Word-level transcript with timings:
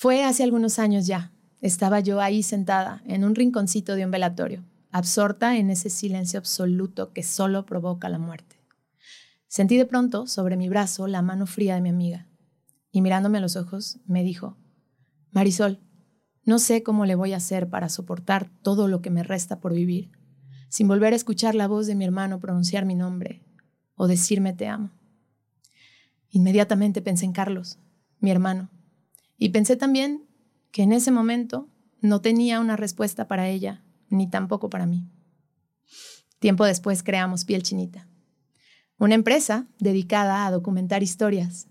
Fue 0.00 0.24
hace 0.24 0.42
algunos 0.42 0.78
años 0.78 1.06
ya. 1.06 1.30
Estaba 1.60 2.00
yo 2.00 2.22
ahí 2.22 2.42
sentada 2.42 3.02
en 3.04 3.22
un 3.22 3.34
rinconcito 3.34 3.96
de 3.96 4.06
un 4.06 4.10
velatorio, 4.10 4.64
absorta 4.90 5.58
en 5.58 5.68
ese 5.68 5.90
silencio 5.90 6.38
absoluto 6.38 7.12
que 7.12 7.22
solo 7.22 7.66
provoca 7.66 8.08
la 8.08 8.18
muerte. 8.18 8.56
Sentí 9.46 9.76
de 9.76 9.84
pronto 9.84 10.26
sobre 10.26 10.56
mi 10.56 10.70
brazo 10.70 11.06
la 11.06 11.20
mano 11.20 11.44
fría 11.44 11.74
de 11.74 11.82
mi 11.82 11.90
amiga 11.90 12.26
y 12.90 13.02
mirándome 13.02 13.36
a 13.36 13.40
los 13.42 13.56
ojos 13.56 13.98
me 14.06 14.24
dijo, 14.24 14.56
Marisol, 15.32 15.80
no 16.44 16.58
sé 16.58 16.82
cómo 16.82 17.04
le 17.04 17.14
voy 17.14 17.34
a 17.34 17.36
hacer 17.36 17.68
para 17.68 17.90
soportar 17.90 18.50
todo 18.62 18.88
lo 18.88 19.02
que 19.02 19.10
me 19.10 19.22
resta 19.22 19.60
por 19.60 19.74
vivir, 19.74 20.12
sin 20.70 20.88
volver 20.88 21.12
a 21.12 21.16
escuchar 21.16 21.54
la 21.54 21.68
voz 21.68 21.86
de 21.86 21.94
mi 21.94 22.06
hermano 22.06 22.40
pronunciar 22.40 22.86
mi 22.86 22.94
nombre 22.94 23.44
o 23.96 24.08
decirme 24.08 24.54
te 24.54 24.66
amo. 24.66 24.92
Inmediatamente 26.30 27.02
pensé 27.02 27.26
en 27.26 27.32
Carlos, 27.32 27.78
mi 28.18 28.30
hermano, 28.30 28.70
y 29.40 29.48
pensé 29.48 29.74
también 29.74 30.22
que 30.70 30.82
en 30.82 30.92
ese 30.92 31.10
momento 31.10 31.66
no 32.02 32.20
tenía 32.20 32.60
una 32.60 32.76
respuesta 32.76 33.26
para 33.26 33.48
ella, 33.48 33.82
ni 34.10 34.28
tampoco 34.28 34.68
para 34.68 34.86
mí. 34.86 35.08
Tiempo 36.38 36.66
después 36.66 37.02
creamos 37.02 37.46
Piel 37.46 37.62
Chinita, 37.62 38.06
una 38.98 39.14
empresa 39.14 39.66
dedicada 39.78 40.46
a 40.46 40.50
documentar 40.50 41.02
historias 41.02 41.68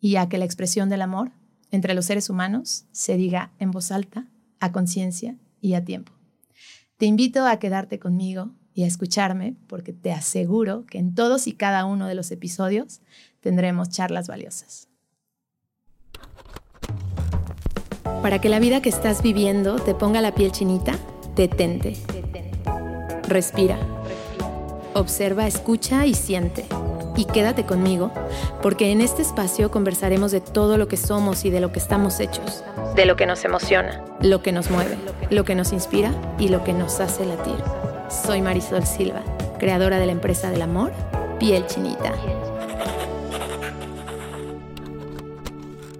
y 0.00 0.16
a 0.16 0.30
que 0.30 0.38
la 0.38 0.46
expresión 0.46 0.88
del 0.88 1.02
amor 1.02 1.30
entre 1.70 1.92
los 1.92 2.06
seres 2.06 2.30
humanos 2.30 2.86
se 2.90 3.18
diga 3.18 3.52
en 3.58 3.70
voz 3.70 3.92
alta, 3.92 4.26
a 4.58 4.72
conciencia 4.72 5.36
y 5.60 5.74
a 5.74 5.84
tiempo. 5.84 6.12
Te 6.96 7.04
invito 7.04 7.46
a 7.46 7.58
quedarte 7.58 7.98
conmigo 7.98 8.50
y 8.72 8.84
a 8.84 8.86
escucharme 8.86 9.56
porque 9.66 9.92
te 9.92 10.10
aseguro 10.10 10.86
que 10.86 10.98
en 10.98 11.14
todos 11.14 11.46
y 11.46 11.52
cada 11.52 11.84
uno 11.84 12.06
de 12.06 12.14
los 12.14 12.30
episodios 12.30 13.02
tendremos 13.40 13.90
charlas 13.90 14.26
valiosas. 14.26 14.89
Para 18.22 18.38
que 18.38 18.50
la 18.50 18.58
vida 18.58 18.82
que 18.82 18.90
estás 18.90 19.22
viviendo 19.22 19.76
te 19.76 19.94
ponga 19.94 20.20
la 20.20 20.34
piel 20.34 20.52
chinita, 20.52 20.98
detente. 21.34 21.96
Respira. 23.26 23.78
Observa, 24.92 25.46
escucha 25.46 26.04
y 26.04 26.14
siente. 26.14 26.66
Y 27.16 27.24
quédate 27.24 27.64
conmigo, 27.64 28.10
porque 28.62 28.92
en 28.92 29.00
este 29.00 29.22
espacio 29.22 29.70
conversaremos 29.70 30.32
de 30.32 30.40
todo 30.40 30.76
lo 30.76 30.86
que 30.86 30.96
somos 30.96 31.44
y 31.44 31.50
de 31.50 31.60
lo 31.60 31.72
que 31.72 31.78
estamos 31.78 32.20
hechos, 32.20 32.62
de 32.94 33.04
lo 33.04 33.16
que 33.16 33.26
nos 33.26 33.44
emociona, 33.44 34.04
lo 34.20 34.42
que 34.42 34.52
nos 34.52 34.70
mueve, 34.70 34.96
lo 35.30 35.44
que 35.44 35.54
nos 35.54 35.72
inspira 35.72 36.12
y 36.38 36.48
lo 36.48 36.62
que 36.62 36.72
nos 36.72 37.00
hace 37.00 37.26
latir. 37.26 37.56
Soy 38.08 38.42
Marisol 38.42 38.86
Silva, 38.86 39.22
creadora 39.58 39.98
de 39.98 40.06
la 40.06 40.12
empresa 40.12 40.50
del 40.50 40.62
amor, 40.62 40.92
Piel 41.38 41.66
Chinita. 41.66 42.14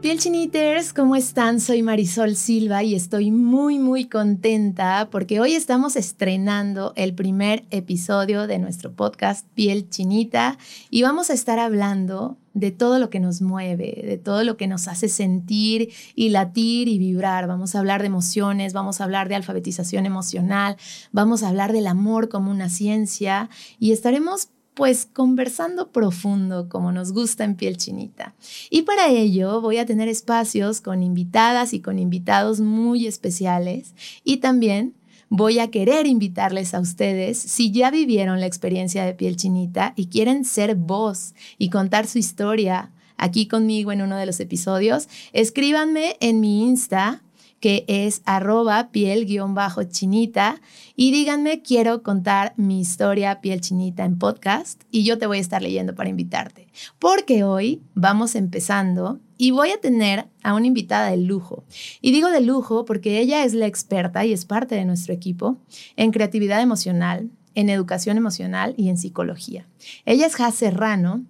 Piel 0.00 0.18
Chiniters, 0.18 0.94
¿cómo 0.94 1.14
están? 1.14 1.60
Soy 1.60 1.82
Marisol 1.82 2.34
Silva 2.34 2.82
y 2.82 2.94
estoy 2.94 3.30
muy 3.30 3.78
muy 3.78 4.06
contenta 4.06 5.08
porque 5.10 5.40
hoy 5.40 5.54
estamos 5.54 5.94
estrenando 5.94 6.94
el 6.96 7.14
primer 7.14 7.66
episodio 7.70 8.46
de 8.46 8.58
nuestro 8.58 8.94
podcast 8.94 9.46
Piel 9.52 9.90
Chinita 9.90 10.56
y 10.88 11.02
vamos 11.02 11.28
a 11.28 11.34
estar 11.34 11.58
hablando 11.58 12.38
de 12.54 12.70
todo 12.70 12.98
lo 12.98 13.10
que 13.10 13.20
nos 13.20 13.42
mueve, 13.42 14.02
de 14.06 14.16
todo 14.16 14.42
lo 14.42 14.56
que 14.56 14.66
nos 14.66 14.88
hace 14.88 15.10
sentir 15.10 15.92
y 16.14 16.30
latir 16.30 16.88
y 16.88 16.98
vibrar. 16.98 17.46
Vamos 17.46 17.74
a 17.74 17.80
hablar 17.80 18.00
de 18.00 18.06
emociones, 18.06 18.72
vamos 18.72 19.02
a 19.02 19.04
hablar 19.04 19.28
de 19.28 19.34
alfabetización 19.34 20.06
emocional, 20.06 20.78
vamos 21.12 21.42
a 21.42 21.50
hablar 21.50 21.74
del 21.74 21.86
amor 21.86 22.30
como 22.30 22.50
una 22.50 22.70
ciencia 22.70 23.50
y 23.78 23.92
estaremos 23.92 24.48
pues 24.80 25.04
conversando 25.04 25.92
profundo 25.92 26.70
como 26.70 26.90
nos 26.90 27.12
gusta 27.12 27.44
en 27.44 27.54
piel 27.54 27.76
chinita. 27.76 28.34
Y 28.70 28.80
para 28.80 29.08
ello 29.08 29.60
voy 29.60 29.76
a 29.76 29.84
tener 29.84 30.08
espacios 30.08 30.80
con 30.80 31.02
invitadas 31.02 31.74
y 31.74 31.80
con 31.80 31.98
invitados 31.98 32.60
muy 32.60 33.06
especiales 33.06 33.92
y 34.24 34.38
también 34.38 34.94
voy 35.28 35.58
a 35.58 35.70
querer 35.70 36.06
invitarles 36.06 36.72
a 36.72 36.80
ustedes, 36.80 37.36
si 37.36 37.70
ya 37.72 37.90
vivieron 37.90 38.40
la 38.40 38.46
experiencia 38.46 39.04
de 39.04 39.12
piel 39.12 39.36
chinita 39.36 39.92
y 39.96 40.06
quieren 40.06 40.46
ser 40.46 40.76
voz 40.76 41.34
y 41.58 41.68
contar 41.68 42.06
su 42.06 42.16
historia 42.16 42.90
aquí 43.18 43.48
conmigo 43.48 43.92
en 43.92 44.00
uno 44.00 44.16
de 44.16 44.24
los 44.24 44.40
episodios, 44.40 45.10
escríbanme 45.34 46.16
en 46.20 46.40
mi 46.40 46.62
Insta 46.62 47.20
que 47.60 47.84
es 47.86 48.22
arroba 48.24 48.90
piel-chinita 48.90 50.60
y 50.96 51.12
díganme, 51.12 51.62
quiero 51.62 52.02
contar 52.02 52.54
mi 52.56 52.80
historia 52.80 53.40
piel 53.40 53.60
chinita 53.60 54.04
en 54.04 54.18
podcast 54.18 54.82
y 54.90 55.04
yo 55.04 55.18
te 55.18 55.26
voy 55.26 55.38
a 55.38 55.42
estar 55.42 55.62
leyendo 55.62 55.94
para 55.94 56.08
invitarte. 56.08 56.68
Porque 56.98 57.44
hoy 57.44 57.82
vamos 57.94 58.34
empezando 58.34 59.20
y 59.36 59.50
voy 59.50 59.70
a 59.70 59.80
tener 59.80 60.26
a 60.42 60.54
una 60.54 60.66
invitada 60.66 61.10
de 61.10 61.18
lujo. 61.18 61.64
Y 62.00 62.12
digo 62.12 62.30
de 62.30 62.40
lujo 62.40 62.84
porque 62.86 63.20
ella 63.20 63.44
es 63.44 63.52
la 63.52 63.66
experta 63.66 64.24
y 64.24 64.32
es 64.32 64.46
parte 64.46 64.74
de 64.74 64.86
nuestro 64.86 65.12
equipo 65.12 65.58
en 65.96 66.12
creatividad 66.12 66.62
emocional, 66.62 67.30
en 67.54 67.68
educación 67.68 68.16
emocional 68.16 68.74
y 68.78 68.88
en 68.88 68.96
psicología. 68.96 69.68
Ella 70.06 70.26
es 70.26 70.34
Jaz 70.34 70.54
Serrano 70.54 71.24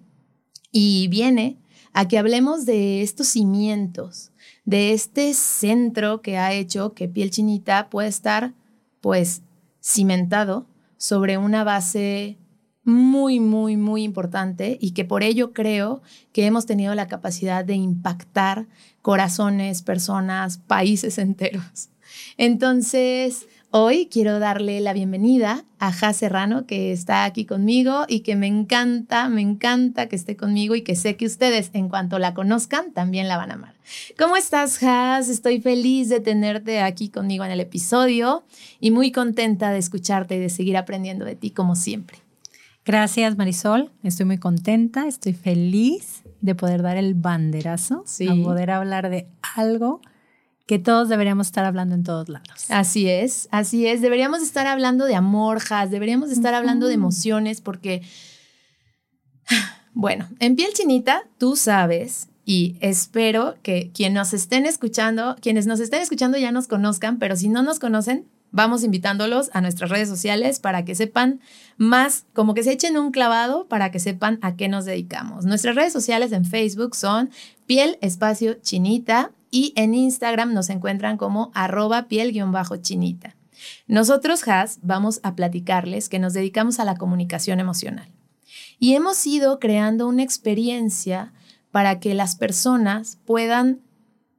y 0.71 1.09
viene 1.09 1.57
a 1.93 2.07
que 2.07 2.17
hablemos 2.17 2.65
de 2.65 3.01
estos 3.01 3.27
cimientos 3.27 4.30
de 4.71 4.93
este 4.93 5.33
centro 5.33 6.21
que 6.21 6.37
ha 6.37 6.53
hecho 6.53 6.93
que 6.93 7.09
piel 7.09 7.29
chinita 7.29 7.89
pueda 7.89 8.07
estar 8.07 8.53
pues 9.01 9.41
cimentado 9.83 10.65
sobre 10.95 11.37
una 11.37 11.65
base 11.65 12.37
muy, 12.85 13.41
muy, 13.41 13.75
muy 13.75 14.03
importante 14.03 14.77
y 14.79 14.91
que 14.91 15.03
por 15.03 15.23
ello 15.23 15.51
creo 15.51 16.01
que 16.31 16.45
hemos 16.45 16.65
tenido 16.65 16.95
la 16.95 17.09
capacidad 17.09 17.65
de 17.65 17.73
impactar 17.73 18.65
corazones, 19.01 19.81
personas, 19.81 20.59
países 20.59 21.17
enteros. 21.17 21.89
Entonces, 22.37 23.47
Hoy 23.73 24.09
quiero 24.11 24.39
darle 24.39 24.81
la 24.81 24.91
bienvenida 24.91 25.63
a 25.79 25.93
Ja 25.93 26.11
Serrano, 26.11 26.65
que 26.65 26.91
está 26.91 27.23
aquí 27.23 27.45
conmigo 27.45 28.03
y 28.05 28.19
que 28.19 28.35
me 28.35 28.47
encanta, 28.47 29.29
me 29.29 29.39
encanta 29.39 30.09
que 30.09 30.17
esté 30.17 30.35
conmigo 30.35 30.75
y 30.75 30.81
que 30.81 30.97
sé 30.97 31.15
que 31.15 31.25
ustedes, 31.25 31.69
en 31.71 31.87
cuanto 31.87 32.19
la 32.19 32.33
conozcan, 32.33 32.91
también 32.91 33.29
la 33.29 33.37
van 33.37 33.49
a 33.49 33.53
amar. 33.53 33.75
¿Cómo 34.19 34.35
estás, 34.35 34.83
Has? 34.83 35.29
Estoy 35.29 35.61
feliz 35.61 36.09
de 36.09 36.19
tenerte 36.19 36.81
aquí 36.81 37.07
conmigo 37.07 37.45
en 37.45 37.51
el 37.51 37.61
episodio 37.61 38.43
y 38.81 38.91
muy 38.91 39.13
contenta 39.13 39.71
de 39.71 39.79
escucharte 39.79 40.35
y 40.35 40.39
de 40.39 40.49
seguir 40.49 40.75
aprendiendo 40.75 41.23
de 41.23 41.37
ti, 41.37 41.51
como 41.51 41.77
siempre. 41.77 42.17
Gracias, 42.83 43.37
Marisol. 43.37 43.89
Estoy 44.03 44.25
muy 44.25 44.37
contenta, 44.37 45.07
estoy 45.07 45.31
feliz 45.31 46.23
de 46.41 46.55
poder 46.55 46.81
dar 46.81 46.97
el 46.97 47.13
banderazo, 47.13 48.03
sí. 48.05 48.27
a 48.27 48.35
poder 48.43 48.69
hablar 48.69 49.09
de 49.09 49.29
algo 49.55 50.01
que 50.65 50.79
todos 50.79 51.09
deberíamos 51.09 51.47
estar 51.47 51.65
hablando 51.65 51.95
en 51.95 52.03
todos 52.03 52.29
lados. 52.29 52.69
Así 52.69 53.09
es, 53.09 53.47
así 53.51 53.87
es. 53.87 54.01
Deberíamos 54.01 54.41
estar 54.41 54.67
hablando 54.67 55.05
de 55.05 55.15
amorjas, 55.15 55.91
deberíamos 55.91 56.31
estar 56.31 56.53
hablando 56.53 56.87
de 56.87 56.93
emociones 56.93 57.61
porque, 57.61 58.01
bueno, 59.93 60.27
en 60.39 60.55
piel 60.55 60.71
chinita, 60.73 61.23
tú 61.37 61.55
sabes, 61.55 62.29
y 62.45 62.77
espero 62.79 63.55
que 63.61 63.91
quienes 63.93 64.15
nos 64.15 64.33
estén 64.33 64.65
escuchando, 64.65 65.35
quienes 65.41 65.67
nos 65.67 65.79
estén 65.79 66.01
escuchando 66.01 66.37
ya 66.37 66.51
nos 66.51 66.67
conozcan, 66.67 67.19
pero 67.19 67.35
si 67.35 67.49
no 67.49 67.63
nos 67.63 67.79
conocen, 67.79 68.27
vamos 68.51 68.83
invitándolos 68.83 69.49
a 69.53 69.61
nuestras 69.61 69.89
redes 69.89 70.09
sociales 70.09 70.59
para 70.59 70.83
que 70.83 70.95
sepan 70.95 71.39
más, 71.77 72.25
como 72.33 72.53
que 72.53 72.63
se 72.63 72.71
echen 72.71 72.97
un 72.97 73.11
clavado 73.11 73.67
para 73.67 73.91
que 73.91 73.99
sepan 73.99 74.39
a 74.41 74.55
qué 74.55 74.67
nos 74.67 74.85
dedicamos. 74.85 75.45
Nuestras 75.45 75.75
redes 75.75 75.93
sociales 75.93 76.31
en 76.31 76.45
Facebook 76.45 76.95
son 76.95 77.29
piel 77.65 77.97
espacio 78.01 78.55
chinita 78.55 79.31
y 79.51 79.73
en 79.75 79.93
Instagram 79.93 80.53
nos 80.53 80.69
encuentran 80.69 81.17
como 81.17 81.51
arroba 81.53 82.07
piel-chinita. 82.07 83.35
Nosotros, 83.85 84.47
Has, 84.47 84.79
vamos 84.81 85.19
a 85.23 85.35
platicarles 85.35 86.09
que 86.09 86.19
nos 86.19 86.33
dedicamos 86.33 86.79
a 86.79 86.85
la 86.85 86.95
comunicación 86.95 87.59
emocional. 87.59 88.09
Y 88.79 88.95
hemos 88.95 89.27
ido 89.27 89.59
creando 89.59 90.07
una 90.07 90.23
experiencia 90.23 91.33
para 91.69 91.99
que 91.99 92.15
las 92.15 92.35
personas 92.35 93.19
puedan 93.25 93.81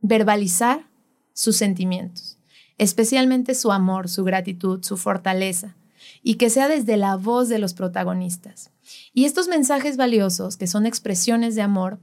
verbalizar 0.00 0.86
sus 1.34 1.56
sentimientos, 1.56 2.38
especialmente 2.78 3.54
su 3.54 3.70
amor, 3.70 4.08
su 4.08 4.24
gratitud, 4.24 4.82
su 4.82 4.96
fortaleza, 4.96 5.76
y 6.22 6.34
que 6.34 6.50
sea 6.50 6.68
desde 6.68 6.96
la 6.96 7.16
voz 7.16 7.48
de 7.48 7.58
los 7.58 7.74
protagonistas. 7.74 8.70
Y 9.12 9.24
estos 9.26 9.48
mensajes 9.48 9.96
valiosos, 9.96 10.56
que 10.56 10.66
son 10.66 10.86
expresiones 10.86 11.54
de 11.54 11.62
amor, 11.62 12.00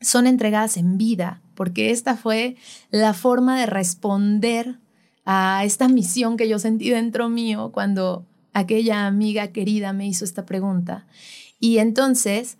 son 0.00 0.26
entregadas 0.26 0.76
en 0.76 0.98
vida, 0.98 1.41
porque 1.54 1.90
esta 1.90 2.16
fue 2.16 2.56
la 2.90 3.14
forma 3.14 3.58
de 3.58 3.66
responder 3.66 4.78
a 5.24 5.62
esta 5.64 5.88
misión 5.88 6.36
que 6.36 6.48
yo 6.48 6.58
sentí 6.58 6.90
dentro 6.90 7.28
mío 7.28 7.70
cuando 7.72 8.26
aquella 8.52 9.06
amiga 9.06 9.48
querida 9.48 9.92
me 9.92 10.06
hizo 10.06 10.24
esta 10.24 10.44
pregunta. 10.44 11.06
Y 11.60 11.78
entonces, 11.78 12.56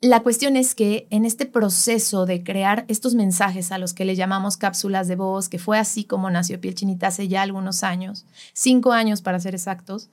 la 0.00 0.20
cuestión 0.20 0.56
es 0.56 0.74
que 0.74 1.06
en 1.10 1.24
este 1.24 1.46
proceso 1.46 2.26
de 2.26 2.42
crear 2.42 2.84
estos 2.88 3.14
mensajes 3.14 3.72
a 3.72 3.78
los 3.78 3.94
que 3.94 4.04
le 4.04 4.16
llamamos 4.16 4.56
cápsulas 4.56 5.08
de 5.08 5.16
voz, 5.16 5.48
que 5.48 5.58
fue 5.58 5.78
así 5.78 6.04
como 6.04 6.28
nació 6.28 6.60
Piel 6.60 6.74
Chinita 6.74 7.06
hace 7.06 7.28
ya 7.28 7.42
algunos 7.42 7.82
años, 7.82 8.26
cinco 8.52 8.92
años 8.92 9.22
para 9.22 9.40
ser 9.40 9.54
exactos, 9.54 10.10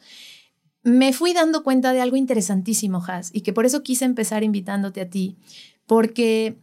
me 0.83 1.11
fui 1.11 1.33
dando 1.33 1.63
cuenta 1.63 1.91
de 1.91 2.01
algo 2.01 2.15
interesantísimo, 2.15 3.03
Has, 3.05 3.31
y 3.33 3.41
que 3.41 3.51
por 3.51 3.65
eso 3.65 3.83
quise 3.83 4.05
empezar 4.05 4.43
invitándote 4.43 5.01
a 5.01 5.09
ti, 5.09 5.37
porque 5.85 6.57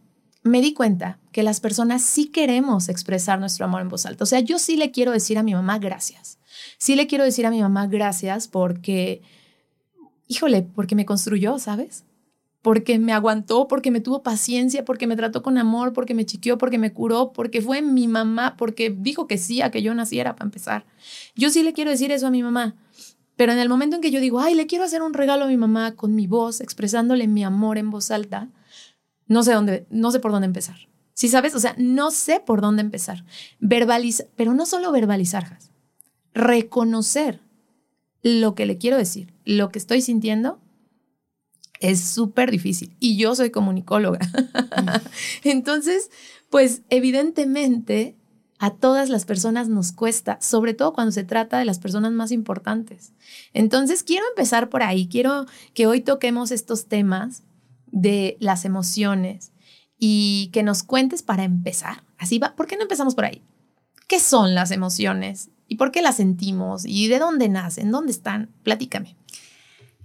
me 0.47 0.61
di 0.61 0.73
cuenta 0.73 1.19
que 1.31 1.43
las 1.43 1.59
personas 1.59 2.01
sí 2.01 2.27
queremos 2.27 2.89
expresar 2.89 3.39
nuestro 3.39 3.65
amor 3.65 3.81
en 3.81 3.89
voz 3.89 4.05
alta. 4.05 4.23
O 4.23 4.27
sea, 4.27 4.39
yo 4.39 4.59
sí 4.59 4.75
le 4.75 4.91
quiero 4.91 5.11
decir 5.11 5.37
a 5.37 5.43
mi 5.43 5.53
mamá 5.53 5.79
gracias. 5.79 6.39
Sí 6.77 6.95
le 6.95 7.07
quiero 7.07 7.23
decir 7.23 7.45
a 7.45 7.51
mi 7.51 7.61
mamá 7.61 7.87
gracias 7.87 8.47
porque, 8.47 9.21
híjole, 10.27 10.63
porque 10.63 10.95
me 10.95 11.05
construyó, 11.05 11.59
¿sabes? 11.59 12.03
Porque 12.61 12.99
me 12.99 13.13
aguantó, 13.13 13.67
porque 13.67 13.91
me 13.91 14.01
tuvo 14.01 14.23
paciencia, 14.23 14.83
porque 14.83 15.07
me 15.07 15.15
trató 15.15 15.43
con 15.43 15.57
amor, 15.57 15.93
porque 15.93 16.13
me 16.13 16.25
chiqueó, 16.25 16.57
porque 16.57 16.77
me 16.77 16.91
curó, 16.91 17.31
porque 17.31 17.61
fue 17.61 17.81
mi 17.81 18.07
mamá, 18.07 18.55
porque 18.57 18.89
dijo 18.89 19.27
que 19.27 19.37
sí 19.37 19.61
a 19.61 19.71
que 19.71 19.81
yo 19.81 19.93
naciera 19.93 20.35
para 20.35 20.47
empezar. 20.47 20.85
Yo 21.35 21.49
sí 21.49 21.63
le 21.63 21.73
quiero 21.73 21.91
decir 21.91 22.11
eso 22.11 22.27
a 22.27 22.31
mi 22.31 22.43
mamá. 22.43 22.75
Pero 23.35 23.51
en 23.51 23.59
el 23.59 23.69
momento 23.69 23.95
en 23.95 24.01
que 24.01 24.11
yo 24.11 24.19
digo, 24.19 24.39
ay, 24.39 24.55
le 24.55 24.65
quiero 24.65 24.83
hacer 24.83 25.03
un 25.03 25.13
regalo 25.13 25.45
a 25.45 25.47
mi 25.47 25.57
mamá 25.57 25.95
con 25.95 26.15
mi 26.15 26.25
voz, 26.25 26.59
expresándole 26.59 27.27
mi 27.27 27.43
amor 27.43 27.77
en 27.77 27.91
voz 27.91 28.09
alta, 28.09 28.49
no 29.27 29.43
sé 29.43 29.53
dónde, 29.53 29.87
no 29.89 30.11
sé 30.11 30.19
por 30.19 30.31
dónde 30.31 30.47
empezar. 30.47 30.87
¿Sí 31.13 31.29
sabes? 31.29 31.55
O 31.55 31.59
sea, 31.59 31.75
no 31.77 32.11
sé 32.11 32.39
por 32.39 32.61
dónde 32.61 32.81
empezar. 32.81 33.25
Verbalizar, 33.59 34.27
pero 34.35 34.53
no 34.53 34.65
solo 34.65 34.91
verbalizar, 34.91 35.57
reconocer 36.33 37.41
lo 38.21 38.55
que 38.55 38.65
le 38.65 38.77
quiero 38.77 38.97
decir, 38.97 39.33
lo 39.43 39.69
que 39.69 39.79
estoy 39.79 40.01
sintiendo, 40.01 40.61
es 41.79 42.01
súper 42.01 42.51
difícil. 42.51 42.95
Y 42.99 43.17
yo 43.17 43.35
soy 43.35 43.49
comunicóloga. 43.49 44.19
Entonces, 45.43 46.09
pues 46.49 46.81
evidentemente 46.89 48.15
a 48.59 48.71
todas 48.71 49.09
las 49.09 49.25
personas 49.25 49.69
nos 49.69 49.91
cuesta, 49.91 50.39
sobre 50.41 50.73
todo 50.73 50.93
cuando 50.93 51.11
se 51.11 51.23
trata 51.23 51.59
de 51.59 51.65
las 51.65 51.79
personas 51.79 52.11
más 52.11 52.31
importantes. 52.31 53.13
Entonces, 53.53 54.03
quiero 54.03 54.25
empezar 54.29 54.69
por 54.69 54.81
ahí, 54.81 55.07
quiero 55.07 55.45
que 55.73 55.85
hoy 55.85 56.01
toquemos 56.01 56.51
estos 56.51 56.87
temas 56.87 57.43
de 57.97 58.37
las 58.39 58.63
emociones 58.63 59.51
y 59.97 60.49
que 60.53 60.63
nos 60.63 60.83
cuentes 60.83 61.23
para 61.23 61.43
empezar. 61.43 62.03
Así 62.17 62.37
va, 62.37 62.55
¿por 62.55 62.67
qué 62.67 62.75
no 62.75 62.83
empezamos 62.83 63.15
por 63.15 63.25
ahí? 63.25 63.41
¿Qué 64.07 64.19
son 64.19 64.53
las 64.53 64.71
emociones? 64.71 65.49
¿Y 65.67 65.75
por 65.75 65.91
qué 65.91 66.01
las 66.01 66.17
sentimos? 66.17 66.85
¿Y 66.85 67.07
de 67.07 67.19
dónde 67.19 67.49
nacen? 67.49 67.91
¿Dónde 67.91 68.11
están? 68.11 68.51
Platícame. 68.63 69.15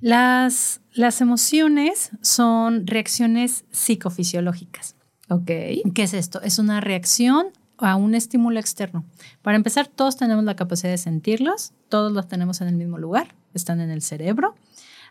Las, 0.00 0.81
las 0.93 1.21
emociones 1.21 2.11
son 2.23 2.87
reacciones 2.87 3.65
psicofisiológicas. 3.71 4.97
Ok. 5.29 5.47
¿Qué 5.47 6.03
es 6.03 6.15
esto? 6.15 6.41
Es 6.43 6.59
una 6.59 6.81
reacción 6.81 7.49
a 7.79 7.97
un 7.97 8.15
estímulo 8.15 8.59
externo. 8.59 9.05
Para 9.43 9.56
empezar, 9.56 9.87
todos 9.87 10.17
tenemos 10.17 10.45
la 10.45 10.56
capacidad 10.56 10.91
de 10.91 10.99
sentirlos, 10.99 11.73
todos 11.88 12.12
los 12.12 12.27
tenemos 12.27 12.61
en 12.61 12.69
el 12.69 12.77
mismo 12.77 12.99
lugar, 12.99 13.35
están 13.55 13.81
en 13.81 13.91
el 13.91 14.03
cerebro. 14.03 14.55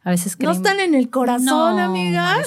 A 0.04 0.10
veces 0.10 0.38
No 0.40 0.52
están 0.52 0.80
en 0.80 0.96
el 0.96 1.10
corazón, 1.10 1.80
amiga. 1.80 2.38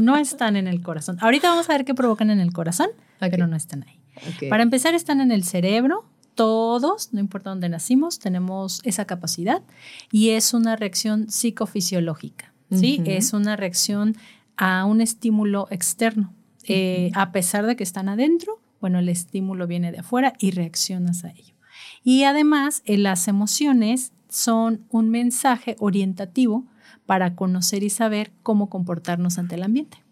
No 0.00 0.16
están 0.16 0.56
en 0.56 0.68
el 0.68 0.82
corazón. 0.82 1.18
Ahorita 1.20 1.50
vamos 1.50 1.68
a 1.68 1.72
ver 1.72 1.84
qué 1.84 1.94
provocan 1.94 2.30
en 2.30 2.40
el 2.40 2.52
corazón, 2.52 2.88
pero 3.18 3.46
no 3.46 3.56
están 3.56 3.84
ahí. 3.84 4.48
Para 4.48 4.62
empezar, 4.62 4.94
están 4.94 5.20
en 5.20 5.32
el 5.32 5.44
cerebro. 5.44 6.04
Todos, 6.34 7.12
no 7.12 7.20
importa 7.20 7.50
dónde 7.50 7.68
nacimos, 7.68 8.18
tenemos 8.18 8.80
esa 8.84 9.04
capacidad 9.04 9.62
y 10.10 10.30
es 10.30 10.54
una 10.54 10.76
reacción 10.76 11.28
psicofisiológica. 11.28 12.52
¿sí? 12.70 13.02
Es 13.04 13.32
una 13.32 13.56
reacción 13.56 14.16
a 14.56 14.84
un 14.84 15.00
estímulo 15.00 15.66
externo. 15.70 16.32
Eh, 16.64 17.10
a 17.14 17.32
pesar 17.32 17.66
de 17.66 17.76
que 17.76 17.82
están 17.82 18.08
adentro, 18.08 18.60
bueno, 18.80 19.00
el 19.00 19.08
estímulo 19.08 19.66
viene 19.66 19.92
de 19.92 19.98
afuera 19.98 20.34
y 20.38 20.52
reaccionas 20.52 21.24
a 21.24 21.30
ello. 21.30 21.54
Y 22.04 22.24
además, 22.24 22.82
eh, 22.86 22.96
las 22.96 23.28
emociones 23.28 24.12
son 24.30 24.86
un 24.88 25.10
mensaje 25.10 25.76
orientativo 25.78 26.64
para 27.06 27.34
conocer 27.34 27.82
y 27.82 27.90
saber 27.90 28.32
cómo 28.42 28.70
comportarnos 28.70 29.38
ante 29.38 29.56
el 29.56 29.62
ambiente. 29.62 30.02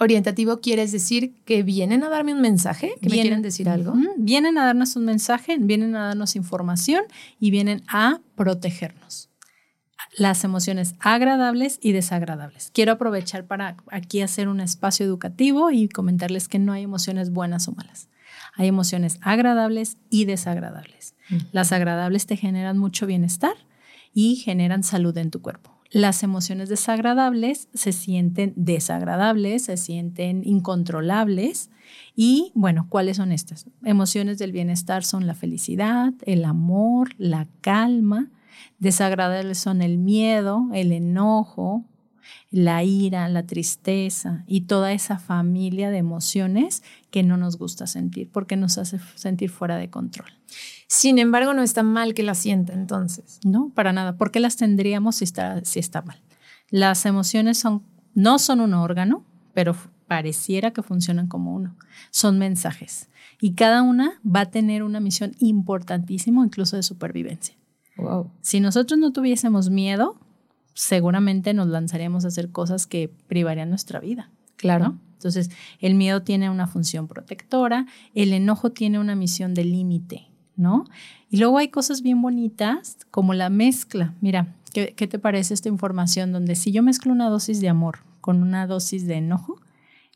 Orientativo 0.00 0.60
quieres 0.60 0.92
decir 0.92 1.34
que 1.44 1.64
vienen 1.64 2.04
a 2.04 2.08
darme 2.08 2.32
un 2.32 2.40
mensaje, 2.40 2.92
que 3.00 3.08
me 3.08 3.20
quieren 3.20 3.42
decir 3.42 3.68
algo. 3.68 3.94
vienen 4.16 4.56
a 4.56 4.64
darnos 4.64 4.94
un 4.94 5.04
mensaje, 5.04 5.56
vienen 5.58 5.96
a 5.96 6.06
darnos 6.06 6.36
información 6.36 7.04
y 7.40 7.50
vienen 7.50 7.82
a 7.88 8.20
protegernos. 8.36 9.28
Las 10.16 10.44
emociones 10.44 10.94
agradables 11.00 11.78
y 11.82 11.92
desagradables. 11.92 12.70
Quiero 12.72 12.92
aprovechar 12.92 13.46
para 13.46 13.76
aquí 13.90 14.20
hacer 14.20 14.48
un 14.48 14.60
espacio 14.60 15.04
educativo 15.04 15.70
y 15.72 15.88
comentarles 15.88 16.48
que 16.48 16.60
no 16.60 16.72
hay 16.72 16.84
emociones 16.84 17.30
buenas 17.30 17.66
o 17.66 17.72
malas. 17.72 18.08
Hay 18.54 18.68
emociones 18.68 19.18
agradables 19.20 19.96
y 20.10 20.24
desagradables. 20.24 21.14
Las 21.52 21.72
agradables 21.72 22.26
te 22.26 22.36
generan 22.36 22.78
mucho 22.78 23.06
bienestar 23.06 23.54
y 24.12 24.36
generan 24.36 24.82
salud 24.82 25.16
en 25.18 25.30
tu 25.30 25.40
cuerpo. 25.40 25.78
Las 25.90 26.22
emociones 26.22 26.68
desagradables 26.68 27.68
se 27.72 27.92
sienten 27.92 28.52
desagradables, 28.56 29.64
se 29.64 29.78
sienten 29.78 30.42
incontrolables. 30.44 31.70
Y 32.14 32.52
bueno, 32.54 32.86
¿cuáles 32.90 33.16
son 33.16 33.32
estas? 33.32 33.66
Emociones 33.82 34.36
del 34.36 34.52
bienestar 34.52 35.02
son 35.02 35.26
la 35.26 35.34
felicidad, 35.34 36.12
el 36.26 36.44
amor, 36.44 37.14
la 37.16 37.48
calma. 37.62 38.30
Desagradables 38.78 39.58
son 39.58 39.80
el 39.80 39.96
miedo, 39.96 40.68
el 40.74 40.92
enojo, 40.92 41.86
la 42.50 42.84
ira, 42.84 43.28
la 43.28 43.46
tristeza 43.46 44.44
y 44.46 44.62
toda 44.62 44.92
esa 44.92 45.18
familia 45.18 45.90
de 45.90 45.98
emociones 45.98 46.82
que 47.10 47.22
no 47.22 47.36
nos 47.36 47.56
gusta 47.56 47.86
sentir 47.86 48.30
porque 48.30 48.56
nos 48.56 48.78
hace 48.78 48.98
sentir 49.14 49.50
fuera 49.50 49.76
de 49.76 49.90
control. 49.90 50.28
Sin 50.86 51.18
embargo, 51.18 51.54
no 51.54 51.62
está 51.62 51.82
mal 51.82 52.14
que 52.14 52.22
la 52.22 52.34
sienta 52.34 52.72
entonces. 52.72 53.40
No, 53.44 53.70
para 53.74 53.92
nada. 53.92 54.16
¿Por 54.16 54.30
qué 54.30 54.40
las 54.40 54.56
tendríamos 54.56 55.16
si 55.16 55.24
está, 55.24 55.64
si 55.64 55.78
está 55.78 56.02
mal? 56.02 56.20
Las 56.70 57.06
emociones 57.06 57.58
son, 57.58 57.82
no 58.14 58.38
son 58.38 58.60
un 58.60 58.74
órgano, 58.74 59.24
pero 59.54 59.74
pareciera 60.06 60.72
que 60.72 60.82
funcionan 60.82 61.28
como 61.28 61.54
uno. 61.54 61.76
Son 62.10 62.38
mensajes. 62.38 63.08
Y 63.40 63.52
cada 63.54 63.82
una 63.82 64.20
va 64.24 64.40
a 64.40 64.50
tener 64.50 64.82
una 64.82 65.00
misión 65.00 65.32
importantísima, 65.38 66.44
incluso 66.44 66.76
de 66.76 66.82
supervivencia. 66.82 67.54
Wow. 67.96 68.30
Si 68.40 68.60
nosotros 68.60 68.98
no 68.98 69.12
tuviésemos 69.12 69.70
miedo, 69.70 70.18
seguramente 70.74 71.54
nos 71.54 71.68
lanzaríamos 71.68 72.24
a 72.24 72.28
hacer 72.28 72.50
cosas 72.50 72.86
que 72.86 73.08
privarían 73.26 73.68
nuestra 73.68 74.00
vida. 74.00 74.30
Claro. 74.56 74.98
Entonces, 75.18 75.50
el 75.80 75.96
miedo 75.96 76.22
tiene 76.22 76.48
una 76.48 76.68
función 76.68 77.08
protectora, 77.08 77.86
el 78.14 78.32
enojo 78.32 78.70
tiene 78.70 79.00
una 79.00 79.16
misión 79.16 79.52
de 79.52 79.64
límite, 79.64 80.28
¿no? 80.54 80.84
Y 81.28 81.38
luego 81.38 81.58
hay 81.58 81.68
cosas 81.68 82.02
bien 82.02 82.22
bonitas 82.22 82.98
como 83.10 83.34
la 83.34 83.50
mezcla. 83.50 84.14
Mira, 84.20 84.54
¿qué, 84.72 84.94
¿qué, 84.94 85.08
te 85.08 85.18
parece 85.18 85.54
esta 85.54 85.68
información 85.68 86.30
donde 86.30 86.54
si 86.54 86.70
yo 86.70 86.84
mezclo 86.84 87.12
una 87.12 87.28
dosis 87.28 87.60
de 87.60 87.68
amor 87.68 88.04
con 88.20 88.42
una 88.42 88.68
dosis 88.68 89.08
de 89.08 89.16
enojo, 89.16 89.60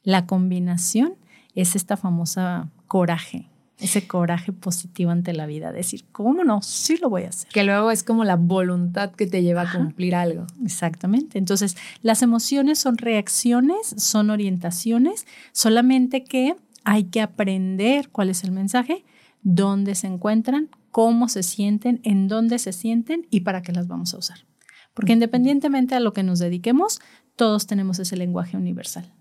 la 0.05 0.27
combinación 0.27 1.15
es 1.57 1.75
esta 1.75 1.97
famosa 1.97 2.71
coraje, 2.87 3.49
ese 3.83 4.07
coraje 4.07 4.53
positivo 4.53 5.11
ante 5.11 5.33
la 5.33 5.47
vida, 5.47 5.73
decir, 5.73 6.05
¿cómo 6.13 6.45
no? 6.45 6.63
Sí 6.63 6.97
lo 6.99 7.11
voy 7.11 7.25
a 7.25 7.31
hacer. 7.31 7.51
Que 7.51 7.65
luego 7.65 7.91
es 7.91 8.05
como 8.05 8.25
la 8.25 8.37
voluntad 8.37 9.11
que 9.11 9.27
te 9.27 9.43
lleva 9.43 9.63
a 9.63 9.73
cumplir 9.73 10.15
algo. 10.15 10.47
Exactamente. 10.65 11.39
Entonces, 11.39 11.77
las 12.01 12.23
emociones 12.23 12.79
son 12.79 12.97
reacciones, 12.97 13.95
son 13.97 14.31
orientaciones, 14.31 15.27
solamente 15.53 16.23
que 16.25 16.55
hay 16.85 17.05
que 17.05 17.21
aprender 17.21 18.09
cuál 18.11 18.31
es 18.31 18.45
el 18.45 18.53
mensaje, 18.53 19.05
dónde 19.43 19.95
se 19.95 20.07
encuentran, 20.07 20.71
cómo 20.91 21.29
se 21.29 21.43
sienten, 21.43 22.01
en 22.05 22.29
dónde 22.29 22.59
se 22.59 22.73
sienten 22.73 23.27
y 23.31 23.41
para 23.41 23.63
qué 23.63 23.73
las 23.73 23.89
vamos 23.89 24.15
a 24.15 24.19
usar. 24.19 24.47
Porque 24.95 25.13
independientemente 25.13 25.95
a 25.95 26.01
lo 26.01 26.13
que 26.13 26.23
nos 26.23 26.39
dediquemos, 26.39 27.01
todos 27.35 27.67
tenemos 27.67 27.99
ese 27.99 28.17
lenguaje 28.17 28.57
universal. 28.57 29.13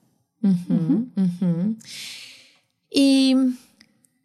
Y 2.90 3.36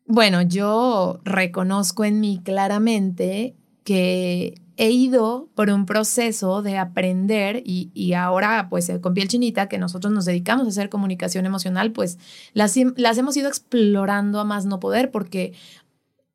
bueno, 0.06 0.42
yo 0.42 1.20
reconozco 1.24 2.04
en 2.04 2.20
mí 2.20 2.40
claramente 2.44 3.56
que 3.84 4.54
he 4.76 4.90
ido 4.90 5.48
por 5.54 5.70
un 5.70 5.86
proceso 5.86 6.62
de 6.62 6.76
aprender 6.76 7.62
y, 7.64 8.12
ahora 8.12 8.68
pues 8.68 8.90
con 9.00 9.14
piel 9.14 9.28
chinita 9.28 9.68
que 9.68 9.78
nosotros 9.78 10.12
nos 10.12 10.26
dedicamos 10.26 10.66
a 10.66 10.70
hacer 10.70 10.90
comunicación 10.90 11.46
emocional 11.46 11.92
pues 11.92 12.18
las, 12.52 12.74
las 12.96 13.16
hemos 13.16 13.36
ido 13.36 13.48
explorando 13.48 14.38
a 14.38 14.44
más 14.44 14.66
no 14.66 14.78
poder 14.78 15.10
porque 15.10 15.54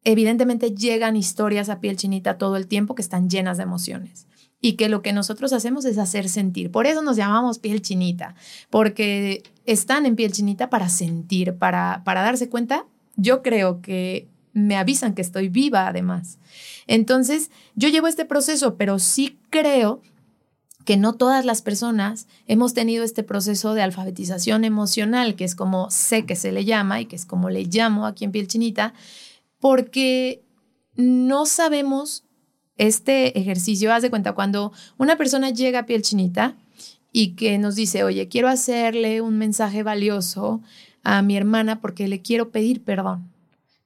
evidentemente 0.04 0.72
llegan 0.72 1.16
historias 1.16 1.70
a 1.70 1.80
piel 1.80 1.98
chinita 1.98 2.38
todo 2.38 2.58
el 2.58 2.68
tiempo 2.68 2.96
que 2.96 3.04
están 3.04 3.30
llenas 3.30 3.58
de 3.58 3.64
emociones 3.64 4.28
y 4.60 4.74
que 4.74 4.90
lo 4.90 5.02
que 5.02 5.14
nosotros 5.14 5.54
hacemos 5.54 5.86
es 5.86 5.98
hacer 5.98 6.30
sentir. 6.30 6.70
Por 6.72 6.86
eso 6.86 7.02
nos 7.02 7.18
llamamos 7.18 7.58
piel 7.58 7.82
chinita, 7.82 8.36
porque 8.70 9.42
están 9.66 10.06
en 10.06 10.16
piel 10.16 10.32
chinita 10.32 10.70
para 10.70 10.88
sentir, 10.88 11.56
para, 11.58 12.04
para 12.06 12.22
darse 12.22 12.48
cuenta 12.48 12.86
yo 13.22 13.42
creo 13.42 13.82
que 13.82 14.28
me 14.54 14.76
avisan 14.76 15.14
que 15.14 15.22
estoy 15.22 15.50
viva 15.50 15.88
además. 15.88 16.40
Entonces, 16.88 17.52
yo 17.76 17.90
llevo 17.90 18.08
este 18.08 18.26
proceso, 18.26 18.76
pero 18.76 19.00
sí 19.00 19.40
creo 19.50 20.02
que 20.86 20.98
no 20.98 21.14
todas 21.14 21.46
las 21.46 21.62
personas 21.62 22.28
hemos 22.48 22.74
tenido 22.74 23.04
este 23.04 23.24
proceso 23.24 23.74
de 23.74 23.84
alfabetización 23.84 24.66
emocional, 24.66 25.36
que 25.36 25.44
es 25.44 25.56
como 25.56 25.90
sé 25.92 26.26
que 26.26 26.36
se 26.36 26.52
le 26.52 26.66
llama 26.66 27.02
y 27.02 27.06
que 27.06 27.16
es 27.16 27.26
como 27.26 27.50
le 27.50 27.66
llamo 27.66 28.06
aquí 28.06 28.26
en 28.26 28.32
Piel 28.32 28.48
Chinita, 28.48 28.94
porque 29.60 30.44
no 30.96 31.46
sabemos 31.46 32.26
este 32.78 33.40
ejercicio. 33.40 33.94
Haz 33.94 34.02
de 34.02 34.10
cuenta, 34.10 34.34
cuando 34.34 34.72
una 34.98 35.18
persona 35.18 35.52
llega 35.52 35.80
a 35.80 35.86
Piel 35.86 36.02
Chinita 36.02 36.58
y 37.12 37.36
que 37.36 37.58
nos 37.60 37.76
dice, 37.76 38.04
oye, 38.04 38.28
quiero 38.28 38.48
hacerle 38.48 39.22
un 39.22 39.38
mensaje 39.38 39.84
valioso 39.84 40.62
a 41.04 41.22
mi 41.22 41.38
hermana 41.38 41.82
porque 41.82 42.08
le 42.08 42.22
quiero 42.22 42.52
pedir 42.52 42.84
perdón 42.84 43.30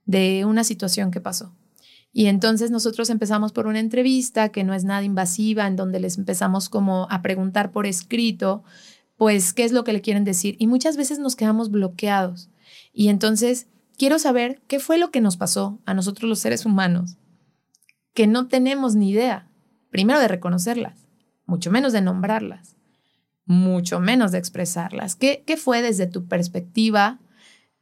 de 0.05 0.45
una 0.45 0.63
situación 0.63 1.11
que 1.11 1.21
pasó. 1.21 1.51
Y 2.13 2.27
entonces 2.27 2.71
nosotros 2.71 3.09
empezamos 3.09 3.51
por 3.51 3.67
una 3.67 3.79
entrevista 3.79 4.49
que 4.49 4.63
no 4.63 4.73
es 4.73 4.85
nada 4.85 5.03
invasiva, 5.03 5.67
en 5.67 5.75
donde 5.75 5.99
les 5.99 6.17
empezamos 6.17 6.69
como 6.69 7.07
a 7.11 7.21
preguntar 7.21 7.71
por 7.71 7.85
escrito, 7.85 8.63
pues, 9.17 9.51
qué 9.51 9.65
es 9.65 9.73
lo 9.73 9.83
que 9.83 9.91
le 9.91 10.01
quieren 10.01 10.23
decir. 10.23 10.55
Y 10.57 10.67
muchas 10.67 10.95
veces 10.95 11.19
nos 11.19 11.35
quedamos 11.35 11.71
bloqueados. 11.71 12.49
Y 12.93 13.09
entonces 13.09 13.67
quiero 13.97 14.17
saber 14.17 14.61
qué 14.67 14.79
fue 14.79 14.97
lo 14.97 15.11
que 15.11 15.21
nos 15.21 15.35
pasó 15.35 15.79
a 15.85 15.93
nosotros 15.93 16.29
los 16.29 16.39
seres 16.39 16.65
humanos, 16.65 17.17
que 18.13 18.27
no 18.27 18.47
tenemos 18.47 18.95
ni 18.95 19.09
idea, 19.09 19.49
primero 19.89 20.19
de 20.19 20.29
reconocerlas, 20.29 21.05
mucho 21.45 21.69
menos 21.69 21.91
de 21.91 22.01
nombrarlas, 22.01 22.75
mucho 23.45 23.99
menos 23.99 24.31
de 24.31 24.39
expresarlas. 24.39 25.15
¿Qué, 25.15 25.43
qué 25.45 25.57
fue 25.57 25.81
desde 25.81 26.07
tu 26.07 26.27
perspectiva 26.27 27.19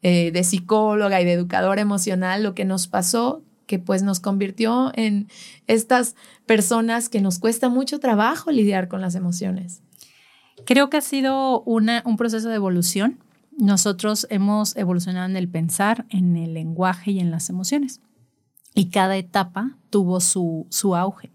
eh, 0.02 0.32
de 0.32 0.44
psicóloga 0.44 1.22
y 1.22 1.26
de 1.26 1.34
educadora 1.34 1.82
emocional 1.82 2.44
lo 2.44 2.54
que 2.54 2.66
nos 2.66 2.88
pasó 2.88 3.44
que 3.66 3.80
pues 3.80 4.04
nos 4.04 4.20
convirtió 4.20 4.92
en 4.96 5.28
estas 5.68 6.16
personas 6.46 7.10
que 7.10 7.22
nos 7.22 7.40
cuesta 7.40 7.70
mucho 7.70 8.00
trabajo 8.00 8.52
lidiar 8.52 8.88
con 8.88 9.02
las 9.02 9.16
emociones. 9.16 9.82
Creo 10.66 10.90
que 10.90 10.98
ha 10.98 11.02
sido 11.02 11.62
una, 11.62 12.04
un 12.06 12.18
proceso 12.18 12.50
de 12.50 12.56
evolución. 12.56 13.20
Nosotros 13.58 14.28
hemos 14.30 14.76
evolucionado 14.76 15.26
en 15.28 15.38
el 15.38 15.50
pensar, 15.50 16.06
en 16.10 16.38
el 16.38 16.54
lenguaje 16.54 17.12
y 17.12 17.20
en 17.20 17.32
las 17.32 17.50
emociones. 17.50 18.02
Y 18.76 18.90
cada 18.90 19.18
etapa 19.18 19.78
tuvo 19.90 20.20
su, 20.20 20.68
su 20.70 20.96
auge. 20.96 21.32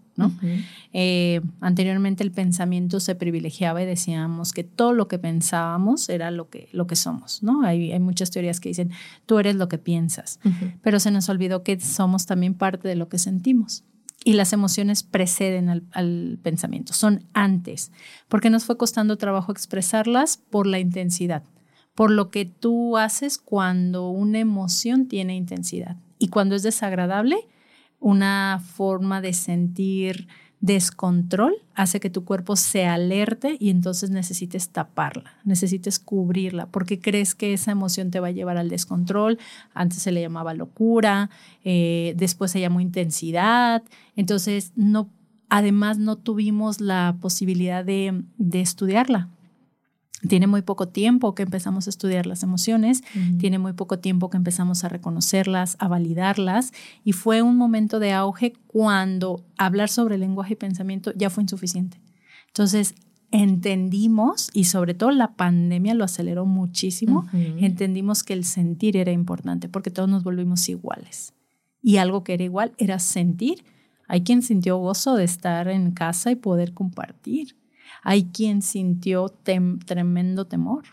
Eh, 0.93 1.41
anteriormente 1.61 2.23
el 2.23 2.31
pensamiento 2.31 2.99
se 2.99 3.15
privilegiaba 3.15 3.81
y 3.81 3.85
decíamos 3.85 4.53
que 4.53 4.63
todo 4.63 4.93
lo 4.93 5.07
que 5.07 5.19
pensábamos 5.19 6.09
era 6.09 6.31
lo 6.31 6.49
que, 6.49 6.69
lo 6.71 6.87
que 6.87 6.95
somos, 6.95 7.43
¿no? 7.43 7.63
Hay, 7.63 7.91
hay 7.91 7.99
muchas 7.99 8.31
teorías 8.31 8.59
que 8.59 8.69
dicen, 8.69 8.91
tú 9.25 9.39
eres 9.39 9.55
lo 9.55 9.69
que 9.69 9.77
piensas, 9.77 10.39
pero 10.81 10.99
se 10.99 11.11
nos 11.11 11.29
olvidó 11.29 11.63
que 11.63 11.79
somos 11.79 12.25
también 12.25 12.53
parte 12.53 12.87
de 12.87 12.95
lo 12.95 13.09
que 13.09 13.17
sentimos. 13.17 13.83
Y 14.25 14.33
las 14.33 14.51
emociones 14.51 15.03
preceden 15.03 15.69
al, 15.69 15.83
al 15.91 16.39
pensamiento, 16.43 16.93
son 16.93 17.23
antes, 17.33 17.91
porque 18.27 18.49
nos 18.49 18.65
fue 18.65 18.77
costando 18.77 19.17
trabajo 19.17 19.51
expresarlas 19.51 20.37
por 20.37 20.67
la 20.67 20.79
intensidad, 20.79 21.43
por 21.95 22.11
lo 22.11 22.29
que 22.29 22.45
tú 22.45 22.97
haces 22.97 23.37
cuando 23.37 24.09
una 24.09 24.39
emoción 24.39 25.07
tiene 25.07 25.35
intensidad. 25.35 25.97
Y 26.19 26.27
cuando 26.27 26.55
es 26.55 26.63
desagradable, 26.63 27.47
una 27.99 28.61
forma 28.63 29.21
de 29.21 29.33
sentir 29.33 30.27
descontrol 30.61 31.53
hace 31.73 31.99
que 31.99 32.09
tu 32.09 32.25
cuerpo 32.25 32.55
se 32.55 32.85
alerte 32.85 33.55
y 33.59 33.69
entonces 33.69 34.09
necesites 34.09 34.69
taparla, 34.69 35.37
necesites 35.45 35.99
cubrirla, 35.99 36.65
porque 36.65 36.99
crees 36.99 37.33
que 37.33 37.53
esa 37.53 37.71
emoción 37.71 38.11
te 38.11 38.19
va 38.19 38.27
a 38.27 38.31
llevar 38.31 38.57
al 38.57 38.69
descontrol. 38.69 39.39
Antes 39.73 40.01
se 40.01 40.11
le 40.11 40.21
llamaba 40.21 40.53
locura, 40.53 41.29
eh, 41.63 42.13
después 42.17 42.51
se 42.51 42.59
llamó 42.59 42.81
intensidad. 42.81 43.83
Entonces, 44.15 44.73
no, 44.75 45.09
además 45.47 45.97
no 45.97 46.17
tuvimos 46.17 46.81
la 46.81 47.15
posibilidad 47.21 47.85
de, 47.85 48.23
de 48.37 48.61
estudiarla 48.61 49.29
tiene 50.27 50.47
muy 50.47 50.61
poco 50.61 50.87
tiempo 50.89 51.33
que 51.33 51.43
empezamos 51.43 51.87
a 51.87 51.89
estudiar 51.89 52.25
las 52.25 52.43
emociones, 52.43 53.03
tiene 53.37 53.59
muy 53.59 53.73
poco 53.73 53.99
tiempo 53.99 54.29
que 54.29 54.37
empezamos 54.37 54.83
a 54.83 54.89
reconocerlas, 54.89 55.77
a 55.79 55.87
validarlas, 55.87 56.73
y 57.03 57.13
fue 57.13 57.41
un 57.41 57.57
momento 57.57 57.99
de 57.99 58.11
auge 58.11 58.53
cuando 58.67 59.45
hablar 59.57 59.89
sobre 59.89 60.17
lenguaje 60.17 60.53
y 60.53 60.57
pensamiento 60.57 61.13
ya 61.15 61.29
fue 61.29 61.43
insuficiente. 61.43 62.01
Entonces, 62.47 62.95
entendimos, 63.31 64.49
y 64.53 64.65
sobre 64.65 64.93
todo 64.93 65.11
la 65.11 65.35
pandemia 65.35 65.93
lo 65.93 66.03
aceleró 66.03 66.45
muchísimo, 66.45 67.27
entendimos 67.33 68.23
que 68.23 68.33
el 68.33 68.43
sentir 68.43 68.97
era 68.97 69.11
importante 69.11 69.69
porque 69.69 69.91
todos 69.91 70.09
nos 70.09 70.23
volvimos 70.23 70.67
iguales. 70.67 71.33
Y 71.81 71.97
algo 71.97 72.23
que 72.23 72.33
era 72.33 72.43
igual 72.43 72.73
era 72.77 72.99
sentir. 72.99 73.63
Hay 74.07 74.23
quien 74.23 74.41
sintió 74.41 74.77
gozo 74.77 75.15
de 75.15 75.23
estar 75.23 75.69
en 75.69 75.91
casa 75.91 76.31
y 76.31 76.35
poder 76.35 76.73
compartir 76.73 77.55
hay 78.03 78.25
quien 78.25 78.61
sintió 78.61 79.29
tremendo 79.85 80.45
temor. 80.45 80.83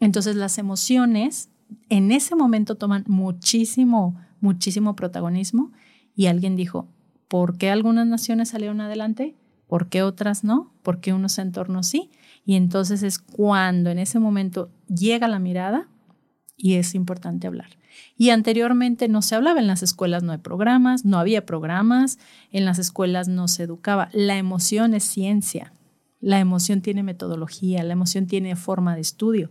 Entonces 0.00 0.36
las 0.36 0.58
emociones 0.58 1.48
en 1.88 2.12
ese 2.12 2.34
momento 2.34 2.76
toman 2.76 3.04
muchísimo, 3.06 4.16
muchísimo 4.40 4.96
protagonismo 4.96 5.72
y 6.14 6.26
alguien 6.26 6.56
dijo, 6.56 6.88
¿por 7.28 7.56
qué 7.56 7.70
algunas 7.70 8.06
naciones 8.06 8.50
salieron 8.50 8.80
adelante? 8.80 9.36
¿Por 9.66 9.88
qué 9.88 10.02
otras 10.02 10.44
no? 10.44 10.72
¿Por 10.82 11.00
qué 11.00 11.12
unos 11.12 11.38
entornos 11.38 11.86
sí? 11.86 12.10
Y 12.44 12.56
entonces 12.56 13.02
es 13.02 13.18
cuando 13.18 13.90
en 13.90 13.98
ese 13.98 14.18
momento 14.18 14.70
llega 14.88 15.28
la 15.28 15.38
mirada 15.38 15.88
y 16.56 16.74
es 16.74 16.94
importante 16.94 17.46
hablar. 17.46 17.78
Y 18.16 18.30
anteriormente 18.30 19.08
no 19.08 19.22
se 19.22 19.34
hablaba, 19.34 19.60
en 19.60 19.66
las 19.66 19.82
escuelas 19.82 20.22
no 20.22 20.32
hay 20.32 20.38
programas, 20.38 21.04
no 21.04 21.18
había 21.18 21.46
programas, 21.46 22.18
en 22.50 22.64
las 22.64 22.78
escuelas 22.78 23.28
no 23.28 23.48
se 23.48 23.64
educaba. 23.64 24.08
La 24.12 24.36
emoción 24.36 24.94
es 24.94 25.04
ciencia, 25.04 25.72
la 26.22 26.38
emoción 26.38 26.80
tiene 26.80 27.02
metodología, 27.02 27.82
la 27.82 27.92
emoción 27.92 28.26
tiene 28.26 28.56
forma 28.56 28.94
de 28.94 29.02
estudio. 29.02 29.50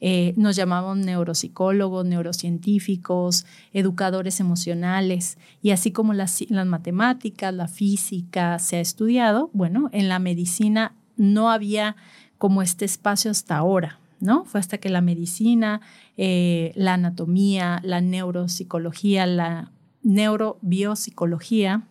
Eh, 0.00 0.34
nos 0.36 0.56
llamamos 0.56 0.96
neuropsicólogos, 0.96 2.06
neurocientíficos, 2.06 3.44
educadores 3.72 4.40
emocionales, 4.40 5.36
y 5.62 5.70
así 5.70 5.92
como 5.92 6.14
las, 6.14 6.42
las 6.48 6.66
matemáticas, 6.66 7.52
la 7.52 7.68
física 7.68 8.58
se 8.58 8.76
ha 8.76 8.80
estudiado, 8.80 9.50
bueno, 9.52 9.90
en 9.92 10.08
la 10.08 10.18
medicina 10.18 10.94
no 11.16 11.50
había 11.50 11.96
como 12.38 12.62
este 12.62 12.84
espacio 12.84 13.30
hasta 13.30 13.56
ahora, 13.56 14.00
¿no? 14.18 14.44
Fue 14.44 14.58
hasta 14.58 14.78
que 14.78 14.88
la 14.88 15.00
medicina, 15.00 15.80
eh, 16.16 16.72
la 16.74 16.94
anatomía, 16.94 17.80
la 17.84 18.00
neuropsicología, 18.00 19.26
la 19.26 19.70
neurobiopsicología, 20.02 21.82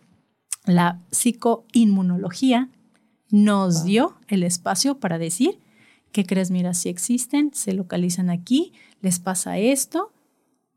la 0.66 1.00
psicoinmunología 1.10 2.68
nos 3.32 3.82
dio 3.82 4.14
el 4.28 4.44
espacio 4.44 5.00
para 5.00 5.18
decir, 5.18 5.58
¿qué 6.12 6.24
crees? 6.24 6.50
Mira, 6.50 6.74
si 6.74 6.90
existen, 6.90 7.50
se 7.54 7.72
localizan 7.72 8.30
aquí, 8.30 8.74
les 9.00 9.18
pasa 9.18 9.58
esto, 9.58 10.12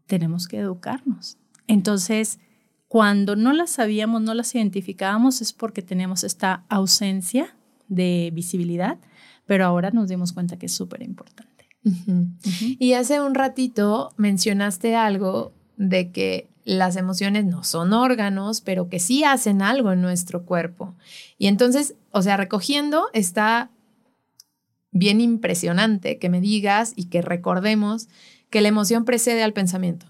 tenemos 0.08 0.48
que 0.48 0.58
educarnos. 0.60 1.38
Entonces, 1.68 2.40
cuando 2.88 3.36
no 3.36 3.52
las 3.52 3.72
sabíamos, 3.72 4.22
no 4.22 4.34
las 4.34 4.56
identificábamos, 4.56 5.42
es 5.42 5.52
porque 5.52 5.82
tenemos 5.82 6.24
esta 6.24 6.64
ausencia 6.70 7.56
de 7.90 8.32
visibilidad, 8.34 9.00
pero 9.46 9.66
ahora 9.66 9.92
nos 9.92 10.08
dimos 10.08 10.32
cuenta 10.32 10.58
que 10.58 10.68
es 10.68 10.74
súper 10.74 11.04
importante. 11.04 11.68
Y 12.80 12.94
hace 12.94 13.20
un 13.20 13.36
ratito 13.36 14.14
mencionaste 14.16 14.96
algo 14.96 15.54
de 15.76 16.12
que 16.12 16.50
las 16.66 16.96
emociones 16.96 17.46
no 17.46 17.64
son 17.64 17.94
órganos, 17.94 18.60
pero 18.60 18.90
que 18.90 19.00
sí 19.00 19.24
hacen 19.24 19.62
algo 19.62 19.92
en 19.92 20.02
nuestro 20.02 20.46
cuerpo. 20.46 20.96
Y 21.38 21.48
entonces, 21.48 21.96
o 22.12 22.22
sea, 22.22 22.36
recogiendo 22.38 23.08
está 23.14 23.70
bien 24.92 25.22
impresionante 25.22 26.18
que 26.18 26.30
me 26.30 26.42
digas 26.42 26.94
y 26.96 27.06
que 27.06 27.22
recordemos 27.22 28.08
que 28.50 28.62
la 28.62 28.70
emoción 28.70 29.06
precede 29.06 29.44
al 29.44 29.54
pensamiento. 29.54 30.08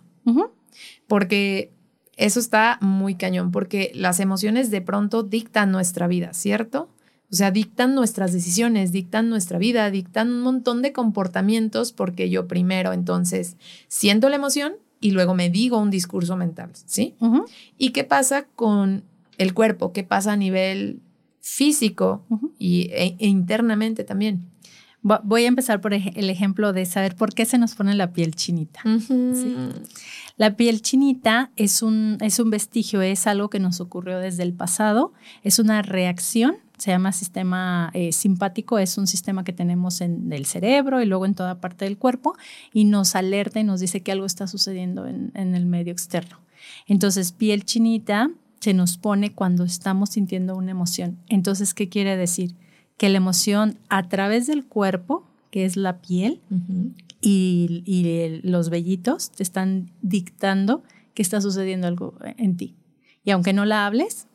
Porque 1.08 1.72
eso 2.16 2.40
está 2.40 2.80
muy 2.82 3.16
cañón, 3.16 3.52
porque 3.52 3.92
las 3.94 4.20
emociones 4.20 4.72
de 4.72 4.82
pronto 4.82 5.24
dictan 5.24 5.72
nuestra 5.72 6.08
vida, 6.08 6.34
¿cierto? 6.34 6.90
O 7.32 7.36
sea, 7.36 7.52
dictan 7.52 7.96
nuestras 7.96 8.32
decisiones, 8.32 8.92
dictan 8.92 9.30
nuestra 9.30 9.58
vida, 9.58 9.90
dictan 9.92 10.30
un 10.30 10.42
montón 10.42 10.82
de 10.82 10.94
comportamientos 10.94 11.92
porque 11.92 12.30
yo 12.30 12.48
primero 12.48 12.94
entonces 12.94 13.58
siento 13.88 14.30
la 14.30 14.38
emoción 14.38 14.76
y 15.00 15.12
luego 15.12 15.36
me 15.36 15.50
digo 15.50 15.78
un 15.78 15.90
discurso 15.90 16.36
mental, 16.38 16.72
¿sí? 16.86 17.16
¿Y 17.78 17.90
qué 17.92 18.04
pasa 18.04 18.46
con 18.56 19.04
el 19.38 19.54
cuerpo? 19.54 19.94
¿Qué 19.94 20.04
pasa 20.04 20.34
a 20.34 20.38
nivel 20.38 21.02
físico 21.42 22.25
y, 22.58 22.90
e, 22.92 23.16
e, 23.20 23.28
internamente 23.28 24.04
también? 24.04 24.50
Voy 25.02 25.46
a 25.46 25.48
empezar 25.48 25.82
por 25.82 25.94
el 25.94 26.30
ejemplo 26.32 26.74
de 26.74 26.86
saber 26.88 27.16
por 27.16 27.36
qué 27.36 27.46
se 27.46 27.60
nos 27.60 27.75
pone 27.75 27.94
la 27.94 28.12
piel 28.12 28.34
chinita. 28.34 28.82
La 30.38 30.58
piel 30.58 30.82
chinita 30.82 31.52
es 31.56 31.84
un, 31.84 32.18
es 32.22 32.40
un 32.40 32.50
vestigio, 32.50 33.04
es 33.04 33.28
algo 33.28 33.52
que 33.52 33.60
nos 33.60 33.80
ocurrió 33.82 34.18
desde 34.18 34.42
el 34.42 34.54
pasado, 34.54 35.14
es 35.44 35.60
una 35.60 35.84
reacción 35.84 36.58
se 36.77 36.91
llama 36.91 37.12
sistema 37.12 37.89
eh, 37.94 38.12
simpático, 38.12 38.79
es 38.79 38.98
un 38.98 39.08
sistema 39.08 39.44
que 39.44 39.53
tenemos 39.53 40.01
en 40.01 40.32
el 40.34 40.46
cerebro 40.46 41.01
y 41.01 41.05
luego 41.05 41.25
en 41.25 41.36
toda 41.36 41.60
parte 41.62 41.86
del 41.86 41.98
cuerpo 41.98 42.36
y 42.74 42.86
nos 42.86 43.15
alerta 43.15 43.60
y 43.60 43.63
nos 43.63 43.79
dice 43.79 44.01
que 44.01 44.12
algo 44.12 44.25
está 44.25 44.48
sucediendo 44.48 45.08
en, 45.08 45.32
el 45.34 45.65
medio 45.65 45.94
externo. 45.94 46.39
Entonces, 46.88 47.32
piel 47.32 47.63
chinita 47.63 48.32
se 48.60 48.74
nos 48.74 48.98
pone 48.98 49.34
cuando 49.34 49.63
estamos 49.63 50.10
sintiendo 50.10 50.55
una 50.55 50.72
emoción. 50.72 51.20
Entonces, 51.27 51.74
¿qué 51.74 51.88
quiere 51.88 52.17
decir? 52.17 52.55
Que 52.98 53.10
la 53.10 53.17
emoción 53.17 53.77
a 53.89 54.08
través 54.10 54.48
del 54.48 54.65
cuerpo, 54.65 55.27
que 55.51 55.65
es 55.65 55.77
la 55.77 56.01
piel, 56.01 56.41
y, 57.22 57.84
y 57.86 58.41
los 58.44 58.70
vellitos 58.70 59.32
te 59.32 59.44
están 59.44 59.91
dictando 60.01 60.84
que 61.13 61.22
está 61.22 61.41
sucediendo 61.41 61.88
algo 61.88 62.17
en 62.38 62.58
ti. 62.58 62.75
Y 63.24 63.32
aunque 63.32 63.53
no 63.53 63.65
la 63.65 63.86
hables, 63.86 64.27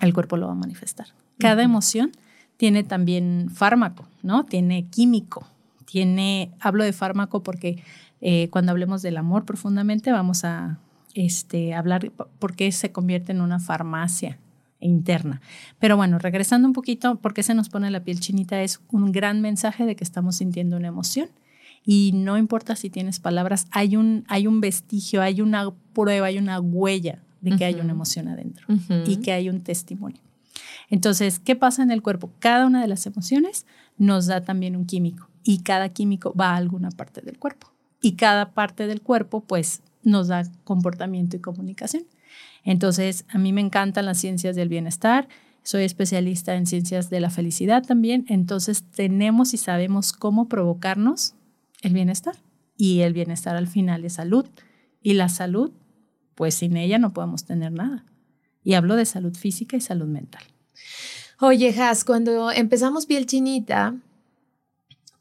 el 0.00 0.12
cuerpo 0.12 0.36
lo 0.36 0.46
va 0.46 0.52
a 0.52 0.56
manifestar. 0.56 1.06
Cada 1.38 1.62
emoción 1.62 2.12
tiene 2.56 2.84
también 2.84 3.50
fármaco, 3.52 4.06
¿no? 4.22 4.44
Tiene 4.44 4.86
químico, 4.86 5.46
tiene, 5.84 6.50
hablo 6.60 6.84
de 6.84 6.92
fármaco 6.92 7.42
porque 7.42 7.82
Eh, 8.22 8.48
cuando 8.50 8.72
hablemos 8.72 9.02
del 9.02 9.18
amor 9.18 9.44
profundamente, 9.44 10.10
vamos 10.10 10.42
a 10.44 10.78
este, 11.14 11.74
hablar 11.74 12.10
por 12.38 12.56
qué 12.56 12.72
se 12.72 12.90
convierte 12.90 13.30
en 13.32 13.42
una 13.42 13.58
farmacia 13.58 14.38
interna. 14.80 15.42
Pero 15.78 15.96
bueno, 15.98 16.18
regresando 16.18 16.66
un 16.66 16.72
poquito, 16.72 17.16
¿por 17.16 17.34
qué 17.34 17.42
se 17.42 17.54
nos 17.54 17.68
pone 17.68 17.90
la 17.90 18.00
piel 18.00 18.18
chinita? 18.18 18.62
Es 18.62 18.80
un 18.90 19.12
gran 19.12 19.42
mensaje 19.42 19.84
de 19.84 19.96
que 19.96 20.02
estamos 20.02 20.36
sintiendo 20.36 20.78
una 20.78 20.88
emoción. 20.88 21.28
Y 21.84 22.12
no 22.14 22.38
importa 22.38 22.74
si 22.74 22.88
tienes 22.88 23.20
palabras, 23.20 23.66
hay 23.70 23.96
un, 23.96 24.24
hay 24.28 24.46
un 24.46 24.62
vestigio, 24.62 25.20
hay 25.20 25.42
una 25.42 25.70
prueba, 25.92 26.28
hay 26.28 26.38
una 26.38 26.58
huella 26.58 27.22
de 27.42 27.54
que 27.56 27.66
hay 27.66 27.74
una 27.74 27.92
emoción 27.92 28.28
adentro 28.28 28.66
y 29.06 29.18
que 29.18 29.32
hay 29.32 29.50
un 29.50 29.60
testimonio. 29.60 30.22
Entonces, 30.88 31.38
¿qué 31.38 31.56
pasa 31.56 31.82
en 31.82 31.90
el 31.90 32.02
cuerpo? 32.02 32.30
Cada 32.38 32.66
una 32.66 32.80
de 32.80 32.88
las 32.88 33.06
emociones 33.06 33.66
nos 33.98 34.26
da 34.26 34.42
también 34.42 34.76
un 34.76 34.86
químico 34.86 35.28
y 35.42 35.58
cada 35.58 35.88
químico 35.88 36.34
va 36.34 36.50
a 36.50 36.56
alguna 36.56 36.90
parte 36.90 37.20
del 37.20 37.38
cuerpo. 37.38 37.72
Y 38.00 38.12
cada 38.12 38.52
parte 38.52 38.86
del 38.86 39.02
cuerpo, 39.02 39.40
pues, 39.40 39.82
nos 40.02 40.28
da 40.28 40.44
comportamiento 40.64 41.36
y 41.36 41.40
comunicación. 41.40 42.04
Entonces, 42.64 43.24
a 43.28 43.38
mí 43.38 43.52
me 43.52 43.60
encantan 43.60 44.06
las 44.06 44.18
ciencias 44.18 44.54
del 44.54 44.68
bienestar, 44.68 45.28
soy 45.62 45.82
especialista 45.82 46.54
en 46.54 46.66
ciencias 46.66 47.10
de 47.10 47.18
la 47.18 47.30
felicidad 47.30 47.82
también, 47.82 48.24
entonces 48.28 48.84
tenemos 48.84 49.52
y 49.52 49.56
sabemos 49.56 50.12
cómo 50.12 50.48
provocarnos 50.48 51.34
el 51.82 51.92
bienestar. 51.92 52.36
Y 52.76 53.00
el 53.00 53.12
bienestar 53.12 53.56
al 53.56 53.66
final 53.66 54.04
es 54.04 54.14
salud. 54.14 54.46
Y 55.02 55.14
la 55.14 55.28
salud, 55.28 55.72
pues 56.34 56.54
sin 56.54 56.76
ella 56.76 56.98
no 56.98 57.12
podemos 57.12 57.44
tener 57.44 57.72
nada. 57.72 58.04
Y 58.62 58.74
hablo 58.74 58.96
de 58.96 59.06
salud 59.06 59.34
física 59.34 59.76
y 59.76 59.80
salud 59.80 60.06
mental. 60.06 60.42
Oye, 61.40 61.74
Has, 61.78 62.04
cuando 62.04 62.50
empezamos 62.50 63.06
piel 63.06 63.26
chinita, 63.26 63.94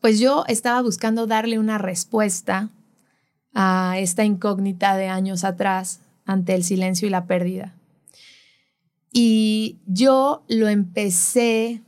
pues 0.02 0.20
yo 0.20 0.46
estaba 0.48 0.82
buscando 0.82 1.28
darle 1.28 1.60
una 1.60 1.78
respuesta 1.78 2.70
a 3.54 3.96
esta 3.98 4.24
incógnita 4.24 4.96
de 4.98 5.08
años 5.08 5.44
atrás 5.44 6.02
ante 6.26 6.54
el 6.56 6.64
silencio 6.64 7.08
y 7.08 7.12
la 7.12 7.26
pérdida. 7.26 7.74
Y 9.12 9.78
yo 9.88 10.44
lo 10.48 10.68
empecé 10.68 11.82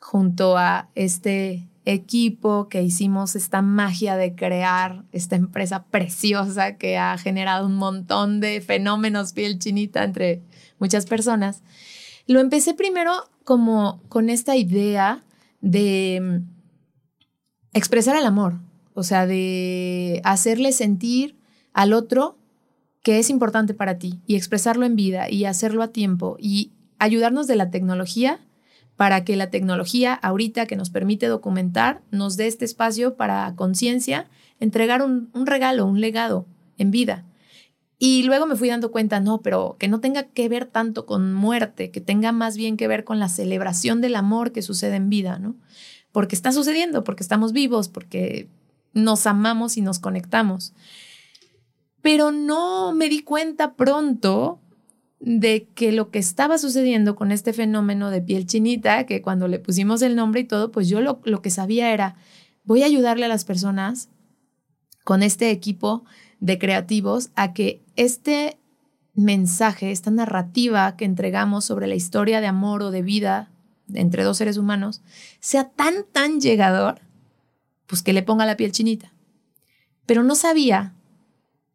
junto 0.00 0.56
a 0.56 0.88
este 0.94 1.68
equipo 1.84 2.68
que 2.68 2.82
hicimos 2.82 3.36
esta 3.36 3.62
magia 3.62 4.16
de 4.16 4.34
crear 4.34 5.04
esta 5.12 5.36
empresa 5.36 5.84
preciosa 5.84 6.76
que 6.76 6.98
ha 6.98 7.16
generado 7.16 7.66
un 7.66 7.76
montón 7.76 8.40
de 8.40 8.60
fenómenos 8.60 9.32
piel 9.32 9.58
chinita 9.58 10.02
entre 10.02 10.42
muchas 10.78 11.06
personas. 11.06 11.62
Lo 12.26 12.40
empecé 12.40 12.74
primero 12.74 13.12
como 13.44 14.02
con 14.08 14.28
esta 14.28 14.56
idea 14.56 15.22
de 15.60 16.20
mm, 16.20 16.56
expresar 17.72 18.16
el 18.16 18.26
amor, 18.26 18.54
o 18.94 19.02
sea, 19.02 19.26
de 19.26 20.20
hacerle 20.24 20.72
sentir 20.72 21.36
al 21.72 21.92
otro 21.92 22.36
que 23.02 23.18
es 23.18 23.30
importante 23.30 23.74
para 23.74 23.98
ti 23.98 24.20
y 24.26 24.34
expresarlo 24.34 24.84
en 24.84 24.96
vida 24.96 25.30
y 25.30 25.44
hacerlo 25.44 25.82
a 25.82 25.88
tiempo 25.88 26.36
y 26.40 26.72
ayudarnos 26.98 27.46
de 27.46 27.56
la 27.56 27.70
tecnología 27.70 28.40
para 28.96 29.24
que 29.24 29.36
la 29.36 29.50
tecnología 29.50 30.14
ahorita 30.14 30.66
que 30.66 30.74
nos 30.74 30.90
permite 30.90 31.26
documentar 31.26 32.00
nos 32.10 32.36
dé 32.36 32.46
este 32.46 32.64
espacio 32.64 33.14
para 33.14 33.54
conciencia, 33.54 34.26
entregar 34.58 35.02
un, 35.02 35.30
regalo, 35.44 35.86
un 35.86 36.00
legado 36.00 36.46
en 36.78 36.90
vida. 36.90 37.24
Y 37.98 38.24
luego 38.24 38.46
me 38.46 38.56
fui 38.56 38.68
dando 38.68 38.90
cuenta, 38.90 39.20
no, 39.20 39.40
pero 39.40 39.76
que 39.78 39.88
no 39.88 40.00
tenga 40.00 40.24
que 40.24 40.48
ver 40.48 40.66
tanto 40.66 41.06
con 41.06 41.32
muerte, 41.32 41.90
que 41.90 42.00
tenga 42.00 42.32
más 42.32 42.56
bien 42.56 42.76
que 42.76 42.88
ver 42.88 43.04
con 43.04 43.18
la 43.18 43.28
celebración 43.28 44.00
del 44.00 44.16
amor 44.16 44.52
que 44.52 44.62
sucede 44.62 44.96
en 44.96 45.08
vida, 45.08 45.38
¿no? 45.38 45.56
Porque 46.12 46.34
está 46.34 46.52
sucediendo, 46.52 47.04
porque 47.04 47.22
estamos 47.22 47.52
vivos, 47.52 47.88
porque 47.88 48.48
nos 48.92 49.26
amamos 49.26 49.76
y 49.76 49.80
nos 49.80 49.98
conectamos 49.98 50.74
pero 52.06 52.30
no 52.30 52.92
me 52.92 53.08
di 53.08 53.24
cuenta 53.24 53.74
pronto 53.74 54.60
de 55.18 55.66
que 55.74 55.90
lo 55.90 56.12
que 56.12 56.20
estaba 56.20 56.56
sucediendo 56.56 57.16
con 57.16 57.32
este 57.32 57.52
fenómeno 57.52 58.12
de 58.12 58.22
piel 58.22 58.46
chinita, 58.46 59.06
que 59.06 59.22
cuando 59.22 59.48
le 59.48 59.58
pusimos 59.58 60.02
el 60.02 60.14
nombre 60.14 60.42
y 60.42 60.44
todo, 60.44 60.70
pues 60.70 60.88
yo 60.88 61.00
lo, 61.00 61.42
que 61.42 61.50
sabía 61.50 61.92
era, 61.92 62.14
voy 62.62 62.84
a 62.84 62.86
ayudarle 62.86 63.24
a 63.24 63.28
las 63.28 63.44
personas 63.44 64.08
con 65.02 65.24
este 65.24 65.50
equipo 65.50 66.04
de 66.40 66.58
creativos 66.58 67.30
a 67.34 67.52
que 67.52 67.82
este 67.96 68.58
mensaje, 69.14 69.90
esta 69.90 70.10
narrativa 70.10 70.96
que 70.96 71.04
entregamos 71.04 71.64
sobre 71.64 71.86
la 71.86 71.94
historia 71.94 72.40
de 72.40 72.46
amor 72.46 72.82
o 72.82 72.90
de 72.90 73.02
vida 73.02 73.50
entre 73.94 74.24
dos 74.24 74.36
seres 74.36 74.56
humanos, 74.56 75.00
sea 75.40 75.70
tan, 75.70 76.04
tan 76.12 76.40
llegador, 76.40 77.00
pues 77.86 78.02
que 78.02 78.12
le 78.12 78.22
ponga 78.22 78.46
la 78.46 78.56
piel 78.56 78.72
chinita. 78.72 79.12
Pero 80.04 80.22
no 80.22 80.34
sabía 80.34 80.92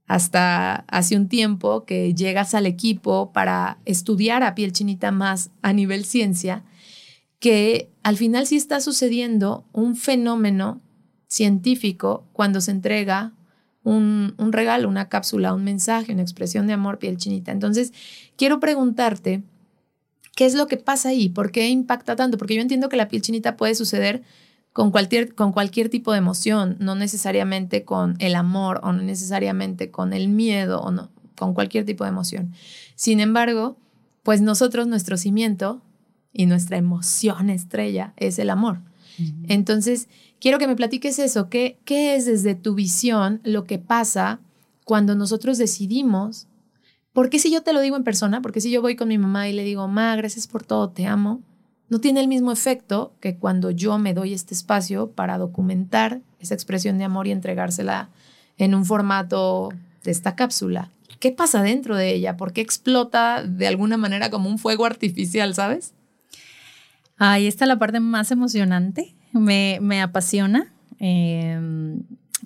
hasta 0.07 0.75
hace 0.87 1.15
un 1.15 1.29
tiempo 1.29 1.85
que 1.85 2.13
llegas 2.13 2.53
al 2.53 2.65
equipo 2.65 3.31
para 3.31 3.79
estudiar 3.85 4.43
a 4.43 4.55
piel 4.55 4.73
chinita 4.73 5.11
más 5.11 5.51
a 5.61 5.73
nivel 5.73 6.03
ciencia, 6.05 6.63
que 7.39 7.89
al 8.03 8.17
final 8.17 8.45
sí 8.45 8.57
está 8.57 8.81
sucediendo 8.81 9.63
un 9.71 9.95
fenómeno 9.95 10.81
científico 11.27 12.25
cuando 12.33 12.59
se 12.59 12.71
entrega 12.71 13.31
un, 13.83 14.35
un, 14.37 14.53
regalo, 14.53 14.87
una 14.87 15.09
cápsula, 15.09 15.53
un 15.53 15.63
mensaje, 15.63 16.13
una 16.13 16.21
expresión 16.21 16.67
de 16.67 16.73
amor 16.73 16.99
piel 16.99 17.17
chinita. 17.17 17.51
Entonces, 17.51 17.93
quiero 18.35 18.59
preguntarte, 18.59 19.43
¿qué 20.35 20.45
es 20.45 20.53
lo 20.53 20.67
que 20.67 20.77
pasa 20.77 21.09
ahí? 21.09 21.29
¿Por 21.29 21.51
qué 21.51 21.69
impacta 21.69 22.15
tanto? 22.15 22.37
Porque 22.37 22.55
yo 22.55 22.61
entiendo 22.61 22.89
que 22.89 22.97
la 22.97 23.07
piel 23.07 23.21
chinita 23.21 23.57
puede 23.57 23.75
suceder 23.75 24.23
con 24.73 24.91
cualquier, 24.91 25.35
con 25.35 25.51
cualquier 25.51 25.89
tipo 25.89 26.11
de 26.11 26.19
emoción, 26.19 26.77
no 26.79 26.95
necesariamente 26.95 27.83
con 27.83 28.15
el 28.19 28.35
amor 28.35 28.79
o 28.83 28.93
no 28.93 29.01
necesariamente 29.01 29.91
con 29.91 30.13
el 30.13 30.29
miedo 30.29 30.81
o 30.81 30.91
no, 30.91 31.09
con 31.35 31.53
cualquier 31.53 31.85
tipo 31.85 32.03
de 32.03 32.09
emoción. 32.09 32.53
Sin 32.95 33.19
embargo, 33.19 33.77
pues 34.23 34.41
nosotros, 34.41 34.87
nuestro 34.87 35.17
cimiento 35.17 35.81
y 36.31 36.45
nuestra 36.45 36.77
emoción 36.77 37.49
estrella 37.49 38.13
es 38.17 38.39
el 38.39 38.49
amor. 38.49 38.79
Entonces, 39.47 40.07
quiero 40.41 40.57
que 40.57 40.67
me 40.67 40.75
platiques 40.75 41.19
eso, 41.19 41.47
¿Qué, 41.47 41.79
¿qué 41.85 42.15
es 42.15 42.25
desde 42.25 42.55
tu 42.55 42.75
visión 42.75 43.39
lo 43.43 43.63
que 43.63 43.79
pasa 43.79 44.41
cuando 44.83 45.15
nosotros 45.15 45.57
decidimos? 45.57 46.47
¿Por 47.13 47.29
qué 47.29 47.39
si 47.39 47.51
yo 47.51 47.61
te 47.61 47.71
lo 47.71 47.79
digo 47.79 47.95
en 47.95 48.03
persona? 48.03 48.41
Porque 48.41 48.59
si 48.59 48.71
yo 48.71 48.81
voy 48.81 48.97
con 48.97 49.07
mi 49.07 49.17
mamá 49.17 49.47
y 49.47 49.53
le 49.53 49.63
digo, 49.63 49.87
ma, 49.87 50.15
gracias 50.15 50.47
por 50.47 50.63
todo, 50.63 50.89
te 50.89 51.05
amo, 51.05 51.41
no 51.89 51.99
tiene 51.99 52.21
el 52.21 52.27
mismo 52.27 52.51
efecto 52.51 53.13
que 53.19 53.37
cuando 53.37 53.69
yo 53.69 53.97
me 53.97 54.13
doy 54.13 54.33
este 54.33 54.53
espacio 54.53 55.11
para 55.11 55.37
documentar 55.37 56.21
esa 56.39 56.53
expresión 56.53 56.97
de 56.97 57.03
amor 57.03 57.27
y 57.27 57.31
entregársela 57.31 58.09
en 58.57 58.75
un 58.75 58.85
formato 58.85 59.69
de 60.03 60.11
esta 60.11 60.35
cápsula. 60.35 60.89
¿Qué 61.19 61.31
pasa 61.31 61.61
dentro 61.61 61.95
de 61.95 62.13
ella? 62.13 62.37
¿Por 62.37 62.53
qué 62.53 62.61
explota 62.61 63.43
de 63.43 63.67
alguna 63.67 63.97
manera 63.97 64.31
como 64.31 64.49
un 64.49 64.57
fuego 64.57 64.85
artificial, 64.85 65.53
sabes? 65.53 65.93
Ahí 67.17 67.45
está 67.45 67.65
la 67.65 67.77
parte 67.77 67.99
más 67.99 68.31
emocionante. 68.31 69.13
Me, 69.33 69.79
me 69.81 70.01
apasiona. 70.01 70.71
Eh, 70.99 71.59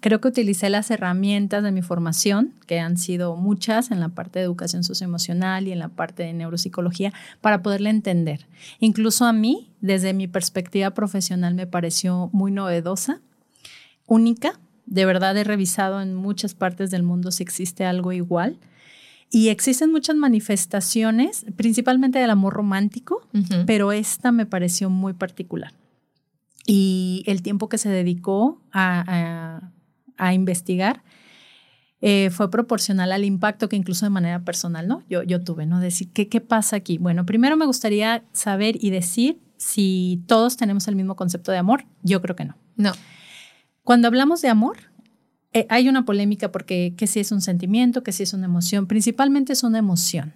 Creo 0.06 0.21
que 0.21 0.28
utilicé 0.28 0.69
las 0.69 0.91
herramientas 0.91 1.63
de 1.63 1.71
mi 1.71 1.82
formación, 1.82 2.54
que 2.67 2.80
han 2.80 2.95
sido 2.95 3.36
muchas 3.36 3.89
en 3.89 4.00
la 4.00 4.10
parte 4.10 4.38
de 4.38 4.45
educación 4.45 4.84
socioemocional 4.84 5.67
y 5.67 5.71
en 5.71 5.80
la 5.80 5.89
parte 5.89 6.21
de 6.21 6.32
neuropsicología, 6.34 7.12
para 7.41 7.63
poderle 7.63 7.89
entender. 7.89 8.45
Incluso 8.80 9.26
a 9.26 9.34
mí, 9.34 9.71
desde 9.82 10.13
mi 10.13 10.28
perspectiva 10.28 10.91
profesional, 10.91 11.56
me 11.56 11.65
pareció 11.65 12.30
muy 12.34 12.52
novedosa, 12.52 13.19
única. 14.06 14.60
De 14.86 15.06
verdad 15.06 15.36
he 15.38 15.43
revisado 15.43 16.00
en 16.02 16.13
muchas 16.13 16.54
partes 16.54 16.91
del 16.91 17.02
mundo 17.02 17.32
si 17.32 17.41
existe 17.41 17.84
algo 17.84 18.12
igual. 18.12 18.60
Y 19.32 19.50
existen 19.50 19.91
muchas 19.91 20.15
manifestaciones, 20.17 21.48
principalmente 21.56 22.19
del 22.19 22.30
amor 22.30 22.54
romántico, 22.54 23.28
pero 23.65 23.91
esta 23.91 24.32
me 24.32 24.45
pareció 24.45 24.91
muy 24.91 25.13
particular. 25.13 25.74
Y 26.65 27.23
el 27.28 27.41
tiempo 27.41 27.69
que 27.69 27.78
se 27.78 27.89
dedicó 27.89 28.62
a, 28.71 29.71
a 30.17 30.34
investigar, 30.34 31.04
eh, 32.08 32.30
fue 32.30 32.51
proporcional 32.51 33.12
al 33.12 33.23
impacto 33.23 33.67
que 33.69 33.75
incluso 33.75 34.06
de 34.06 34.12
manera 34.12 34.43
personal, 34.43 34.88
¿no? 34.88 35.01
Yo, 35.10 35.23
yo 35.23 35.43
tuve, 35.43 35.65
¿no? 35.65 35.80
Decir, 35.80 36.12
¿qué, 36.12 36.28
¿qué 36.28 36.39
pasa 36.39 36.75
aquí? 36.75 36.97
Bueno, 36.97 37.25
primero 37.25 37.58
me 37.58 37.65
gustaría 37.65 38.23
saber 38.32 38.75
y 38.84 38.91
decir 38.91 39.39
si 39.58 40.23
todos 40.28 40.56
tenemos 40.56 40.88
el 40.88 40.95
mismo 40.95 41.15
concepto 41.15 41.51
de 41.51 41.58
amor. 41.58 41.86
Yo 42.04 42.21
creo 42.21 42.36
que 42.36 42.45
no. 42.45 42.58
No. 42.75 42.91
Cuando 43.84 44.08
hablamos 44.08 44.41
de 44.43 44.49
amor, 44.49 44.78
eh, 45.54 45.65
hay 45.69 45.89
una 45.89 46.06
polémica 46.06 46.51
porque 46.51 46.93
qué 46.97 47.08
si 47.08 47.21
es 47.21 47.32
un 47.32 47.41
sentimiento, 47.41 48.04
qué 48.04 48.12
si 48.12 48.21
es 48.21 48.34
una 48.34 48.45
emoción. 48.45 48.88
Principalmente 48.88 49.54
es 49.54 49.63
una 49.63 49.80
emoción, 49.80 50.34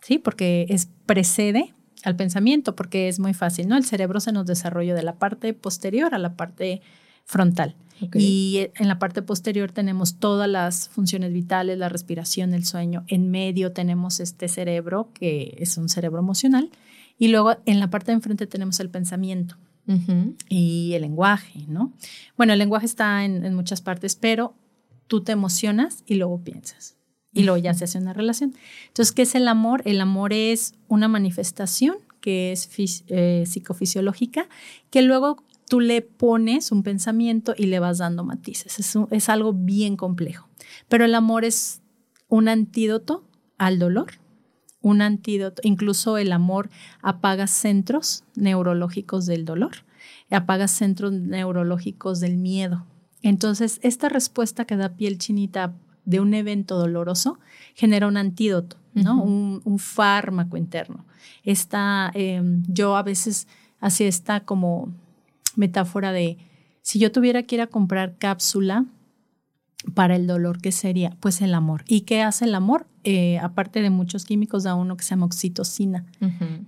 ¿sí? 0.00 0.18
Porque 0.18 0.64
es 0.70 0.88
precede 1.06 1.74
al 2.04 2.16
pensamiento, 2.16 2.76
porque 2.76 3.08
es 3.08 3.18
muy 3.18 3.34
fácil, 3.34 3.68
¿no? 3.68 3.76
El 3.76 3.84
cerebro 3.84 4.20
se 4.20 4.32
nos 4.32 4.46
desarrolla 4.46 4.94
de 4.94 5.02
la 5.02 5.16
parte 5.16 5.54
posterior 5.54 6.14
a 6.14 6.18
la 6.18 6.36
parte 6.36 6.82
frontal. 7.24 7.76
Y 8.12 8.68
en 8.74 8.88
la 8.88 8.98
parte 8.98 9.22
posterior 9.22 9.70
tenemos 9.70 10.16
todas 10.18 10.48
las 10.48 10.88
funciones 10.88 11.32
vitales, 11.32 11.78
la 11.78 11.88
respiración, 11.88 12.52
el 12.52 12.64
sueño. 12.64 13.04
En 13.06 13.30
medio 13.30 13.72
tenemos 13.72 14.20
este 14.20 14.48
cerebro, 14.48 15.10
que 15.14 15.56
es 15.58 15.78
un 15.78 15.88
cerebro 15.88 16.18
emocional. 16.18 16.70
Y 17.18 17.28
luego 17.28 17.56
en 17.66 17.80
la 17.80 17.90
parte 17.90 18.06
de 18.06 18.16
enfrente 18.16 18.46
tenemos 18.46 18.80
el 18.80 18.90
pensamiento 18.90 19.56
y 20.48 20.92
el 20.94 21.02
lenguaje, 21.02 21.66
¿no? 21.68 21.92
Bueno, 22.36 22.54
el 22.54 22.58
lenguaje 22.58 22.86
está 22.86 23.24
en, 23.24 23.54
muchas 23.54 23.80
partes, 23.80 24.16
pero 24.16 24.54
tú 25.06 25.22
te 25.22 25.32
emocionas 25.32 26.02
y 26.06 26.14
luego 26.14 26.42
piensas. 26.42 26.93
Y 27.34 27.42
luego 27.42 27.58
ya 27.58 27.74
se 27.74 27.84
hace 27.84 27.98
una 27.98 28.12
relación. 28.12 28.54
Entonces, 28.86 29.12
¿qué 29.12 29.22
es 29.22 29.34
el 29.34 29.48
amor? 29.48 29.82
El 29.84 30.00
amor 30.00 30.32
es 30.32 30.74
una 30.88 31.08
manifestación 31.08 31.96
que 32.20 32.52
es 32.52 32.70
eh, 33.08 33.44
psicofisiológica, 33.46 34.48
que 34.90 35.02
luego 35.02 35.42
tú 35.68 35.80
le 35.80 36.00
pones 36.00 36.72
un 36.72 36.82
pensamiento 36.82 37.54
y 37.56 37.66
le 37.66 37.80
vas 37.80 37.98
dando 37.98 38.24
matices. 38.24 38.78
Es, 38.78 38.96
es 39.10 39.28
algo 39.28 39.52
bien 39.52 39.96
complejo. 39.96 40.48
Pero 40.88 41.04
el 41.04 41.14
amor 41.14 41.44
es 41.44 41.82
un 42.28 42.48
antídoto 42.48 43.24
al 43.58 43.78
dolor, 43.78 44.12
un 44.80 45.02
antídoto, 45.02 45.60
incluso 45.64 46.18
el 46.18 46.32
amor 46.32 46.70
apaga 47.02 47.46
centros 47.46 48.24
neurológicos 48.34 49.26
del 49.26 49.44
dolor, 49.44 49.84
apaga 50.30 50.68
centros 50.68 51.12
neurológicos 51.12 52.20
del 52.20 52.36
miedo. 52.36 52.86
Entonces, 53.22 53.80
esta 53.82 54.08
respuesta 54.08 54.66
que 54.66 54.76
da 54.76 54.96
piel 54.96 55.18
chinita 55.18 55.74
de 56.04 56.20
un 56.20 56.34
evento 56.34 56.78
doloroso 56.78 57.38
genera 57.74 58.06
un 58.06 58.16
antídoto, 58.16 58.76
¿no? 58.94 59.22
un, 59.22 59.78
fármaco 59.78 60.56
interno. 60.56 61.04
Esta, 61.42 62.10
em, 62.14 62.62
yo 62.68 62.96
a 62.96 63.02
veces 63.02 63.48
hacía 63.80 64.08
esta 64.08 64.40
como 64.40 64.92
metáfora 65.56 66.12
de 66.12 66.38
si 66.82 66.98
yo 66.98 67.10
tuviera 67.10 67.44
que 67.44 67.56
ir 67.56 67.60
a 67.62 67.66
comprar 67.66 68.16
cápsula 68.18 68.84
para 69.94 70.16
el 70.16 70.26
dolor, 70.26 70.60
¿qué 70.60 70.72
sería? 70.72 71.16
Pues 71.20 71.42
el 71.42 71.54
amor. 71.54 71.84
¿Y 71.86 72.02
qué 72.02 72.22
hace 72.22 72.46
el 72.46 72.54
amor? 72.54 72.86
Eh, 73.04 73.38
aparte 73.38 73.82
de 73.82 73.90
muchos 73.90 74.24
químicos, 74.24 74.62
da 74.62 74.74
uno 74.74 74.96
que 74.96 75.04
se 75.04 75.10
llama 75.10 75.26
oxitocina, 75.26 76.06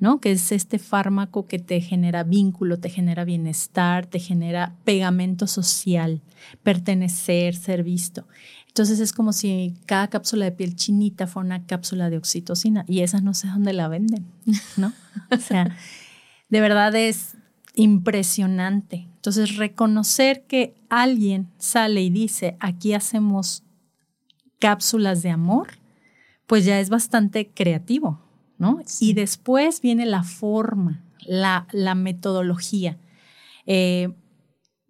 ¿no? 0.00 0.20
Que 0.20 0.32
es 0.32 0.52
este 0.52 0.78
fármaco 0.78 1.46
que 1.46 1.58
te 1.58 1.80
genera 1.80 2.24
vínculo, 2.24 2.78
te 2.78 2.90
genera 2.90 3.24
bienestar, 3.24 4.06
te 4.06 4.18
genera 4.18 4.74
pegamento 4.84 5.46
social, 5.46 6.20
pertenecer, 6.62 7.56
ser 7.56 7.82
visto. 7.82 8.26
Entonces 8.76 9.00
es 9.00 9.14
como 9.14 9.32
si 9.32 9.72
cada 9.86 10.08
cápsula 10.08 10.44
de 10.44 10.52
piel 10.52 10.76
chinita 10.76 11.26
fuera 11.26 11.46
una 11.46 11.64
cápsula 11.64 12.10
de 12.10 12.18
oxitocina 12.18 12.84
y 12.86 13.00
esa 13.00 13.22
no 13.22 13.32
sé 13.32 13.48
dónde 13.48 13.72
la 13.72 13.88
venden, 13.88 14.26
¿no? 14.76 14.92
o 15.30 15.38
sea, 15.38 15.74
de 16.50 16.60
verdad 16.60 16.94
es 16.94 17.38
impresionante. 17.74 19.08
Entonces, 19.14 19.56
reconocer 19.56 20.44
que 20.44 20.74
alguien 20.90 21.48
sale 21.56 22.02
y 22.02 22.10
dice, 22.10 22.58
aquí 22.60 22.92
hacemos 22.92 23.62
cápsulas 24.58 25.22
de 25.22 25.30
amor, 25.30 25.68
pues 26.46 26.66
ya 26.66 26.78
es 26.78 26.90
bastante 26.90 27.48
creativo, 27.48 28.20
¿no? 28.58 28.82
Y 29.00 29.14
después 29.14 29.80
viene 29.80 30.04
la 30.04 30.22
forma, 30.22 31.02
la, 31.24 31.66
la 31.72 31.94
metodología, 31.94 32.98
eh, 33.64 34.12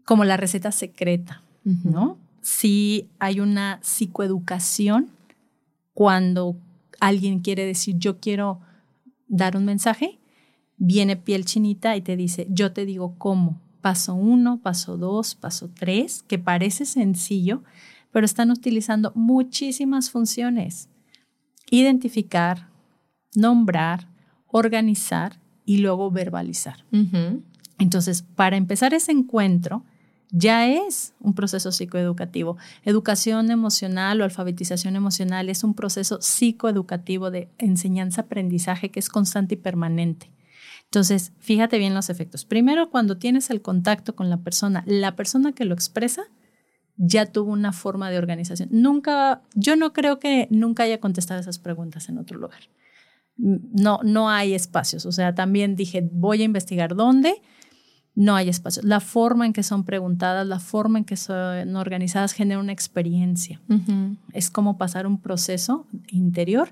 como 0.04 0.24
la 0.24 0.36
receta 0.36 0.72
secreta, 0.72 1.44
¿no? 1.62 2.25
Si 2.46 3.10
hay 3.18 3.40
una 3.40 3.80
psicoeducación 3.82 5.10
cuando 5.94 6.56
alguien 7.00 7.40
quiere 7.40 7.66
decir, 7.66 7.96
yo 7.98 8.20
quiero 8.20 8.60
dar 9.26 9.56
un 9.56 9.64
mensaje, 9.64 10.20
viene 10.76 11.16
piel 11.16 11.44
chinita 11.44 11.96
y 11.96 12.02
te 12.02 12.14
dice, 12.14 12.46
yo 12.48 12.72
te 12.72 12.86
digo 12.86 13.16
cómo. 13.18 13.60
Paso 13.80 14.14
uno, 14.14 14.60
paso 14.62 14.96
dos, 14.96 15.34
paso 15.34 15.70
tres, 15.74 16.22
que 16.28 16.38
parece 16.38 16.84
sencillo, 16.84 17.64
pero 18.12 18.24
están 18.24 18.52
utilizando 18.52 19.10
muchísimas 19.16 20.10
funciones. 20.10 20.88
Identificar, 21.68 22.68
nombrar, 23.34 24.06
organizar 24.46 25.40
y 25.64 25.78
luego 25.78 26.12
verbalizar. 26.12 26.84
Entonces, 27.80 28.22
para 28.22 28.56
empezar 28.56 28.94
ese 28.94 29.10
encuentro, 29.10 29.82
ya 30.38 30.68
es 30.68 31.14
un 31.18 31.34
proceso 31.34 31.72
psicoeducativo. 31.72 32.58
Educación 32.84 33.50
emocional 33.50 34.20
o 34.20 34.24
alfabetización 34.24 34.94
emocional 34.94 35.48
es 35.48 35.64
un 35.64 35.72
proceso 35.72 36.20
psicoeducativo 36.20 37.30
de 37.30 37.48
enseñanza-aprendizaje 37.56 38.90
que 38.90 39.00
es 39.00 39.08
constante 39.08 39.54
y 39.54 39.58
permanente. 39.58 40.30
Entonces, 40.84 41.32
fíjate 41.38 41.78
bien 41.78 41.94
los 41.94 42.10
efectos. 42.10 42.44
Primero, 42.44 42.90
cuando 42.90 43.16
tienes 43.16 43.48
el 43.48 43.62
contacto 43.62 44.14
con 44.14 44.28
la 44.28 44.36
persona, 44.42 44.84
la 44.86 45.16
persona 45.16 45.52
que 45.52 45.64
lo 45.64 45.72
expresa 45.72 46.24
ya 46.98 47.24
tuvo 47.26 47.52
una 47.52 47.72
forma 47.72 48.10
de 48.10 48.18
organización. 48.18 48.68
Nunca, 48.72 49.42
yo 49.54 49.74
no 49.74 49.94
creo 49.94 50.18
que 50.18 50.48
nunca 50.50 50.82
haya 50.82 51.00
contestado 51.00 51.40
esas 51.40 51.58
preguntas 51.58 52.10
en 52.10 52.18
otro 52.18 52.38
lugar. 52.38 52.60
No, 53.38 54.00
no 54.02 54.28
hay 54.28 54.52
espacios. 54.52 55.06
O 55.06 55.12
sea, 55.12 55.34
también 55.34 55.76
dije, 55.76 56.06
voy 56.12 56.42
a 56.42 56.44
investigar 56.44 56.94
dónde. 56.94 57.40
No 58.16 58.34
hay 58.34 58.48
espacios. 58.48 58.84
La 58.84 58.98
forma 58.98 59.46
en 59.46 59.52
que 59.52 59.62
son 59.62 59.84
preguntadas, 59.84 60.44
la 60.46 60.58
forma 60.58 60.98
en 60.98 61.04
que 61.04 61.16
son 61.16 61.76
organizadas 61.76 62.32
genera 62.32 62.58
una 62.58 62.72
experiencia. 62.72 63.60
Es 64.32 64.50
como 64.50 64.78
pasar 64.78 65.06
un 65.06 65.20
proceso 65.20 65.86
interior 66.08 66.70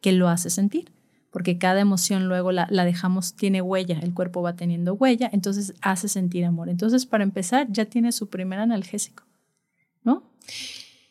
que 0.00 0.12
lo 0.12 0.28
hace 0.28 0.48
sentir 0.48 0.94
porque 1.34 1.58
cada 1.58 1.80
emoción 1.80 2.28
luego 2.28 2.52
la, 2.52 2.68
dejamos, 2.68 3.34
tiene 3.34 3.60
huella, 3.60 3.98
el 4.00 4.14
cuerpo 4.14 4.40
va 4.40 4.54
teniendo 4.54 4.94
huella, 4.94 5.28
entonces 5.32 5.74
hace 5.80 6.06
sentir 6.06 6.44
amor. 6.44 6.68
Entonces, 6.68 7.06
para 7.06 7.24
empezar, 7.24 7.66
ya 7.72 7.86
tiene 7.86 8.12
su 8.12 8.28
primer 8.28 8.60
analgésico, 8.60 9.24
¿no? 10.04 10.22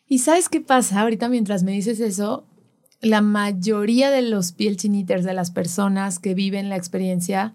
Y 0.08 0.20
sabes 0.20 0.48
qué 0.48 0.62
pasa 0.62 1.02
ahorita 1.02 1.28
mientras 1.28 1.64
me 1.64 1.74
dices 1.74 2.00
eso, 2.00 2.48
la 3.02 3.20
mayoría 3.20 4.12
de 4.12 4.22
los 4.22 4.54
piel 4.54 4.78
chiniters, 4.78 5.26
de 5.26 5.34
las 5.34 5.52
personas 5.52 6.20
que 6.20 6.34
viven 6.34 6.70
la 6.70 6.78
experiencia 6.78 7.54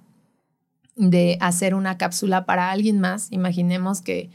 de 0.98 1.38
hacer 1.40 1.74
una 1.74 1.96
cápsula 1.96 2.44
para 2.44 2.70
alguien 2.70 3.00
más, 3.00 3.32
imaginemos 3.32 4.02
que 4.02 4.30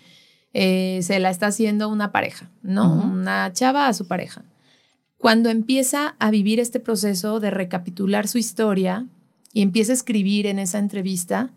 eh, 0.54 0.99
se 1.04 1.19
la 1.19 1.30
está 1.30 1.47
haciendo 1.47 1.89
una 1.89 2.12
pareja, 2.12 2.49
¿no? 2.63 2.91
Una 2.93 3.54
chava 3.54 3.88
a 3.88 3.93
su 3.93 4.08
pareja 4.08 4.43
cuando 5.23 5.49
empieza 5.49 6.17
a 6.19 6.32
vivir 6.32 6.60
este 6.60 6.82
proceso 6.82 7.39
de 7.39 7.49
recapitular 7.49 8.28
su 8.28 8.38
historia 8.38 9.08
y 9.54 9.62
empieza 9.62 9.93
a 9.93 9.95
escribir 9.95 10.47
en 10.47 10.60
esa 10.60 10.80
entrevista, 10.80 11.54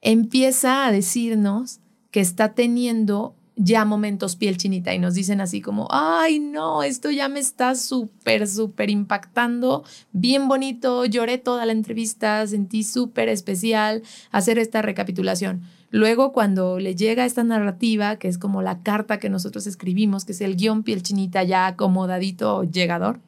empieza 0.00 0.86
a 0.86 0.90
decirnos 0.90 1.80
que 2.10 2.20
está 2.20 2.54
teniendo 2.54 3.34
ya 3.62 3.84
momentos 3.84 4.36
piel 4.36 4.56
chinita 4.56 4.94
y 4.94 4.98
nos 4.98 5.12
dicen 5.12 5.42
así 5.42 5.60
como, 5.60 5.86
ay 5.90 6.40
no, 6.40 6.82
esto 6.82 7.10
ya 7.10 7.28
me 7.28 7.40
está 7.40 7.74
súper, 7.74 8.48
súper 8.48 8.88
impactando, 8.88 9.84
bien 10.12 10.48
bonito, 10.48 11.04
lloré 11.04 11.36
toda 11.36 11.66
la 11.66 11.72
entrevista, 11.72 12.46
sentí 12.46 12.84
súper 12.84 13.28
especial 13.28 14.02
hacer 14.30 14.58
esta 14.58 14.80
recapitulación. 14.80 15.60
Luego, 15.90 16.32
cuando 16.32 16.78
le 16.78 16.94
llega 16.94 17.26
esta 17.26 17.44
narrativa, 17.44 18.16
que 18.16 18.28
es 18.28 18.38
como 18.38 18.62
la 18.62 18.82
carta 18.82 19.18
que 19.18 19.28
nosotros 19.28 19.66
escribimos, 19.66 20.24
que 20.24 20.32
es 20.32 20.40
el 20.40 20.56
guion 20.56 20.82
piel 20.82 21.02
chinita 21.02 21.42
ya 21.42 21.66
acomodadito, 21.66 22.64
llegador, 22.64 23.20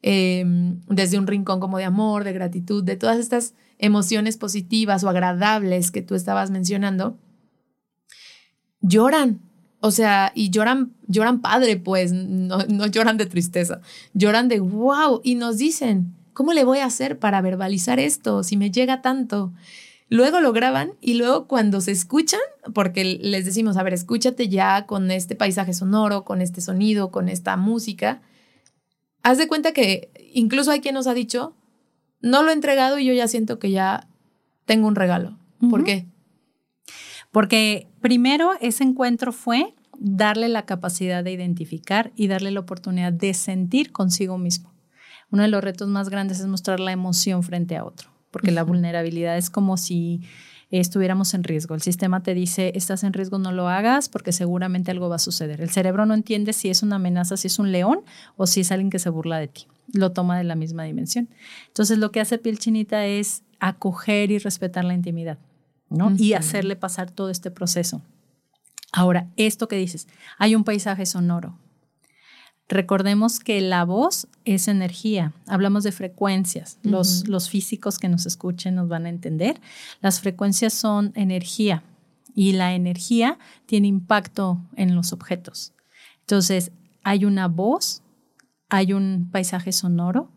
em, 0.00 0.80
desde 0.88 1.18
un 1.18 1.28
rincón 1.28 1.60
como 1.60 1.78
de 1.78 1.84
amor, 1.84 2.24
de 2.24 2.32
gratitud, 2.32 2.82
de 2.82 2.96
todas 2.96 3.18
estas 3.18 3.54
emociones 3.78 4.38
positivas 4.38 5.04
o 5.04 5.08
agradables 5.08 5.92
que 5.92 6.02
tú 6.02 6.16
estabas 6.16 6.50
mencionando, 6.50 7.16
lloran. 8.80 9.51
O 9.84 9.90
sea, 9.90 10.30
y 10.34 10.50
lloran, 10.50 10.92
lloran 11.08 11.40
padre, 11.40 11.76
pues, 11.76 12.12
no, 12.12 12.58
no 12.68 12.86
lloran 12.86 13.16
de 13.16 13.26
tristeza, 13.26 13.80
lloran 14.14 14.46
de 14.46 14.60
wow, 14.60 15.20
y 15.24 15.34
nos 15.34 15.58
dicen, 15.58 16.14
¿cómo 16.32 16.52
le 16.52 16.62
voy 16.62 16.78
a 16.78 16.86
hacer 16.86 17.18
para 17.18 17.40
verbalizar 17.40 17.98
esto 17.98 18.44
si 18.44 18.56
me 18.56 18.70
llega 18.70 19.02
tanto? 19.02 19.52
Luego 20.08 20.40
lo 20.40 20.52
graban 20.52 20.92
y 21.00 21.14
luego 21.14 21.48
cuando 21.48 21.80
se 21.80 21.90
escuchan, 21.90 22.38
porque 22.74 23.02
les 23.04 23.44
decimos, 23.44 23.76
a 23.76 23.82
ver, 23.82 23.92
escúchate 23.92 24.48
ya 24.48 24.86
con 24.86 25.10
este 25.10 25.34
paisaje 25.34 25.74
sonoro, 25.74 26.24
con 26.24 26.42
este 26.42 26.60
sonido, 26.60 27.10
con 27.10 27.28
esta 27.28 27.56
música, 27.56 28.22
haz 29.24 29.38
de 29.38 29.48
cuenta 29.48 29.72
que 29.72 30.10
incluso 30.32 30.70
hay 30.70 30.80
quien 30.80 30.94
nos 30.94 31.08
ha 31.08 31.14
dicho, 31.14 31.56
no 32.20 32.44
lo 32.44 32.50
he 32.50 32.54
entregado 32.54 33.00
y 33.00 33.06
yo 33.06 33.12
ya 33.14 33.26
siento 33.26 33.58
que 33.58 33.72
ya 33.72 34.06
tengo 34.64 34.86
un 34.86 34.94
regalo. 34.94 35.36
¿Por 35.68 35.82
qué? 35.82 36.06
Porque 37.32 37.88
primero 38.02 38.52
ese 38.60 38.84
encuentro 38.84 39.32
fue 39.32 39.74
darle 39.98 40.48
la 40.48 40.66
capacidad 40.66 41.24
de 41.24 41.32
identificar 41.32 42.12
y 42.16 42.26
darle 42.26 42.50
la 42.50 42.60
oportunidad 42.60 43.12
de 43.12 43.32
sentir 43.32 43.92
consigo 43.92 44.36
mismo. 44.36 44.74
Uno 45.30 45.42
de 45.42 45.48
los 45.48 45.64
retos 45.64 45.88
más 45.88 46.10
grandes 46.10 46.40
es 46.40 46.46
mostrar 46.46 46.80
la 46.80 46.92
emoción 46.92 47.42
frente 47.42 47.76
a 47.76 47.84
otro 47.84 48.12
porque 48.32 48.50
la 48.50 48.64
vulnerabilidad 48.64 49.36
es 49.36 49.50
como 49.50 49.76
si 49.76 50.22
estuviéramos 50.70 51.34
en 51.34 51.44
riesgo. 51.44 51.74
El 51.74 51.82
sistema 51.82 52.22
te 52.22 52.34
dice, 52.34 52.72
estás 52.74 53.04
en 53.04 53.12
riesgo, 53.12 53.38
no 53.38 53.52
lo 53.52 53.68
hagas 53.68 54.08
porque 54.08 54.32
seguramente 54.32 54.90
algo 54.90 55.08
va 55.08 55.16
a 55.16 55.20
suceder. 55.20 55.60
El 55.60 55.70
cerebro 55.70 56.06
no 56.06 56.14
entiende 56.14 56.54
si 56.54 56.70
es 56.70 56.82
una 56.82 56.96
amenaza, 56.96 57.36
si 57.36 57.46
es 57.46 57.58
un 57.58 57.70
león 57.70 58.00
o 58.36 58.46
si 58.46 58.62
es 58.62 58.72
alguien 58.72 58.90
que 58.90 58.98
se 58.98 59.10
burla 59.10 59.38
de 59.38 59.48
ti. 59.48 59.66
Lo 59.92 60.12
toma 60.12 60.38
de 60.38 60.44
la 60.44 60.56
misma 60.56 60.84
dimensión. 60.84 61.28
Entonces 61.68 61.98
lo 61.98 62.10
que 62.10 62.20
hace 62.20 62.38
piel 62.38 62.58
chinita 62.58 63.04
es 63.06 63.42
acoger 63.60 64.30
y 64.30 64.38
respetar 64.38 64.84
la 64.84 64.94
intimidad, 64.94 65.38
¿no? 65.92 66.12
Y 66.16 66.34
hacerle 66.34 66.76
pasar 66.76 67.10
todo 67.10 67.30
este 67.30 67.50
proceso. 67.50 68.02
Ahora, 68.92 69.28
esto 69.36 69.68
que 69.68 69.76
dices, 69.76 70.08
hay 70.38 70.54
un 70.54 70.64
paisaje 70.64 71.06
sonoro, 71.06 71.56
Recordemos 72.72 73.38
que 73.38 73.60
la 73.60 73.84
voz 73.84 74.28
es 74.46 74.66
energía. 74.66 75.34
Hablamos 75.46 75.84
de 75.84 75.92
frecuencias. 75.92 76.78
los, 76.82 77.28
los 77.28 77.50
físicos 77.50 77.98
que 77.98 78.08
nos 78.08 78.24
escuchen 78.24 78.76
nos 78.76 78.88
van 78.88 79.04
a 79.04 79.10
entender. 79.10 79.60
Las 80.00 80.20
frecuencias 80.20 80.72
son 80.72 81.12
energía 81.14 81.82
y 82.34 82.52
la 82.52 82.74
energía 82.74 83.38
tiene 83.66 83.88
impacto 83.88 84.58
en 84.76 84.94
los 84.94 85.12
objetos. 85.12 85.74
Entonces, 86.20 86.72
hay 87.04 87.26
una 87.26 87.46
voz, 87.46 88.02
hay 88.70 88.94
un 88.94 89.28
paisaje 89.30 89.72
sonoro, 89.72 90.30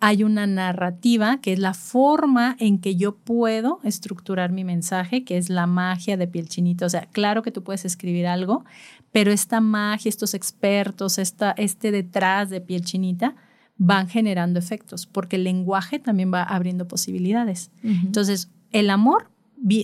hay 0.00 0.22
una 0.22 0.46
narrativa, 0.46 1.40
que 1.40 1.52
es 1.52 1.58
la 1.58 1.72
forma 1.72 2.56
en 2.58 2.78
que 2.78 2.96
yo 2.96 3.16
puedo 3.16 3.80
estructurar 3.84 4.52
mi 4.52 4.64
mensaje, 4.64 5.24
que 5.24 5.38
es 5.38 5.48
la 5.48 5.66
magia 5.66 6.16
de 6.16 6.26
piel 6.26 6.48
chinita. 6.48 6.86
O 6.86 6.88
sea, 6.88 7.06
claro 7.06 7.42
que 7.42 7.50
tú 7.50 7.62
puedes 7.62 7.84
escribir 7.84 8.26
algo, 8.26 8.64
pero 9.12 9.32
esta 9.32 9.60
magia, 9.60 10.08
estos 10.08 10.34
expertos, 10.34 11.18
esta, 11.18 11.52
este 11.52 11.90
detrás 11.90 12.50
de 12.50 12.60
piel 12.60 12.84
chinita, 12.84 13.34
van 13.76 14.08
generando 14.08 14.58
efectos, 14.58 15.06
porque 15.06 15.36
el 15.36 15.44
lenguaje 15.44 15.98
también 15.98 16.32
va 16.32 16.42
abriendo 16.42 16.86
posibilidades. 16.86 17.70
Entonces, 17.82 18.50
el 18.72 18.90
amor 18.90 19.30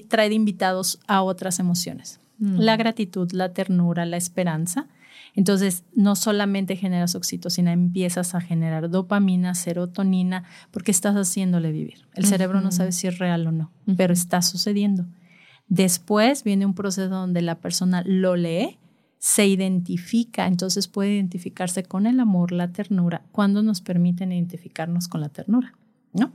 trae 0.09 0.29
de 0.29 0.35
invitados 0.35 1.01
a 1.07 1.23
otras 1.23 1.59
emociones. 1.59 2.21
La 2.39 2.77
gratitud, 2.77 3.31
la 3.33 3.53
ternura, 3.53 4.07
la 4.07 4.17
esperanza 4.17 4.87
entonces, 5.35 5.85
no 5.95 6.17
solamente 6.17 6.77
generas 6.77 7.15
oxitocina, 7.15 7.73
empiezas 7.73 8.35
a 8.35 8.41
generar 8.41 8.91
dopamina, 8.91 9.55
serotonina, 9.55 10.45
porque 10.71 10.91
estás 10.91 11.15
haciéndole 11.15 11.73
vivir. 11.73 12.07
El 12.15 12.27
cerebro 12.27 12.61
no 12.61 12.73
sabe 12.73 12.93
si 12.93 13.07
es 13.07 13.19
real 13.19 13.47
o 13.47 13.53
no, 13.53 13.71
pero 13.97 14.13
está 14.13 14.43
sucediendo. 14.43 15.07
Después 15.69 16.43
viene 16.43 16.67
un 16.67 16.75
proceso 16.75 17.09
donde 17.09 17.43
la 17.43 17.61
persona 17.61 18.03
lo 18.05 18.37
lee, 18.37 18.79
se 19.19 19.47
identifica, 19.47 20.47
entonces 20.47 20.89
puede 20.89 21.15
identificarse 21.15 21.83
con 21.85 22.07
el 22.07 22.19
amor, 22.19 22.53
la 22.53 22.73
ternura, 22.73 23.23
cuando 23.33 23.63
nos 23.63 23.81
permiten 23.81 24.33
identificarnos 24.33 25.09
con 25.09 25.21
la 25.21 25.29
ternura. 25.29 25.75
¿no? 26.13 26.33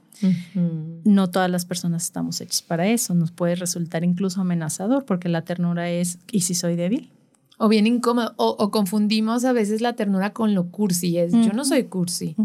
No 1.03 1.29
todas 1.29 1.49
las 1.49 1.65
personas 1.65 2.03
estamos 2.03 2.39
hechos 2.39 2.61
para 2.61 2.87
eso, 2.87 3.13
nos 3.13 3.31
puede 3.31 3.55
resultar 3.55 4.03
incluso 4.03 4.39
amenazador 4.39 5.05
porque 5.05 5.27
la 5.27 5.41
ternura 5.41 5.89
es, 5.89 6.19
¿y 6.31 6.41
si 6.41 6.55
soy 6.55 6.75
débil? 6.75 7.11
O 7.57 7.69
bien 7.69 7.87
incómodo, 7.87 8.33
o, 8.37 8.69
confundimos 8.71 9.45
a 9.45 9.53
veces 9.53 9.81
la 9.81 9.93
ternura 9.93 10.33
con 10.33 10.53
lo 10.53 10.71
cursi, 10.71 11.17
es 11.17 11.31
yo 11.31 11.53
no 11.53 11.63
soy 11.63 11.85
cursi. 11.85 12.35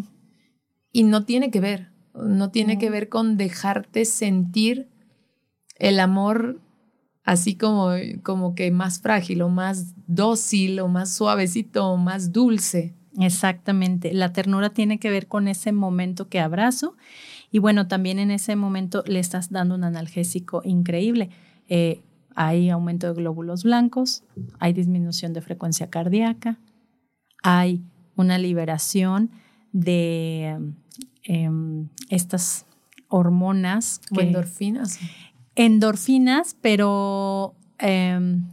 Y 0.93 1.03
no 1.03 1.25
tiene 1.25 1.51
que 1.51 1.61
ver, 1.61 1.91
no 2.15 2.51
tiene 2.51 2.79
que 2.79 2.91
ver 2.91 3.09
con 3.09 3.37
dejarte 3.37 4.05
sentir 4.05 4.89
el 5.77 5.99
amor 5.99 6.61
así 7.25 7.55
como, 7.57 7.91
como 8.23 8.55
que 8.55 8.71
más 8.71 9.01
frágil 9.01 9.43
o 9.43 9.49
más 9.49 9.95
dócil 10.07 10.81
o 10.81 10.89
más 10.89 11.13
suavecito 11.15 11.87
o 11.87 11.97
más 11.97 12.33
dulce. 12.33 12.95
Exactamente, 13.19 14.13
la 14.13 14.33
ternura 14.33 14.71
tiene 14.71 14.99
que 14.99 15.11
ver 15.11 15.27
con 15.27 15.49
ese 15.49 15.73
momento 15.73 16.29
que 16.29 16.41
abrazo 16.41 16.97
y 17.51 17.59
bueno, 17.59 17.89
también 17.89 18.19
en 18.19 18.31
ese 18.31 18.55
momento 18.57 19.03
le 19.07 19.19
estás 19.19 19.51
dando 19.51 19.75
un 19.75 19.85
analgésico 19.85 20.63
increíble. 20.65 21.31
Eh, 21.69 22.03
hay 22.35 22.71
aumento 22.71 23.09
de 23.09 23.15
glóbulos 23.15 23.65
blancos, 23.65 24.25
hay 24.59 24.73
disminución 24.73 25.33
de 25.33 25.41
frecuencia 25.41 25.91
cardíaca, 25.91 26.59
hay 27.43 27.83
una 28.17 28.39
liberación 28.39 29.31
de 29.73 30.59
em, 31.25 31.89
estas 32.09 32.67
hormonas. 33.09 34.01
endorfinas. 34.11 34.99
Endorfinas, 35.55 36.57
pero 36.61 37.55
em, 37.79 38.51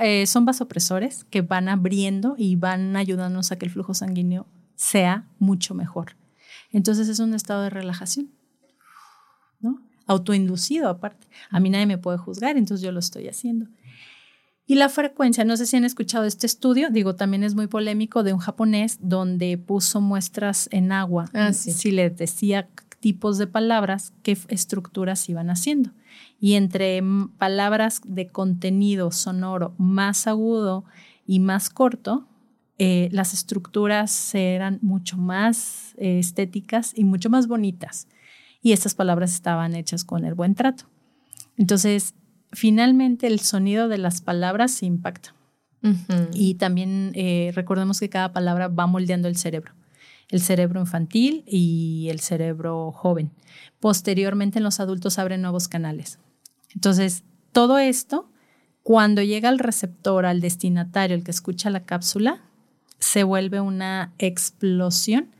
eh, 0.00 0.26
son 0.26 0.44
vasopresores 0.44 1.24
que 1.24 1.42
van 1.42 1.68
abriendo 1.68 2.34
y 2.36 2.56
van 2.56 2.96
ayudándonos 2.96 3.52
a 3.52 3.56
que 3.56 3.66
el 3.66 3.72
flujo 3.72 3.94
sanguíneo 3.94 4.46
sea 4.74 5.26
mucho 5.38 5.74
mejor. 5.74 6.16
Entonces 6.72 7.08
es 7.08 7.18
un 7.18 7.34
estado 7.34 7.62
de 7.62 7.70
relajación 7.70 8.30
autoinducido 10.10 10.88
aparte. 10.88 11.28
A 11.50 11.60
mí 11.60 11.70
nadie 11.70 11.86
me 11.86 11.98
puede 11.98 12.18
juzgar, 12.18 12.56
entonces 12.56 12.84
yo 12.84 12.90
lo 12.90 12.98
estoy 12.98 13.28
haciendo. 13.28 13.66
Y 14.66 14.74
la 14.74 14.88
frecuencia, 14.88 15.44
no 15.44 15.56
sé 15.56 15.66
si 15.66 15.76
han 15.76 15.84
escuchado 15.84 16.24
este 16.24 16.46
estudio, 16.46 16.90
digo, 16.90 17.14
también 17.14 17.44
es 17.44 17.54
muy 17.54 17.68
polémico, 17.68 18.22
de 18.22 18.32
un 18.32 18.40
japonés 18.40 18.98
donde 19.00 19.56
puso 19.56 20.00
muestras 20.00 20.68
en 20.72 20.92
agua. 20.92 21.30
Ah, 21.32 21.52
Si 21.52 21.90
le 21.92 22.10
decía 22.10 22.68
tipos 22.98 23.38
de 23.38 23.46
palabras, 23.46 24.12
qué 24.22 24.36
estructuras 24.48 25.28
iban 25.28 25.48
haciendo. 25.48 25.90
Y 26.40 26.54
entre 26.54 27.02
palabras 27.38 28.00
de 28.04 28.28
contenido 28.28 29.12
sonoro 29.12 29.74
más 29.78 30.26
agudo 30.26 30.84
y 31.24 31.38
más 31.38 31.70
corto, 31.70 32.26
eh, 32.78 33.08
las 33.12 33.32
estructuras 33.32 34.34
eran 34.34 34.78
mucho 34.82 35.16
más 35.18 35.94
eh, 35.98 36.18
estéticas 36.18 36.92
y 36.96 37.04
mucho 37.04 37.30
más 37.30 37.46
bonitas 37.46 38.08
y 38.62 38.72
estas 38.72 38.94
palabras 38.94 39.32
estaban 39.32 39.74
hechas 39.74 40.04
con 40.04 40.24
el 40.24 40.34
buen 40.34 40.54
trato. 40.54 40.84
Entonces, 41.56 42.14
finalmente 42.52 43.26
el 43.26 43.40
sonido 43.40 43.88
de 43.88 43.98
las 43.98 44.20
palabras 44.20 44.72
se 44.72 44.86
impacta. 44.86 45.34
Y 46.34 46.56
también 46.56 47.12
eh, 47.14 47.52
recordemos 47.54 48.00
que 48.00 48.10
cada 48.10 48.34
palabra 48.34 48.68
va 48.68 48.86
moldeando 48.86 49.28
el 49.28 49.36
cerebro, 49.36 49.72
el 50.28 50.42
cerebro 50.42 50.78
infantil 50.78 51.42
y 51.46 52.08
el 52.10 52.20
cerebro 52.20 52.92
joven. 52.92 53.30
Posteriormente 53.78 54.58
en 54.58 54.64
los 54.64 54.78
adultos 54.78 55.18
abren 55.18 55.40
nuevos 55.40 55.68
canales. 55.68 56.18
Entonces, 56.74 57.24
todo 57.52 57.78
esto, 57.78 58.30
cuando 58.82 59.22
llega 59.22 59.48
al 59.48 59.58
receptor, 59.58 60.26
al 60.26 60.42
destinatario, 60.42 61.16
el 61.16 61.24
que 61.24 61.30
escucha 61.30 61.70
la 61.70 61.84
cápsula, 61.84 62.42
se 62.98 63.24
vuelve 63.24 63.62
una 63.62 64.12
explosión 64.18 65.34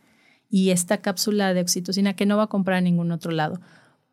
y 0.50 0.70
esta 0.70 0.98
cápsula 0.98 1.54
de 1.54 1.60
oxitocina 1.60 2.14
que 2.14 2.26
no 2.26 2.36
va 2.36 2.44
a 2.44 2.48
comprar 2.48 2.78
en 2.78 2.84
ningún 2.84 3.12
otro 3.12 3.30
lado. 3.30 3.60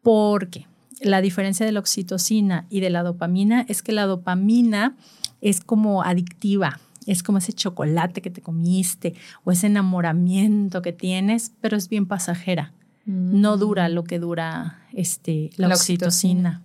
Porque 0.03 0.67
la 1.01 1.21
diferencia 1.21 1.65
de 1.65 1.71
la 1.71 1.79
oxitocina 1.79 2.65
y 2.69 2.79
de 2.79 2.89
la 2.89 3.03
dopamina 3.03 3.65
es 3.67 3.81
que 3.81 3.91
la 3.91 4.05
dopamina 4.05 4.95
es 5.41 5.61
como 5.61 6.03
adictiva, 6.03 6.79
es 7.05 7.23
como 7.23 7.39
ese 7.39 7.53
chocolate 7.53 8.21
que 8.21 8.29
te 8.29 8.41
comiste 8.41 9.15
o 9.43 9.51
ese 9.51 9.67
enamoramiento 9.67 10.81
que 10.81 10.93
tienes, 10.93 11.53
pero 11.61 11.75
es 11.75 11.89
bien 11.89 12.05
pasajera. 12.05 12.73
No 13.05 13.55
mm. 13.55 13.59
dura 13.59 13.89
lo 13.89 14.03
que 14.03 14.19
dura 14.19 14.81
este, 14.93 15.49
la, 15.55 15.69
oxitocina. 15.69 16.61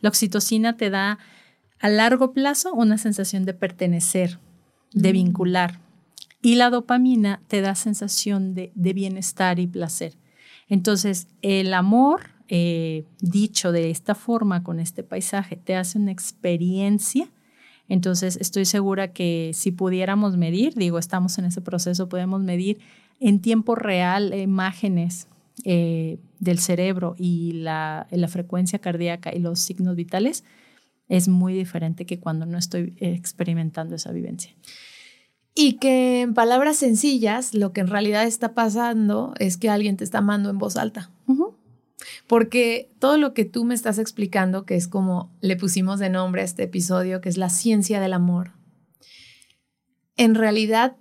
La 0.00 0.08
oxitocina 0.08 0.76
te 0.76 0.88
da 0.88 1.18
a 1.80 1.88
largo 1.88 2.32
plazo 2.32 2.72
una 2.74 2.96
sensación 2.96 3.44
de 3.44 3.54
pertenecer, 3.54 4.38
de 4.92 5.10
mm. 5.10 5.12
vincular, 5.12 5.80
y 6.42 6.54
la 6.54 6.70
dopamina 6.70 7.42
te 7.48 7.60
da 7.60 7.74
sensación 7.74 8.54
de, 8.54 8.72
bienestar 8.74 9.58
y 9.58 9.66
placer. 9.66 10.14
Entonces, 10.68 11.28
el 11.42 11.74
amor, 11.74 12.30
eh, 12.48 13.04
dicho 13.20 13.72
de 13.72 13.90
esta 13.90 14.14
forma, 14.14 14.62
con 14.62 14.80
este 14.80 15.02
paisaje, 15.02 15.56
te 15.56 15.74
hace 15.74 15.98
una 15.98 16.12
experiencia. 16.12 17.28
Entonces, 17.88 18.36
estoy 18.40 18.66
segura 18.66 19.12
que 19.12 19.50
si 19.54 19.72
pudiéramos 19.72 20.36
medir, 20.36 20.74
digo, 20.74 20.98
estamos 20.98 21.38
en 21.38 21.46
ese 21.46 21.60
proceso, 21.60 22.08
podemos 22.08 22.42
medir 22.42 22.78
en 23.18 23.40
tiempo 23.40 23.74
real 23.74 24.32
imágenes 24.34 25.26
eh, 25.64 26.18
del 26.38 26.60
cerebro 26.60 27.16
y 27.18 27.52
la, 27.52 28.06
la, 28.12 28.28
frecuencia 28.28 28.78
cardíaca 28.78 29.34
y 29.34 29.40
los 29.40 29.58
signos 29.58 29.96
vitales, 29.96 30.44
es 31.08 31.26
muy 31.26 31.52
diferente 31.52 32.06
que 32.06 32.20
cuando 32.20 32.46
no 32.46 32.58
estoy 32.58 32.94
experimentando 33.00 33.96
esa 33.96 34.12
vivencia. 34.12 34.54
Y 35.54 35.74
que 35.78 36.20
en 36.20 36.34
palabras 36.34 36.76
sencillas, 36.76 37.54
lo 37.54 37.72
que 37.72 37.80
en 37.80 37.88
realidad 37.88 38.24
está 38.24 38.54
pasando 38.54 39.34
es 39.38 39.56
que 39.56 39.70
alguien 39.70 39.96
te 39.96 40.04
está 40.04 40.18
amando 40.18 40.50
en 40.50 40.58
voz 40.58 40.76
alta. 40.76 41.10
Porque 42.26 42.90
todo 42.98 43.16
lo 43.16 43.34
que 43.34 43.44
tú 43.44 43.64
me 43.64 43.74
estás 43.74 43.98
explicando, 43.98 44.64
que 44.64 44.76
es 44.76 44.86
como 44.86 45.34
le 45.40 45.56
pusimos 45.56 45.98
de 45.98 46.10
nombre 46.10 46.42
a 46.42 46.44
este 46.44 46.64
episodio, 46.64 47.20
que 47.20 47.28
es 47.28 47.36
la 47.36 47.48
ciencia 47.48 48.00
del 48.00 48.12
amor, 48.12 48.52
en 50.16 50.34
realidad, 50.34 50.96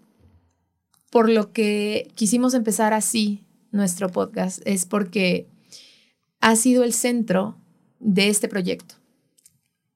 por 1.12 1.30
lo 1.30 1.52
que 1.52 2.12
quisimos 2.16 2.54
empezar 2.54 2.94
así 2.94 3.46
nuestro 3.72 4.10
podcast, 4.10 4.60
es 4.66 4.86
porque 4.86 5.48
ha 6.40 6.56
sido 6.56 6.84
el 6.84 6.94
centro 6.94 7.58
de 8.00 8.30
este 8.30 8.48
proyecto 8.48 8.96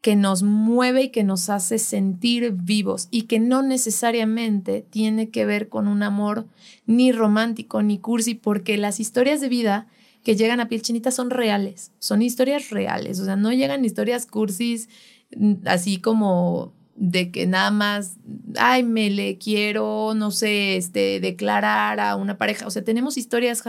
que 0.02 0.16
nos 0.16 0.42
mueve 0.42 1.04
y 1.04 1.10
que 1.10 1.24
nos 1.24 1.50
hace 1.50 1.78
sentir 1.78 2.52
vivos 2.54 3.08
y 3.12 3.24
que 3.24 3.40
no 3.40 3.62
necesariamente 3.62 4.82
tiene 4.90 5.30
que 5.30 5.46
ver 5.46 5.70
con 5.70 5.88
un 5.88 6.02
amor 6.02 6.48
ni 6.88 7.12
romántico 7.12 7.84
ni 7.84 8.00
cursi, 8.00 8.34
porque 8.34 8.78
las 8.78 9.00
historias 9.00 9.42
de 9.42 9.50
vida 9.50 9.88
que 10.24 10.36
llegan 10.36 10.60
a 10.60 10.68
piel 10.68 10.82
chinita 10.82 11.12
son 11.12 11.30
reales, 11.30 11.92
son 12.00 12.22
historias 12.22 12.72
reales, 12.72 13.20
o 13.20 13.26
sea, 13.26 13.36
no 13.36 13.52
llegan 13.52 13.86
historias 13.86 14.26
cursis 14.26 14.90
mm, 15.36 15.54
así 15.66 15.98
como 15.98 16.74
de 16.96 17.32
que 17.32 17.48
nada 17.48 17.72
más, 17.72 18.18
ay, 18.58 18.84
me 18.84 19.10
le 19.10 19.38
quiero, 19.40 20.14
no 20.16 20.30
sé, 20.30 20.76
este, 20.78 21.20
declarar 21.20 22.00
a 22.00 22.16
una 22.16 22.38
pareja. 22.38 22.68
O 22.68 22.70
sea, 22.70 22.84
tenemos 22.84 23.18
historias 23.18 23.64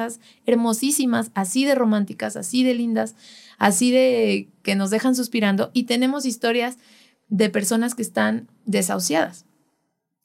hermosísimas, 0.44 1.30
así 1.34 1.64
de 1.64 1.74
románticas, 1.74 2.36
así 2.36 2.62
de 2.62 2.74
lindas, 2.74 3.14
así 3.62 3.92
de 3.92 4.48
que 4.64 4.74
nos 4.74 4.90
dejan 4.90 5.14
suspirando. 5.14 5.70
Y 5.72 5.84
tenemos 5.84 6.26
historias 6.26 6.78
de 7.28 7.48
personas 7.48 7.94
que 7.94 8.02
están 8.02 8.48
desahuciadas 8.66 9.46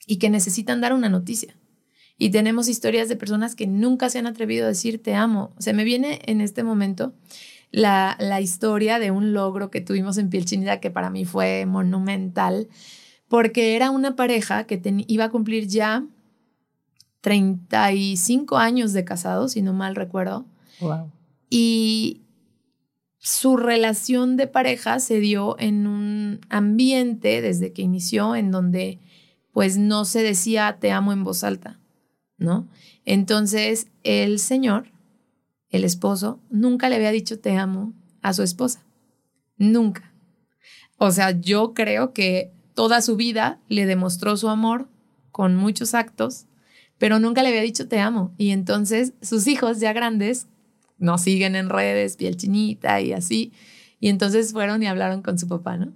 y 0.08 0.18
que 0.18 0.32
necesitan 0.32 0.82
dar 0.82 0.92
una 0.92 1.08
noticia. 1.08 1.56
Y 2.18 2.32
tenemos 2.32 2.68
historias 2.68 3.10
de 3.10 3.16
personas 3.16 3.54
que 3.54 3.68
nunca 3.68 4.10
se 4.10 4.18
han 4.18 4.26
atrevido 4.26 4.66
a 4.66 4.70
decir 4.70 5.04
te 5.04 5.14
amo. 5.14 5.54
Se 5.60 5.74
me 5.74 5.84
viene 5.84 6.20
en 6.26 6.42
este 6.42 6.64
momento 6.64 7.14
la, 7.70 8.18
la 8.20 8.42
historia 8.42 8.98
de 8.98 9.12
un 9.12 9.34
logro 9.34 9.70
que 9.70 9.82
tuvimos 9.82 10.18
en 10.18 10.32
Piel 10.32 10.46
Chinita 10.46 10.80
que 10.80 10.90
para 10.90 11.12
mí 11.12 11.24
fue 11.24 11.68
monumental, 11.68 12.68
porque 13.28 13.76
era 13.76 13.92
una 13.92 14.16
pareja 14.16 14.64
que 14.64 14.82
iba 15.06 15.26
a 15.26 15.30
cumplir 15.30 15.68
ya 15.68 16.04
35 17.22 18.58
años 18.58 18.94
de 18.94 19.06
casado, 19.06 19.48
si 19.48 19.62
no 19.62 19.74
mal 19.74 19.96
recuerdo. 19.96 20.48
Y 21.52 22.24
su 23.20 23.58
relación 23.58 24.38
de 24.38 24.48
pareja 24.48 25.00
se 25.00 25.20
dio 25.20 25.58
en 25.60 25.88
un 25.88 26.40
ambiente 26.50 27.42
desde 27.42 27.74
que 27.74 27.82
inició 27.82 28.36
en 28.36 28.52
donde 28.52 29.00
pues 29.52 29.78
no 29.78 30.06
se 30.06 30.22
decía 30.22 30.78
te 30.80 30.92
amo 30.92 31.14
en 31.14 31.24
voz 31.24 31.44
alta, 31.44 31.80
¿no? 32.38 32.68
Entonces 33.06 33.88
el 34.04 34.40
señor, 34.40 34.92
el 35.70 35.84
esposo, 35.84 36.40
nunca 36.50 36.90
le 36.90 36.96
había 36.96 37.12
dicho 37.12 37.40
te 37.40 37.58
amo 37.58 37.94
a 38.22 38.34
su 38.34 38.44
esposa, 38.44 38.86
nunca. 39.58 40.14
O 40.98 41.12
sea, 41.12 41.32
yo 41.32 41.74
creo 41.74 42.14
que 42.14 42.52
toda 42.74 43.02
su 43.02 43.16
vida 43.16 43.60
le 43.68 43.86
demostró 43.86 44.38
su 44.38 44.50
amor 44.50 44.90
con 45.32 45.56
muchos 45.56 45.94
actos, 45.94 46.46
pero 46.98 47.20
nunca 47.20 47.42
le 47.44 47.50
había 47.50 47.62
dicho 47.62 47.88
te 47.88 48.00
amo. 48.00 48.34
Y 48.38 48.52
entonces 48.52 49.14
sus 49.22 49.48
hijos 49.48 49.80
ya 49.80 49.94
grandes 49.94 50.48
nos 51.00 51.22
siguen 51.22 51.56
en 51.56 51.70
redes, 51.70 52.18
piel 52.18 52.38
chinita 52.38 53.02
y 53.02 53.14
así. 53.14 53.54
Y 54.00 54.10
entonces 54.10 54.52
fueron 54.52 54.84
y 54.84 54.88
hablaron 54.88 55.22
con 55.22 55.40
su 55.40 55.48
papá, 55.48 55.78
¿no? 55.78 55.94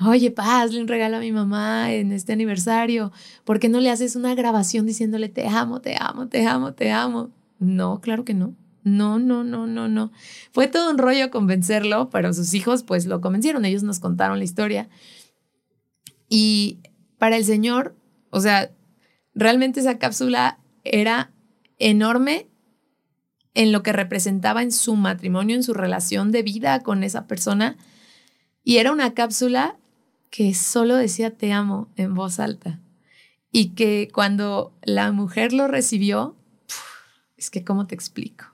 Oye, 0.00 0.30
pa, 0.30 0.62
hazle 0.62 0.80
un 0.80 0.88
regalo 0.88 1.16
a 1.16 1.20
mi 1.20 1.32
mamá 1.32 1.92
en 1.92 2.12
este 2.12 2.32
aniversario. 2.32 3.12
¿Por 3.44 3.58
qué 3.58 3.68
no 3.68 3.80
le 3.80 3.90
haces 3.90 4.14
una 4.14 4.34
grabación 4.34 4.86
diciéndole 4.86 5.28
te 5.28 5.48
amo, 5.48 5.80
te 5.80 5.96
amo, 5.98 6.28
te 6.28 6.46
amo, 6.46 6.72
te 6.72 6.92
amo? 6.92 7.30
No, 7.58 8.00
claro 8.00 8.24
que 8.24 8.34
no. 8.34 8.54
No, 8.84 9.18
no, 9.18 9.42
no, 9.42 9.66
no, 9.66 9.88
no. 9.88 10.12
Fue 10.52 10.68
todo 10.68 10.90
un 10.90 10.98
rollo 10.98 11.30
convencerlo, 11.30 12.10
pero 12.10 12.32
sus 12.32 12.54
hijos 12.54 12.84
pues 12.84 13.06
lo 13.06 13.20
convencieron. 13.20 13.64
Ellos 13.64 13.82
nos 13.82 13.98
contaron 13.98 14.38
la 14.38 14.44
historia. 14.44 14.88
Y 16.28 16.78
para 17.18 17.36
el 17.36 17.44
señor, 17.44 17.96
o 18.30 18.40
sea, 18.40 18.70
realmente 19.34 19.80
esa 19.80 19.98
cápsula 19.98 20.60
era 20.84 21.32
enorme 21.78 22.47
en 23.58 23.72
lo 23.72 23.82
que 23.82 23.92
representaba 23.92 24.62
en 24.62 24.70
su 24.70 24.94
matrimonio, 24.94 25.56
en 25.56 25.64
su 25.64 25.74
relación 25.74 26.30
de 26.30 26.44
vida 26.44 26.80
con 26.84 27.02
esa 27.02 27.26
persona. 27.26 27.76
Y 28.62 28.76
era 28.76 28.92
una 28.92 29.14
cápsula 29.14 29.76
que 30.30 30.54
solo 30.54 30.94
decía 30.94 31.36
te 31.36 31.52
amo 31.52 31.88
en 31.96 32.14
voz 32.14 32.38
alta. 32.38 32.78
Y 33.50 33.70
que 33.70 34.10
cuando 34.14 34.72
la 34.84 35.10
mujer 35.10 35.52
lo 35.52 35.66
recibió, 35.66 36.36
es 37.36 37.50
que, 37.50 37.64
¿cómo 37.64 37.88
te 37.88 37.96
explico? 37.96 38.44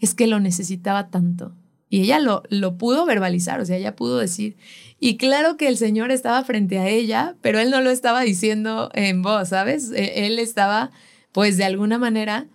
Es 0.00 0.14
que 0.14 0.26
lo 0.26 0.40
necesitaba 0.40 1.10
tanto. 1.10 1.54
Y 1.90 2.00
ella 2.00 2.18
lo, 2.18 2.42
lo 2.48 2.78
pudo 2.78 3.04
verbalizar, 3.04 3.60
o 3.60 3.66
sea, 3.66 3.76
ella 3.76 3.94
pudo 3.94 4.16
decir. 4.16 4.56
Y 4.98 5.18
claro 5.18 5.58
que 5.58 5.68
el 5.68 5.76
Señor 5.76 6.10
estaba 6.10 6.42
frente 6.44 6.78
a 6.78 6.88
ella, 6.88 7.36
pero 7.42 7.58
él 7.58 7.70
no 7.70 7.82
lo 7.82 7.90
estaba 7.90 8.22
diciendo 8.22 8.88
en 8.94 9.20
voz, 9.20 9.50
¿sabes? 9.50 9.92
E, 9.92 10.26
él 10.26 10.38
estaba, 10.38 10.92
pues, 11.32 11.58
de 11.58 11.64
alguna 11.64 11.98
manera 11.98 12.48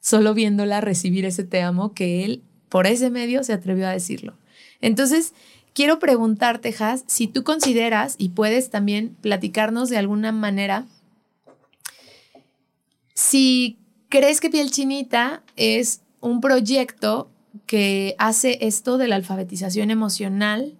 solo 0.00 0.34
viéndola 0.34 0.80
recibir 0.80 1.24
ese 1.24 1.44
te 1.44 1.62
amo 1.62 1.92
que 1.94 2.24
él 2.24 2.42
por 2.68 2.86
ese 2.86 3.10
medio 3.10 3.42
se 3.44 3.52
atrevió 3.52 3.88
a 3.88 3.92
decirlo. 3.92 4.36
Entonces, 4.80 5.32
quiero 5.74 5.98
preguntarte, 5.98 6.74
Has, 6.78 7.04
si 7.06 7.26
tú 7.26 7.44
consideras 7.44 8.14
y 8.18 8.30
puedes 8.30 8.70
también 8.70 9.16
platicarnos 9.20 9.88
de 9.88 9.98
alguna 9.98 10.32
manera, 10.32 10.86
si 13.14 13.78
crees 14.08 14.40
que 14.40 14.50
Piel 14.50 14.70
Chinita 14.70 15.42
es 15.56 16.02
un 16.20 16.40
proyecto 16.40 17.30
que 17.66 18.14
hace 18.18 18.58
esto 18.66 18.98
de 18.98 19.08
la 19.08 19.16
alfabetización 19.16 19.90
emocional 19.90 20.76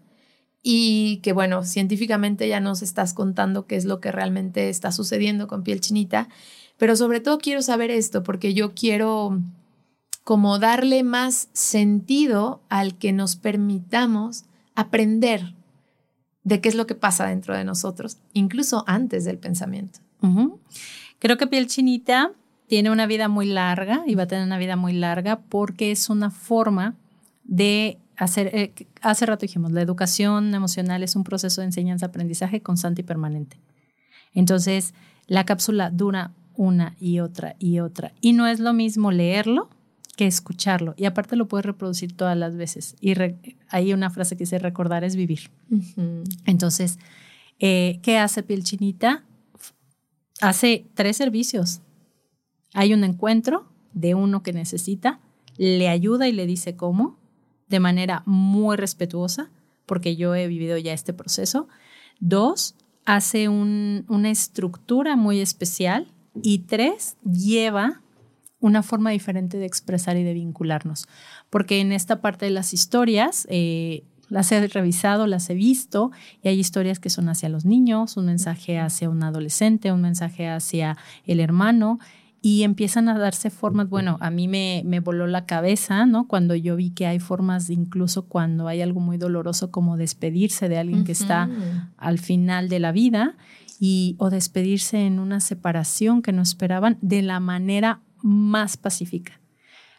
y 0.63 1.19
que, 1.23 1.33
bueno, 1.33 1.65
científicamente 1.65 2.49
ya 2.49 2.61
nos 2.61 2.83
estás 2.83 3.15
contando 3.15 3.67
qué 3.67 3.77
es 3.77 3.85
lo 3.85 4.01
que 4.01 4.13
realmente 4.13 4.69
está 4.69 4.93
sucediendo 4.93 5.49
con 5.49 5.63
Piel 5.63 5.81
Chinita, 5.81 6.29
pero 6.79 6.97
sobre 6.97 7.21
todo 7.21 7.39
quiero 7.39 7.61
saber 7.61 7.91
esto 7.91 8.23
porque 8.23 8.55
yo 8.55 8.75
quiero 8.75 9.43
como 10.25 10.59
darle 10.59 11.03
más 11.03 11.49
sentido 11.53 12.63
al 12.69 12.97
que 12.97 13.13
nos 13.13 13.37
permitamos 13.37 14.45
aprender 14.75 15.55
de 16.45 16.61
qué 16.61 16.69
es 16.69 16.75
lo 16.75 16.87
que 16.87 16.95
pasa 16.95 17.27
dentro 17.27 17.57
de 17.57 17.65
nosotros, 17.65 18.19
incluso 18.33 18.85
antes 18.87 19.25
del 19.25 19.39
pensamiento. 19.39 20.01
Creo 21.19 21.37
que 21.37 21.47
piel 21.47 21.67
chinita 21.67 22.33
tiene 22.67 22.91
una 22.91 23.07
vida 23.07 23.29
muy 23.29 23.47
larga 23.47 24.03
y 24.07 24.15
va 24.15 24.25
a 24.25 24.27
tener 24.27 24.45
una 24.45 24.59
vida 24.59 24.77
muy 24.77 24.93
larga 24.93 25.41
porque 25.41 25.91
es 25.91 26.11
una 26.11 26.31
forma 26.31 26.97
de 27.43 27.99
hacer, 28.17 28.51
eh, 28.55 28.75
hace 29.01 29.27
rato 29.27 29.43
dijimos, 29.43 29.73
la 29.73 29.81
educación 29.81 30.55
emocional 30.55 31.03
es 31.03 31.17
un 31.17 31.25
proceso 31.25 31.61
de 31.61 31.69
enseñanza-aprendizaje 31.69 32.61
constante 32.61 33.01
y 33.01 33.05
permanente. 33.05 33.59
Entonces, 34.35 34.93
la 35.27 35.45
cápsula 35.45 35.91
dura 35.91 36.33
una 36.59 36.97
y 36.99 37.21
otra 37.21 37.55
y 37.59 37.79
otra. 37.79 38.13
Y 38.21 38.35
no 38.35 38.47
es 38.47 38.59
lo 38.59 38.75
mismo 38.75 39.13
leerlo 39.13 39.71
que 40.17 40.27
escucharlo. 40.27 40.95
Y 40.97 41.05
aparte 41.05 41.37
lo 41.37 41.47
puedes 41.47 41.65
reproducir 41.65 42.15
todas 42.17 42.37
las 42.37 42.57
veces. 42.57 42.97
Y 43.01 43.15
hay 43.71 43.93
una 43.93 44.11
frase 44.11 44.37
que 44.37 44.43
dice 44.43 44.59
recordar 44.59 45.05
es 45.05 45.15
vivir. 45.15 45.51
Entonces, 46.45 46.99
eh, 47.61 48.01
¿qué 48.03 48.19
hace 48.19 48.43
Piel 48.43 48.65
Chinita? 48.65 49.25
Hace 50.41 50.87
tres 50.95 51.17
servicios. 51.17 51.81
Hay 52.75 52.93
un 52.93 53.05
encuentro 53.05 53.69
de 53.93 54.17
uno 54.17 54.43
que 54.43 54.53
necesita, 54.53 55.21
le 55.57 55.89
ayuda 55.89 56.27
y 56.27 56.33
le 56.33 56.47
dice 56.47 56.77
cómo, 56.77 57.17
de 57.69 57.79
manera 57.79 58.25
muy 58.27 58.77
respetuosa, 58.77 59.51
porque 59.87 60.17
yo 60.17 60.35
he 60.35 60.49
vivido 60.49 60.77
ya 60.77 60.93
este 60.93 61.13
proceso. 61.13 61.69
Dos, 62.19 62.75
hace 63.05 63.49
una 63.49 64.31
estructura 64.31 65.15
muy 65.15 65.39
especial 65.39 66.09
y 66.35 66.61
tres, 66.61 67.17
lleva 67.25 68.01
una 68.61 68.83
forma 68.83 69.11
diferente 69.11 69.59
de 69.59 69.67
expresar 69.67 70.17
y 70.17 70.25
de 70.25 70.35
vincularnos. 70.35 71.07
Porque 71.51 71.81
en 71.81 71.93
esta 71.93 72.21
parte 72.21 72.47
de 72.47 72.51
las 72.51 72.73
historias, 72.75 73.47
eh, 73.51 74.05
las 74.29 74.53
he 74.53 74.67
revisado, 74.67 75.27
las 75.27 75.49
he 75.49 75.55
visto, 75.55 76.11
y 76.43 76.49
hay 76.49 76.59
historias 76.59 76.99
que 76.99 77.11
son 77.11 77.29
hacia 77.29 77.49
los 77.49 77.65
niños, 77.65 78.17
un 78.17 78.27
mensaje 78.27 78.79
hacia 78.79 79.09
un 79.09 79.23
adolescente, 79.23 79.93
un 79.93 80.03
mensaje 80.03 80.49
hacia 80.49 80.97
el 81.25 81.41
hermano, 81.41 81.99
y 82.41 82.63
empiezan 82.63 83.09
a 83.09 83.19
darse 83.19 83.51
formas, 83.51 83.89
bueno, 83.89 84.17
a 84.21 84.31
mí 84.31 84.47
me, 84.47 84.83
me 84.85 85.01
voló 85.01 85.27
la 85.27 85.45
cabeza, 85.45 86.07
¿no? 86.07 86.29
Cuando 86.29 86.55
yo 86.55 86.77
vi 86.77 86.91
que 86.91 87.07
hay 87.07 87.19
formas, 87.19 87.69
incluso 87.69 88.27
cuando 88.27 88.69
hay 88.69 88.81
algo 88.81 89.01
muy 89.01 89.19
doloroso 89.19 89.73
como 89.73 89.97
despedirse 89.97 90.69
de 90.69 90.79
alguien 90.79 91.05
que 91.05 91.13
está 91.13 91.49
al 91.97 92.19
final 92.19 92.69
de 92.69 92.79
la 92.79 92.93
vida 92.93 93.37
y, 93.79 94.17
o 94.19 94.31
despedirse 94.31 95.07
en 95.07 95.19
una 95.19 95.41
separación 95.41 96.23
que 96.23 96.33
no 96.33 96.43
esperaban 96.43 96.99
de 97.01 97.23
la 97.23 97.41
manera 97.41 98.01
más 98.23 98.77
pacífica. 98.77 99.41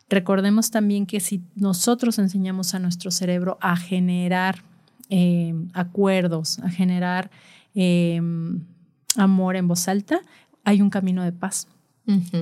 Recordemos 0.09 0.71
también 0.71 1.05
que 1.05 1.19
si 1.19 1.43
nosotros 1.55 2.17
enseñamos 2.17 2.73
a 2.73 2.79
nuestro 2.79 3.11
cerebro 3.11 3.57
a 3.61 3.77
generar 3.77 4.63
eh, 5.09 5.53
acuerdos, 5.73 6.59
a 6.59 6.69
generar 6.69 7.29
eh, 7.75 8.21
amor 9.15 9.55
en 9.55 9.67
voz 9.67 9.87
alta, 9.87 10.21
hay 10.63 10.81
un 10.81 10.89
camino 10.89 11.23
de 11.23 11.31
paz. 11.31 11.67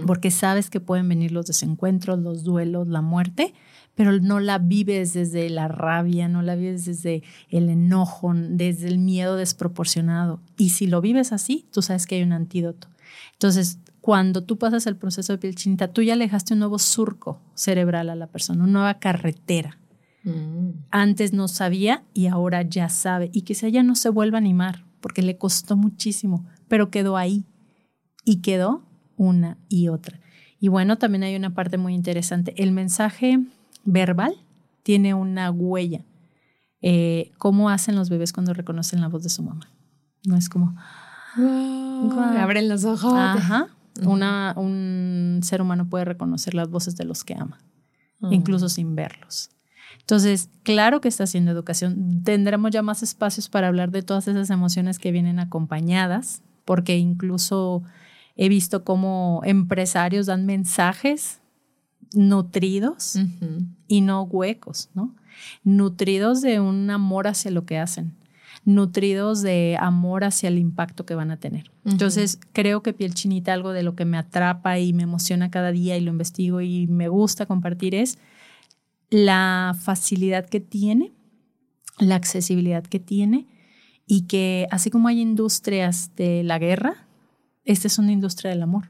Porque 0.06 0.32
sabes 0.32 0.70
que 0.70 0.80
pueden 0.80 1.10
venir 1.10 1.34
los 1.34 1.46
desencuentros, 1.46 2.18
los 2.20 2.46
duelos, 2.46 2.88
la 2.88 3.02
muerte, 3.02 3.54
pero 3.98 4.20
no 4.20 4.40
la 4.40 4.60
vives 4.60 5.14
desde 5.14 5.50
la 5.50 5.68
rabia, 5.68 6.28
no 6.28 6.44
la 6.44 6.56
vives 6.56 6.86
desde 6.86 7.24
el 7.50 7.68
enojo, 7.68 8.32
desde 8.36 8.88
el 8.90 9.00
miedo 9.00 9.36
desproporcionado. 9.36 10.40
Y 10.56 10.70
si 10.70 10.86
lo 10.86 11.02
vives 11.02 11.32
así, 11.32 11.66
tú 11.72 11.82
sabes 11.82 12.06
que 12.06 12.14
hay 12.14 12.22
un 12.22 12.32
antídoto. 12.32 12.90
Entonces, 13.34 13.80
cuando 14.00 14.44
tú 14.44 14.60
pasas 14.60 14.86
el 14.86 14.98
proceso 14.98 15.34
de 15.34 15.40
piel 15.40 15.56
chinita, 15.56 15.88
tú 15.88 16.04
ya 16.04 16.16
le 16.16 16.26
dejaste 16.26 16.54
un 16.54 16.60
nuevo 16.60 16.78
surco 16.78 17.42
cerebral 17.56 18.12
a 18.12 18.16
la 18.16 18.28
persona, 18.28 18.66
una 18.66 18.72
nueva 18.72 19.00
carretera. 19.00 19.80
Mm. 20.24 20.74
Antes 20.92 21.34
no 21.34 21.48
sabía 21.48 22.04
y 22.14 22.28
ahora 22.28 22.62
ya 22.62 22.90
sabe. 22.90 23.32
Y 23.34 23.42
quizá 23.42 23.68
ya 23.68 23.82
no 23.82 23.96
se 23.96 24.10
vuelva 24.10 24.38
a 24.38 24.42
animar 24.42 24.86
porque 25.02 25.24
le 25.24 25.40
costó 25.40 25.76
muchísimo, 25.76 26.46
pero 26.68 26.92
quedó 26.92 27.18
ahí. 27.18 27.46
Y 28.24 28.42
quedó 28.42 28.84
una 29.16 29.58
y 29.70 29.88
otra. 29.88 30.20
Y 30.60 30.68
bueno, 30.68 31.00
también 31.00 31.24
hay 31.24 31.36
una 31.36 31.56
parte 31.56 31.80
muy 31.80 31.96
interesante. 31.96 32.54
El 32.62 32.72
mensaje 32.72 33.40
verbal 33.88 34.36
tiene 34.84 35.14
una 35.14 35.50
huella. 35.50 36.04
Eh, 36.82 37.32
¿Cómo 37.38 37.70
hacen 37.70 37.96
los 37.96 38.10
bebés 38.10 38.34
cuando 38.34 38.54
reconocen 38.54 39.02
la 39.02 39.08
voz 39.08 39.24
de 39.24 39.30
su 39.30 39.42
mamá? 39.42 39.68
No 40.26 40.36
es 40.36 40.50
como... 40.50 40.76
Abren 42.38 42.70
los 42.70 42.84
ojos. 42.86 43.14
Ajá. 43.14 43.68
Una, 44.04 44.54
un 44.56 45.40
ser 45.44 45.62
humano 45.62 45.90
puede 45.90 46.06
reconocer 46.06 46.54
las 46.54 46.70
voces 46.70 46.96
de 46.96 47.06
los 47.06 47.24
que 47.24 47.34
ama, 47.34 47.60
ah. 48.22 48.30
incluso 48.32 48.70
sin 48.70 48.96
verlos. 48.96 49.50
Entonces, 50.00 50.50
claro 50.64 51.02
que 51.02 51.08
está 51.08 51.24
haciendo 51.24 51.52
educación. 51.52 52.24
Tendremos 52.24 52.72
ya 52.72 52.82
más 52.82 53.02
espacios 53.02 53.50
para 53.50 53.68
hablar 53.68 53.92
de 53.92 54.04
todas 54.04 54.28
esas 54.28 54.50
emociones 54.50 55.00
que 55.00 55.12
vienen 55.12 55.40
acompañadas, 55.40 56.44
porque 56.66 56.98
incluso 56.98 57.84
he 58.36 58.50
visto 58.50 58.84
cómo 58.84 59.42
empresarios 59.44 60.28
dan 60.28 60.46
mensajes 60.46 61.42
nutridos 62.14 63.20
y 63.88 64.02
no 64.02 64.24
huecos, 64.24 64.90
¿no? 64.94 65.16
Nutridos 65.64 66.42
de 66.42 66.60
un 66.60 66.90
amor 66.90 67.28
hacia 67.28 67.52
lo 67.52 67.66
que 67.66 67.78
hacen. 67.78 68.16
nutridos 68.68 69.42
de 69.42 69.78
amor 69.80 70.26
hacia 70.26 70.50
el 70.50 70.58
impacto 70.58 71.06
que 71.06 71.16
van 71.16 71.32
a 71.32 71.38
tener. 71.38 71.72
Entonces, 71.86 72.38
creo 72.52 72.84
que 72.84 72.92
piel 72.92 73.14
chinita, 73.14 73.54
algo 73.54 73.72
de 73.72 73.82
lo 73.82 73.96
que 73.96 74.04
me 74.04 74.18
atrapa 74.18 74.78
y 74.78 74.92
me 74.92 75.04
emociona 75.04 75.50
cada 75.50 75.72
día 75.72 75.96
y 75.96 76.02
lo 76.02 76.12
investigo 76.12 76.60
y 76.60 76.86
me 76.88 77.08
gusta 77.08 77.46
compartir 77.46 77.96
es 77.96 78.18
la 79.10 79.74
facilidad 79.80 80.50
que 80.50 80.60
tiene, 80.60 81.14
la 81.98 82.16
accesibilidad 82.16 82.84
que 82.84 83.00
tiene 83.00 83.46
y 84.06 84.24
que 84.24 84.68
así 84.70 84.90
como 84.90 85.08
hay 85.08 85.22
industrias 85.22 86.12
de 86.18 86.44
la 86.44 86.60
guerra, 86.60 87.08
esta 87.64 87.88
es 87.88 87.98
una 88.00 88.12
industria 88.12 88.52
del 88.52 88.64
amor. 88.64 88.90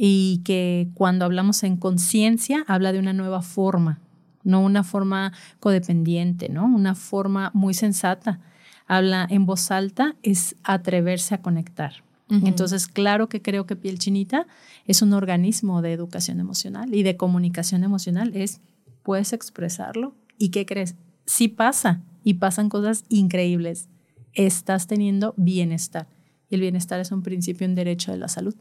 Y 0.00 0.42
que 0.44 0.88
cuando 0.94 1.24
hablamos 1.24 1.64
en 1.64 1.76
conciencia, 1.76 2.64
habla 2.68 2.92
de 2.92 3.00
una 3.00 3.12
nueva 3.12 3.42
forma, 3.42 4.00
no 4.44 4.60
una 4.60 4.84
forma 4.84 5.32
codependiente, 5.60 6.48
¿no? 6.48 6.64
Una 6.64 6.94
forma 6.94 7.50
muy 7.52 7.74
sensata 7.74 8.40
habla 8.88 9.26
en 9.28 9.46
voz 9.46 9.70
alta 9.70 10.16
es 10.22 10.56
atreverse 10.64 11.34
a 11.34 11.42
conectar. 11.42 12.02
Entonces, 12.30 12.88
claro 12.88 13.30
que 13.30 13.40
creo 13.40 13.64
que 13.64 13.74
Piel 13.74 13.98
Chinita 13.98 14.46
es 14.84 15.00
un 15.00 15.14
organismo 15.14 15.80
de 15.80 15.94
educación 15.94 16.40
emocional 16.40 16.94
y 16.94 17.02
de 17.02 17.16
comunicación 17.16 17.84
emocional. 17.84 18.32
Es, 18.34 18.60
puedes 19.02 19.32
expresarlo. 19.32 20.14
¿Y 20.36 20.50
qué 20.50 20.66
crees? 20.66 20.94
Sí 21.24 21.48
pasa 21.48 22.02
y 22.24 22.34
pasan 22.34 22.68
cosas 22.68 23.04
increíbles. 23.08 23.88
Estás 24.34 24.86
teniendo 24.86 25.32
bienestar. 25.38 26.06
Y 26.50 26.56
el 26.56 26.60
bienestar 26.60 27.00
es 27.00 27.12
un 27.12 27.22
principio, 27.22 27.66
un 27.66 27.74
derecho 27.74 28.12
de 28.12 28.18
la 28.18 28.28
salud. 28.28 28.54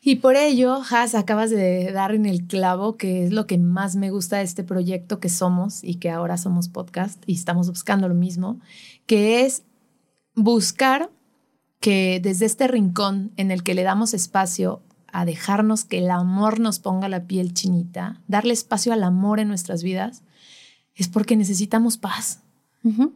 Y 0.00 0.16
por 0.16 0.36
ello, 0.36 0.80
Has, 0.88 1.14
acabas 1.14 1.50
de 1.50 1.90
dar 1.92 2.14
en 2.14 2.24
el 2.24 2.46
clavo, 2.46 2.96
que 2.96 3.24
es 3.24 3.32
lo 3.32 3.46
que 3.46 3.58
más 3.58 3.96
me 3.96 4.10
gusta 4.10 4.38
de 4.38 4.44
este 4.44 4.62
proyecto 4.62 5.18
que 5.18 5.28
somos 5.28 5.82
y 5.82 5.96
que 5.96 6.10
ahora 6.10 6.36
somos 6.36 6.68
podcast 6.68 7.20
y 7.26 7.34
estamos 7.34 7.68
buscando 7.68 8.08
lo 8.08 8.14
mismo, 8.14 8.60
que 9.06 9.44
es 9.44 9.64
buscar 10.36 11.10
que 11.80 12.20
desde 12.22 12.46
este 12.46 12.68
rincón 12.68 13.32
en 13.36 13.50
el 13.50 13.64
que 13.64 13.74
le 13.74 13.82
damos 13.82 14.14
espacio 14.14 14.82
a 15.10 15.24
dejarnos 15.24 15.84
que 15.84 15.98
el 15.98 16.10
amor 16.10 16.60
nos 16.60 16.78
ponga 16.78 17.08
la 17.08 17.24
piel 17.24 17.52
chinita, 17.52 18.20
darle 18.28 18.52
espacio 18.52 18.92
al 18.92 19.02
amor 19.02 19.40
en 19.40 19.48
nuestras 19.48 19.82
vidas, 19.82 20.22
es 20.94 21.08
porque 21.08 21.36
necesitamos 21.36 21.98
paz, 21.98 22.42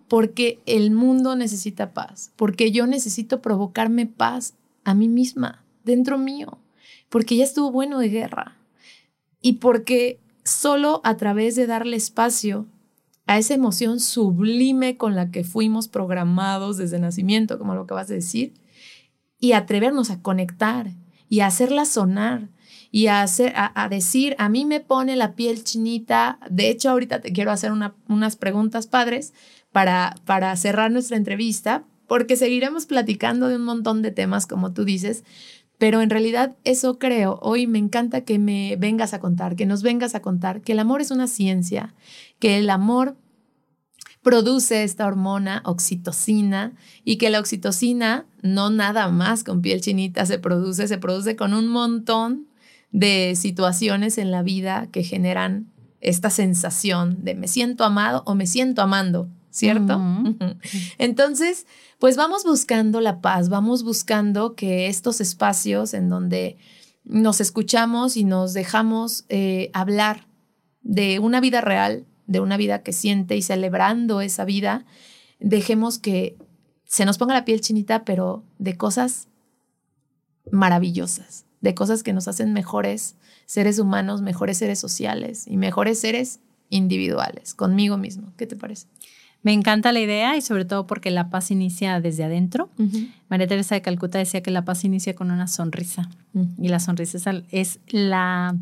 porque 0.09 0.61
el 0.67 0.91
mundo 0.91 1.37
necesita 1.37 1.93
paz, 1.93 2.33
porque 2.37 2.73
yo 2.73 2.87
necesito 2.87 3.41
provocarme 3.41 4.07
paz 4.07 4.55
a 4.85 4.95
mí 4.95 5.09
misma, 5.09 5.65
dentro 5.85 6.19
mío 6.19 6.59
porque 7.13 7.37
ya 7.37 7.45
estuvo 7.45 7.71
bueno 7.71 7.99
de 7.99 8.09
guerra 8.09 8.57
y 9.43 9.57
porque 9.57 10.19
solo 10.45 11.03
a 11.05 11.19
través 11.19 11.55
de 11.57 11.67
darle 11.67 11.95
espacio 11.99 12.67
a 13.27 13.37
esa 13.37 13.53
emoción 13.53 14.01
sublime 14.01 14.97
con 14.97 15.15
la 15.15 15.31
que 15.31 15.45
fuimos 15.45 15.89
programados 15.89 16.79
desde 16.79 16.99
nacimiento, 16.99 17.59
como 17.59 17.75
lo 17.75 17.87
que 17.87 17.93
vas 17.93 18.11
a 18.11 18.15
decir, 18.15 18.55
y 19.39 19.53
atrevernos 19.53 20.09
a 20.09 20.23
conectar 20.23 20.91
y 21.29 21.41
a 21.41 21.49
hacerla 21.49 21.85
sonar 21.85 22.49
y 22.91 23.09
a, 23.09 23.27
decir, 23.91 24.35
a 24.39 24.49
mí 24.49 24.65
me 24.65 24.81
pone 24.81 25.15
la 25.15 25.35
piel 25.35 25.65
chinita, 25.65 26.39
de 26.51 26.71
hecho 26.71 26.89
ahorita 26.89 27.21
te 27.21 27.33
quiero 27.33 27.51
hacer 27.51 27.73
unas 28.09 28.37
preguntas 28.37 28.87
padres 28.87 29.35
para, 29.71 30.15
para 30.25 30.57
cerrar 30.57 30.91
nuestra 30.91 31.19
entrevista, 31.19 31.85
porque 32.07 32.37
seguiremos 32.37 32.87
platicando 32.87 33.49
de 33.49 33.57
un 33.57 33.65
montón 33.65 34.01
de 34.01 34.13
temas, 34.13 34.47
como 34.47 34.73
tú 34.73 34.85
dices, 34.85 35.25
pero 35.83 36.01
en 36.01 36.11
realidad 36.11 36.55
eso 36.63 37.01
creo. 37.01 37.41
Hoy 37.43 37.67
me 37.67 37.81
encanta 37.81 38.21
que 38.21 38.39
me 38.39 38.77
vengas 38.79 39.15
a 39.15 39.19
contar, 39.19 39.57
que 39.57 39.67
nos 39.67 39.83
vengas 39.83 40.15
a 40.15 40.23
contar 40.23 40.61
que 40.61 40.75
el 40.75 40.79
amor 40.79 41.01
es 41.01 41.11
una 41.11 41.27
ciencia, 41.27 41.93
que 42.39 42.57
el 42.57 42.71
amor 42.71 43.17
produce 44.23 44.85
esta 44.85 45.09
hormona 45.09 45.61
oxitocina 45.65 46.73
y 47.05 47.17
que 47.17 47.31
la 47.31 47.41
oxitocina 47.41 48.27
no 48.43 48.71
nada 48.71 49.09
más 49.09 49.43
con 49.43 49.61
piel 49.61 49.81
chinita 49.81 50.25
se 50.25 50.39
produce, 50.39 50.87
se 50.87 50.99
produce 50.99 51.35
con 51.35 51.53
un 51.53 51.67
montón 51.67 52.47
de 52.93 53.35
situaciones 53.35 54.19
en 54.19 54.31
la 54.31 54.45
vida 54.45 54.87
que 54.93 55.03
generan 55.03 55.67
esta 56.01 56.31
sensación 56.31 57.25
de 57.25 57.35
me 57.35 57.49
siento 57.49 57.83
amado 57.83 58.23
o 58.25 58.37
me 58.37 58.47
siento 58.47 58.83
amando, 58.83 59.29
¿cierto? 59.53 60.01
Entonces, 60.99 61.67
pues 61.99 62.17
vamos 62.17 62.43
buscando 62.43 63.01
la 63.01 63.21
paz, 63.21 63.51
vamos 63.51 63.85
buscando 63.85 64.57
que 64.57 64.89
estos 64.89 65.21
espacios 65.21 65.95
en 65.95 66.09
donde 66.09 66.57
nos 67.05 67.41
escuchamos 67.41 68.17
y 68.17 68.25
nos 68.25 68.55
dejamos 68.55 69.27
eh, 69.29 69.71
hablar 69.75 70.27
de 70.81 71.19
una 71.19 71.41
vida 71.41 71.61
real, 71.61 72.07
de 72.27 72.41
una 72.41 72.57
vida 72.57 72.83
que 72.83 72.93
siente 72.93 73.37
y 73.37 73.43
celebrando 73.43 74.23
esa 74.23 74.45
vida, 74.45 74.87
dejemos 75.39 75.99
que 75.99 76.39
se 76.87 77.05
nos 77.05 77.19
ponga 77.19 77.35
la 77.35 77.45
piel 77.45 77.61
chinita, 77.61 78.05
pero 78.05 78.45
de 78.59 78.77
cosas 78.77 79.29
maravillosas, 80.51 81.45
de 81.61 81.75
cosas 81.75 82.03
que 82.03 82.15
nos 82.15 82.27
hacen 82.27 82.53
mejores 82.55 83.17
seres 83.45 83.79
humanos, 83.79 84.23
mejores 84.23 84.57
seres 84.57 84.79
sociales 84.79 85.47
y 85.47 85.59
mejores 85.59 86.01
seres 86.01 86.41
individuales, 86.71 87.55
conmigo 87.55 87.99
mismo. 87.99 88.33
¿Qué 88.39 88.47
te 88.47 88.57
parece? 88.57 88.87
Me 89.43 89.53
encanta 89.53 89.93
la 89.93 90.01
idea 90.01 90.37
y 90.37 90.41
sobre 90.41 90.65
todo 90.65 90.87
porque 90.87 91.11
la 91.11 91.29
paz 91.29 91.51
inicia 91.51 92.01
desde 92.01 92.25
adentro. 92.25 92.71
María 93.29 93.47
Teresa 93.47 93.75
de 93.75 93.83
Calcuta 93.83 94.19
decía 94.19 94.43
que 94.43 94.53
la 94.53 94.65
paz 94.65 94.85
inicia 94.85 95.15
con 95.15 95.31
una 95.31 95.49
sonrisa 95.49 96.09
y 96.59 96.69
la 96.69 96.79
sonrisa 96.79 97.19
es 97.51 97.81
la, 97.89 98.57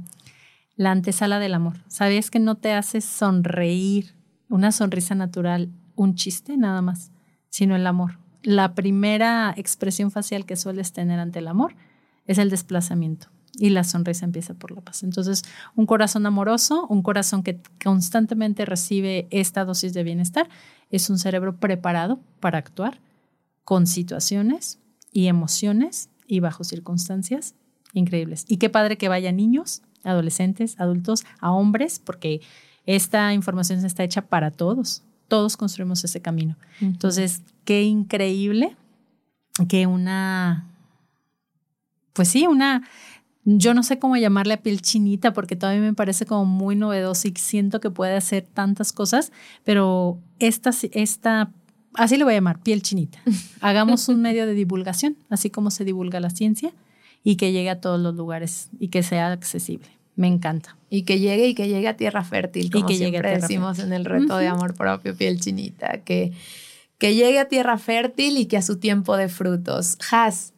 la 0.76 0.90
antesala 0.90 1.38
del 1.38 1.54
amor. 1.54 1.76
¿Sabías 1.88 2.30
que 2.30 2.38
no 2.38 2.56
te 2.56 2.72
hace 2.72 3.02
sonreír 3.02 4.14
una 4.48 4.72
sonrisa 4.72 5.14
natural, 5.14 5.68
un 5.96 6.14
chiste 6.14 6.56
nada 6.56 6.80
más, 6.80 7.10
sino 7.50 7.76
el 7.76 7.86
amor? 7.86 8.18
La 8.42 8.74
primera 8.74 9.52
expresión 9.56 10.10
facial 10.10 10.46
que 10.46 10.56
sueles 10.56 10.92
tener 10.94 11.20
ante 11.20 11.40
el 11.40 11.48
amor 11.48 11.74
es 12.26 12.38
el 12.38 12.48
desplazamiento 12.48 13.28
y 13.58 13.70
la 13.70 13.84
sonrisa 13.84 14.24
empieza 14.24 14.54
por 14.54 14.70
la 14.70 14.80
paz. 14.80 15.02
Entonces, 15.02 15.44
un 15.74 15.86
corazón 15.86 16.26
amoroso, 16.26 16.86
un 16.88 17.02
corazón 17.02 17.42
que 17.42 17.60
constantemente 17.82 18.64
recibe 18.64 19.26
esta 19.30 19.64
dosis 19.64 19.92
de 19.92 20.02
bienestar, 20.02 20.48
es 20.90 21.10
un 21.10 21.18
cerebro 21.18 21.56
preparado 21.56 22.20
para 22.40 22.58
actuar 22.58 23.00
con 23.64 23.86
situaciones 23.86 24.78
y 25.12 25.26
emociones 25.26 26.08
y 26.26 26.40
bajo 26.40 26.64
circunstancias 26.64 27.54
increíbles. 27.92 28.44
Y 28.48 28.58
qué 28.58 28.70
padre 28.70 28.96
que 28.96 29.08
vayan 29.08 29.36
niños, 29.36 29.82
adolescentes, 30.04 30.78
adultos, 30.80 31.24
a 31.40 31.52
hombres, 31.52 31.98
porque 31.98 32.40
esta 32.86 33.32
información 33.34 33.84
está 33.84 34.04
hecha 34.04 34.22
para 34.22 34.50
todos. 34.50 35.02
Todos 35.28 35.56
construimos 35.56 36.02
ese 36.04 36.20
camino. 36.20 36.56
Entonces, 36.80 37.42
qué 37.64 37.82
increíble 37.82 38.76
que 39.68 39.86
una, 39.86 40.66
pues 42.12 42.28
sí, 42.28 42.46
una 42.46 42.88
yo 43.44 43.74
no 43.74 43.82
sé 43.82 43.98
cómo 43.98 44.16
llamarle 44.16 44.54
a 44.54 44.62
piel 44.62 44.82
chinita 44.82 45.32
porque 45.32 45.56
todavía 45.56 45.80
me 45.80 45.94
parece 45.94 46.26
como 46.26 46.44
muy 46.44 46.76
novedoso 46.76 47.28
y 47.28 47.34
siento 47.36 47.80
que 47.80 47.90
puede 47.90 48.16
hacer 48.16 48.46
tantas 48.52 48.92
cosas, 48.92 49.32
pero 49.64 50.18
esta, 50.38 50.70
esta 50.92 51.52
así 51.94 52.16
le 52.16 52.24
voy 52.24 52.34
a 52.34 52.36
llamar, 52.36 52.60
piel 52.62 52.82
chinita. 52.82 53.18
Hagamos 53.60 54.08
un 54.08 54.20
medio 54.20 54.46
de 54.46 54.54
divulgación, 54.54 55.16
así 55.28 55.50
como 55.50 55.70
se 55.70 55.84
divulga 55.84 56.20
la 56.20 56.30
ciencia 56.30 56.72
y 57.24 57.36
que 57.36 57.52
llegue 57.52 57.70
a 57.70 57.80
todos 57.80 58.00
los 58.00 58.14
lugares 58.14 58.70
y 58.78 58.88
que 58.88 59.02
sea 59.02 59.32
accesible. 59.32 59.88
Me 60.16 60.26
encanta. 60.26 60.76
Y 60.90 61.02
que 61.02 61.18
llegue 61.18 61.48
y 61.48 61.54
que 61.54 61.68
llegue 61.68 61.88
a 61.88 61.96
tierra 61.96 62.24
fértil, 62.24 62.70
como 62.70 62.84
y 62.84 62.92
que 62.92 62.96
siempre 62.98 63.36
decimos 63.36 63.78
en 63.78 63.92
el 63.92 64.04
reto 64.04 64.36
de 64.36 64.48
amor 64.48 64.74
propio, 64.74 65.16
piel 65.16 65.40
chinita, 65.40 66.02
que, 66.02 66.32
que 66.98 67.14
llegue 67.14 67.38
a 67.38 67.48
tierra 67.48 67.78
fértil 67.78 68.36
y 68.36 68.46
que 68.46 68.56
a 68.56 68.62
su 68.62 68.78
tiempo 68.78 69.16
de 69.16 69.28
frutos. 69.28 69.96
Has, 70.10 70.52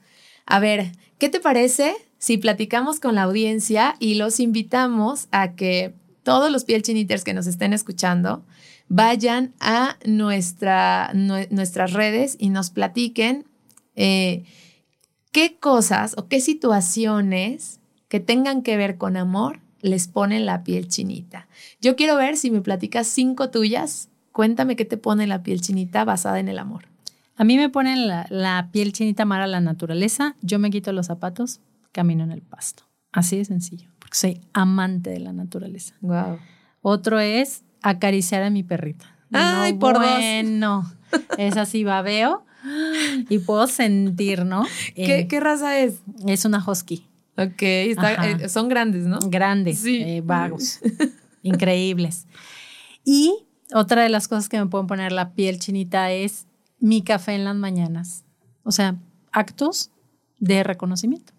a 0.46 0.58
ver, 0.58 0.92
¿qué 1.18 1.28
te 1.28 1.38
parece 1.38 1.94
si 2.22 2.38
platicamos 2.38 3.00
con 3.00 3.16
la 3.16 3.24
audiencia 3.24 3.96
y 3.98 4.14
los 4.14 4.38
invitamos 4.38 5.26
a 5.32 5.56
que 5.56 5.92
todos 6.22 6.52
los 6.52 6.62
piel 6.62 6.82
chiniters 6.82 7.24
que 7.24 7.34
nos 7.34 7.48
estén 7.48 7.72
escuchando 7.72 8.44
vayan 8.86 9.54
a 9.58 9.96
nuestra, 10.06 11.10
nuestras 11.14 11.92
redes 11.92 12.36
y 12.38 12.50
nos 12.50 12.70
platiquen 12.70 13.44
eh, 13.96 14.44
qué 15.32 15.56
cosas 15.58 16.14
o 16.16 16.28
qué 16.28 16.40
situaciones 16.40 17.80
que 18.06 18.20
tengan 18.20 18.62
que 18.62 18.76
ver 18.76 18.98
con 18.98 19.16
amor 19.16 19.58
les 19.80 20.06
ponen 20.06 20.46
la 20.46 20.62
piel 20.62 20.86
chinita. 20.86 21.48
Yo 21.80 21.96
quiero 21.96 22.14
ver 22.14 22.36
si 22.36 22.52
me 22.52 22.60
platicas 22.60 23.08
cinco 23.08 23.50
tuyas. 23.50 24.10
Cuéntame 24.30 24.76
qué 24.76 24.84
te 24.84 24.96
pone 24.96 25.26
la 25.26 25.42
piel 25.42 25.60
chinita 25.60 26.04
basada 26.04 26.38
en 26.38 26.48
el 26.48 26.60
amor. 26.60 26.84
A 27.34 27.42
mí 27.42 27.56
me 27.56 27.68
ponen 27.68 28.06
la, 28.06 28.68
piel 28.70 28.92
chinita 28.92 29.24
amar 29.24 29.40
a 29.40 29.48
la 29.48 29.60
naturaleza. 29.60 30.36
Yo 30.40 30.60
me 30.60 30.70
quito 30.70 30.92
los 30.92 31.06
zapatos, 31.06 31.58
camino 31.92 32.24
en 32.24 32.32
el 32.32 32.42
pasto. 32.42 32.84
Así 33.12 33.36
de 33.36 33.44
sencillo, 33.44 33.90
porque 33.98 34.16
soy 34.16 34.40
amante 34.52 35.10
de 35.10 35.20
la 35.20 35.32
naturaleza. 35.32 35.94
Wow. 36.00 36.38
Otro 36.80 37.20
es 37.20 37.62
acariciar 37.82 38.42
a 38.42 38.50
mi 38.50 38.62
perrita. 38.62 39.06
Ay, 39.32 39.74
por 39.74 39.98
bueno, 39.98 40.90
es 41.38 41.56
así 41.56 41.84
babeo 41.84 42.44
y 43.28 43.38
puedo 43.38 43.66
sentir, 43.66 44.44
¿no? 44.44 44.64
¿Qué, 44.94 45.26
¿Qué, 45.28 45.40
raza 45.40 45.78
es? 45.78 46.02
Es 46.26 46.44
una 46.44 46.62
husky. 46.64 47.06
Ok, 47.36 47.62
eh, 47.62 48.48
son 48.48 48.68
grandes, 48.68 49.04
¿no? 49.04 49.18
Grandes, 49.28 49.78
sí. 49.78 50.02
Eh, 50.02 50.22
vagos, 50.22 50.80
increíbles. 51.42 52.26
Y 53.04 53.46
otra 53.74 54.02
de 54.02 54.10
las 54.10 54.28
cosas 54.28 54.48
que 54.48 54.58
me 54.58 54.66
pueden 54.66 54.86
poner 54.86 55.12
la 55.12 55.32
piel 55.32 55.58
chinita 55.58 56.12
es 56.12 56.46
mi 56.78 57.02
café 57.02 57.34
en 57.34 57.44
las 57.44 57.56
mañanas. 57.56 58.24
O 58.64 58.72
sea, 58.72 58.96
actos 59.32 59.90
de 60.38 60.62
reconocimiento. 60.62 61.32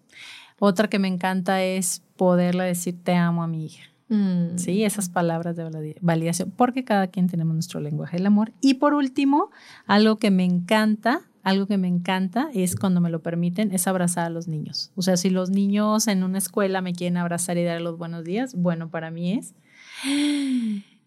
Otra 0.66 0.88
que 0.88 0.98
me 0.98 1.08
encanta 1.08 1.62
es 1.62 2.02
poderle 2.16 2.64
decir 2.64 2.96
te 3.04 3.14
amo 3.14 3.42
a 3.42 3.46
mi 3.46 3.66
hija. 3.66 3.84
Mm. 4.08 4.56
Sí, 4.56 4.82
esas 4.82 5.10
palabras 5.10 5.56
de 5.56 5.98
validación, 6.00 6.54
porque 6.56 6.84
cada 6.84 7.08
quien 7.08 7.26
tenemos 7.26 7.52
nuestro 7.52 7.80
lenguaje 7.80 8.16
del 8.16 8.24
amor. 8.24 8.50
Y 8.62 8.74
por 8.74 8.94
último, 8.94 9.50
algo 9.86 10.16
que 10.16 10.30
me 10.30 10.42
encanta, 10.42 11.20
algo 11.42 11.66
que 11.66 11.76
me 11.76 11.86
encanta 11.86 12.48
es 12.54 12.76
cuando 12.76 13.02
me 13.02 13.10
lo 13.10 13.20
permiten, 13.20 13.72
es 13.72 13.86
abrazar 13.86 14.24
a 14.24 14.30
los 14.30 14.48
niños. 14.48 14.90
O 14.96 15.02
sea, 15.02 15.18
si 15.18 15.28
los 15.28 15.50
niños 15.50 16.08
en 16.08 16.24
una 16.24 16.38
escuela 16.38 16.80
me 16.80 16.94
quieren 16.94 17.18
abrazar 17.18 17.58
y 17.58 17.64
dar 17.64 17.82
los 17.82 17.98
buenos 17.98 18.24
días, 18.24 18.54
bueno, 18.54 18.88
para 18.88 19.10
mí 19.10 19.34
es 19.34 19.52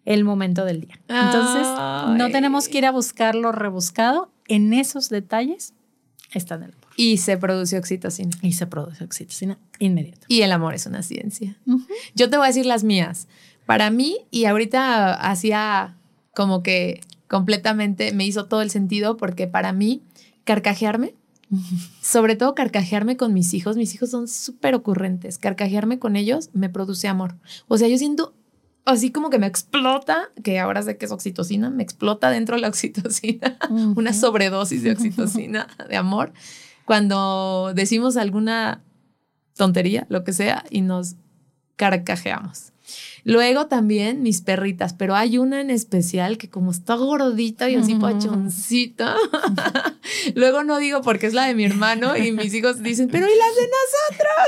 el 0.04 0.22
momento 0.22 0.64
del 0.64 0.82
día. 0.82 1.00
Entonces, 1.08 1.66
no 2.16 2.30
tenemos 2.30 2.68
que 2.68 2.78
ir 2.78 2.86
a 2.86 2.92
buscarlo 2.92 3.50
rebuscado. 3.50 4.30
En 4.46 4.72
esos 4.72 5.08
detalles 5.08 5.74
está 6.32 6.54
en 6.54 6.62
el. 6.62 6.77
Y 7.00 7.18
se 7.18 7.38
produce 7.38 7.78
oxitocina. 7.78 8.36
Y 8.42 8.54
se 8.54 8.66
produce 8.66 9.04
oxitocina 9.04 9.56
inmediato. 9.78 10.26
Y 10.26 10.42
el 10.42 10.50
amor 10.50 10.74
es 10.74 10.84
una 10.84 11.04
ciencia. 11.04 11.56
Yo 12.16 12.28
te 12.28 12.36
voy 12.36 12.46
a 12.46 12.48
decir 12.48 12.66
las 12.66 12.82
mías. 12.82 13.28
Para 13.66 13.90
mí, 13.90 14.26
y 14.32 14.46
ahorita 14.46 15.14
hacía 15.14 15.96
como 16.34 16.64
que 16.64 17.00
completamente 17.28 18.10
me 18.10 18.26
hizo 18.26 18.46
todo 18.46 18.62
el 18.62 18.70
sentido 18.70 19.16
porque 19.16 19.46
para 19.46 19.72
mí, 19.72 20.02
carcajearme, 20.42 21.14
sobre 22.02 22.34
todo 22.34 22.56
carcajearme 22.56 23.16
con 23.16 23.32
mis 23.32 23.54
hijos, 23.54 23.76
mis 23.76 23.94
hijos 23.94 24.10
son 24.10 24.26
súper 24.26 24.74
ocurrentes, 24.74 25.38
carcajearme 25.38 26.00
con 26.00 26.16
ellos 26.16 26.50
me 26.52 26.68
produce 26.68 27.06
amor. 27.06 27.36
O 27.68 27.78
sea, 27.78 27.86
yo 27.86 27.96
siento 27.96 28.34
así 28.86 29.12
como 29.12 29.30
que 29.30 29.38
me 29.38 29.46
explota, 29.46 30.30
que 30.42 30.58
ahora 30.58 30.82
sé 30.82 30.96
que 30.96 31.06
es 31.06 31.12
oxitocina, 31.12 31.70
me 31.70 31.84
explota 31.84 32.28
dentro 32.30 32.56
la 32.56 32.66
oxitocina, 32.66 33.56
una 33.94 34.12
sobredosis 34.12 34.82
de 34.82 34.90
oxitocina, 34.94 35.68
de 35.88 35.96
amor 35.96 36.32
cuando 36.88 37.72
decimos 37.74 38.16
alguna 38.16 38.82
tontería, 39.54 40.06
lo 40.08 40.24
que 40.24 40.32
sea, 40.32 40.64
y 40.70 40.80
nos 40.80 41.16
carcajeamos. 41.76 42.72
Luego 43.24 43.66
también 43.66 44.22
mis 44.22 44.40
perritas, 44.40 44.94
pero 44.94 45.14
hay 45.14 45.36
una 45.36 45.60
en 45.60 45.68
especial 45.68 46.38
que 46.38 46.48
como 46.48 46.70
está 46.70 46.94
gordita 46.94 47.68
y 47.68 47.74
así 47.74 47.94
pachoncita, 47.96 49.16
luego 50.34 50.64
no 50.64 50.78
digo 50.78 51.02
porque 51.02 51.26
es 51.26 51.34
la 51.34 51.44
de 51.44 51.54
mi 51.54 51.66
hermano 51.66 52.16
y 52.16 52.32
mis 52.32 52.54
hijos 52.54 52.82
dicen, 52.82 53.10
pero 53.12 53.26
¿y 53.26 53.36
las 53.36 53.54
de 53.54 53.68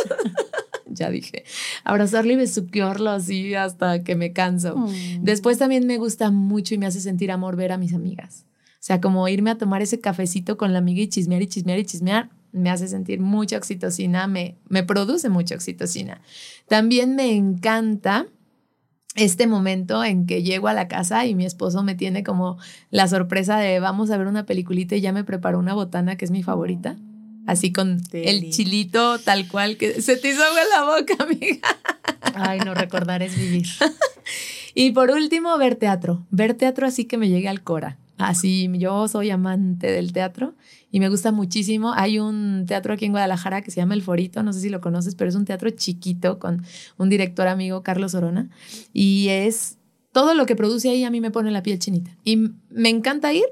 nosotros? 0.09 0.41
ya 0.87 1.11
dije, 1.11 1.45
abrazarlo 1.85 2.33
y 2.33 2.37
besuquearlo 2.37 3.11
así 3.11 3.55
hasta 3.55 4.03
que 4.03 4.17
me 4.17 4.33
canso. 4.33 4.79
Mm. 4.79 5.25
Después 5.25 5.59
también 5.59 5.87
me 5.87 5.99
gusta 5.99 6.31
mucho 6.31 6.75
y 6.75 6.79
me 6.79 6.87
hace 6.87 7.03
sentir 7.03 7.31
amor 7.33 7.57
ver 7.57 7.73
a 7.73 7.77
mis 7.77 7.93
amigas. 7.93 8.47
O 8.81 8.83
sea, 8.83 9.01
como 9.01 9.29
irme 9.29 9.51
a 9.51 9.59
tomar 9.59 9.83
ese 9.83 10.01
cafecito 10.01 10.57
con 10.57 10.73
la 10.73 10.79
amiga 10.79 11.03
y 11.03 11.09
chismear 11.09 11.43
y 11.43 11.47
chismear 11.47 11.79
y 11.79 11.85
chismear, 11.85 12.31
me 12.53 12.71
hace 12.71 12.89
sentir 12.89 13.21
mucha 13.21 13.59
oxitocina, 13.59 14.27
me, 14.27 14.57
me 14.69 14.83
produce 14.83 15.29
mucha 15.29 15.55
oxitocina. 15.55 16.23
También 16.67 17.15
me 17.15 17.35
encanta 17.37 18.27
este 19.17 19.47
momento 19.47 20.03
en 20.03 20.27
que 20.27 20.43
llego 20.43 20.69
a 20.69 20.73
la 20.73 20.89
casa 20.89 21.27
y 21.27 21.35
mi 21.35 21.45
esposo 21.45 21.83
me 21.83 21.95
tiene 21.95 22.25
como 22.25 22.59
la 22.91 23.07
sorpresa 23.07 23.59
de 23.59 23.81
vamos 23.81 24.11
a 24.11 24.17
ver 24.17 24.27
una 24.27 24.47
peliculita 24.47 24.97
y 24.97 25.01
ya 25.01 25.13
me 25.13 25.25
preparó 25.25 25.59
una 25.59 25.75
botana 25.75 26.17
que 26.17 26.25
es 26.25 26.31
mi 26.31 26.43
favorita. 26.43 26.97
Así 27.47 27.73
con 27.73 28.01
el 28.13 28.51
chilito 28.51 29.19
tal 29.19 29.49
cual 29.49 29.77
que 29.77 30.01
se 30.03 30.17
te 30.17 30.31
hizo 30.31 30.43
agua 30.43 30.61
en 30.63 30.69
la 30.69 30.97
boca, 30.97 31.25
amiga. 31.25 31.69
Ay, 32.35 32.61
no 32.61 32.75
recordar 32.75 33.23
es 33.23 33.37
vivir. 33.37 33.67
y 34.75 34.93
por 34.93 35.11
último, 35.11 35.57
ver 35.59 35.75
teatro. 35.75 36.25
Ver 36.31 36.55
teatro 36.55 36.87
así 36.87 37.07
que 37.07 37.19
me 37.19 37.29
llegue 37.29 37.49
al 37.49 37.63
cora. 37.63 37.99
Así, 38.21 38.71
yo 38.75 39.09
soy 39.09 39.31
amante 39.31 39.91
del 39.91 40.13
teatro 40.13 40.55
y 40.91 41.01
me 41.01 41.09
gusta 41.09 41.33
muchísimo. 41.33 41.93
Hay 41.95 42.19
un 42.19 42.65
teatro 42.67 42.93
aquí 42.93 43.07
en 43.07 43.13
Guadalajara 43.13 43.63
que 43.63 43.71
se 43.71 43.81
llama 43.81 43.95
El 43.95 44.03
Forito, 44.03 44.43
no 44.43 44.53
sé 44.53 44.61
si 44.61 44.69
lo 44.69 44.83
conoces, 44.83 45.15
pero 45.15 45.31
es 45.31 45.35
un 45.35 45.47
teatro 45.47 45.71
chiquito 45.71 46.39
con 46.39 46.63
un 46.99 47.09
director 47.09 47.49
amigo, 47.49 47.83
Carlos 47.83 48.15
Orona, 48.15 48.51
y 48.93 49.29
es 49.29 49.79
todo 50.13 50.35
lo 50.35 50.45
que 50.45 50.55
produce 50.55 50.91
ahí 50.91 51.05
a 51.05 51.11
mí 51.11 51.21
me 51.21 51.31
pone 51.31 51.51
la 51.51 51.63
piel 51.63 51.79
chinita. 51.79 52.17
Y 52.23 52.51
me 52.69 52.91
encanta 52.91 53.33
ir 53.33 53.47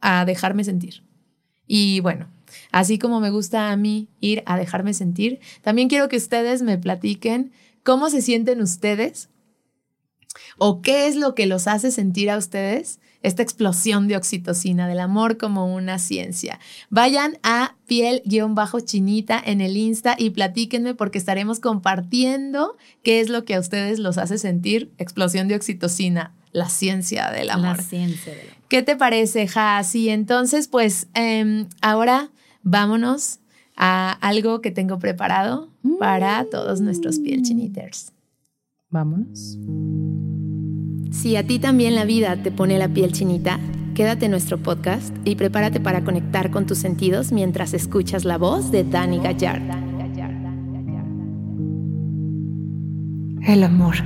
a 0.00 0.24
dejarme 0.24 0.62
sentir. 0.62 1.02
Y 1.66 1.98
bueno, 2.00 2.28
así 2.70 2.98
como 2.98 3.18
me 3.18 3.30
gusta 3.30 3.72
a 3.72 3.76
mí 3.76 4.08
ir 4.20 4.44
a 4.46 4.56
dejarme 4.56 4.94
sentir, 4.94 5.40
también 5.62 5.88
quiero 5.88 6.08
que 6.08 6.16
ustedes 6.16 6.62
me 6.62 6.78
platiquen 6.78 7.50
cómo 7.82 8.08
se 8.08 8.22
sienten 8.22 8.60
ustedes 8.60 9.30
o 10.58 10.80
qué 10.80 11.08
es 11.08 11.16
lo 11.16 11.34
que 11.34 11.46
los 11.46 11.66
hace 11.66 11.90
sentir 11.90 12.30
a 12.30 12.36
ustedes 12.36 13.00
esta 13.26 13.42
explosión 13.42 14.06
de 14.06 14.16
oxitocina, 14.16 14.86
del 14.86 15.00
amor 15.00 15.36
como 15.36 15.74
una 15.74 15.98
ciencia. 15.98 16.60
Vayan 16.90 17.38
a 17.42 17.74
piel-chinita 17.88 19.42
en 19.44 19.60
el 19.60 19.76
Insta 19.76 20.14
y 20.16 20.30
platíquenme 20.30 20.94
porque 20.94 21.18
estaremos 21.18 21.58
compartiendo 21.58 22.76
qué 23.02 23.20
es 23.20 23.28
lo 23.28 23.44
que 23.44 23.56
a 23.56 23.60
ustedes 23.60 23.98
los 23.98 24.16
hace 24.16 24.38
sentir 24.38 24.92
explosión 24.98 25.48
de 25.48 25.56
oxitocina, 25.56 26.34
la 26.52 26.68
ciencia 26.68 27.32
del 27.32 27.50
amor. 27.50 27.78
La 27.78 27.82
ciencia 27.82 28.32
del 28.32 28.48
amor. 28.48 28.56
¿Qué 28.68 28.82
te 28.82 28.94
parece, 28.94 29.48
Hasi? 29.52 30.08
Entonces, 30.08 30.68
pues 30.68 31.08
em, 31.14 31.66
ahora 31.80 32.30
vámonos 32.62 33.40
a 33.76 34.12
algo 34.12 34.60
que 34.60 34.70
tengo 34.70 35.00
preparado 35.00 35.68
para 35.98 36.44
todos 36.48 36.80
nuestros 36.80 37.18
piel 37.18 37.42
chiniters. 37.42 38.12
Vámonos. 38.88 39.58
Si 41.16 41.34
a 41.34 41.46
ti 41.46 41.58
también 41.58 41.94
la 41.94 42.04
vida 42.04 42.36
te 42.42 42.50
pone 42.50 42.78
la 42.78 42.88
piel 42.88 43.10
chinita, 43.10 43.58
quédate 43.94 44.26
en 44.26 44.32
nuestro 44.32 44.58
podcast 44.58 45.16
y 45.24 45.36
prepárate 45.36 45.80
para 45.80 46.04
conectar 46.04 46.50
con 46.50 46.66
tus 46.66 46.76
sentidos 46.76 47.32
mientras 47.32 47.72
escuchas 47.72 48.26
la 48.26 48.36
voz 48.36 48.70
de 48.70 48.84
Dani 48.84 49.18
Gallard. 49.18 49.62
El 53.42 53.64
amor. 53.64 53.96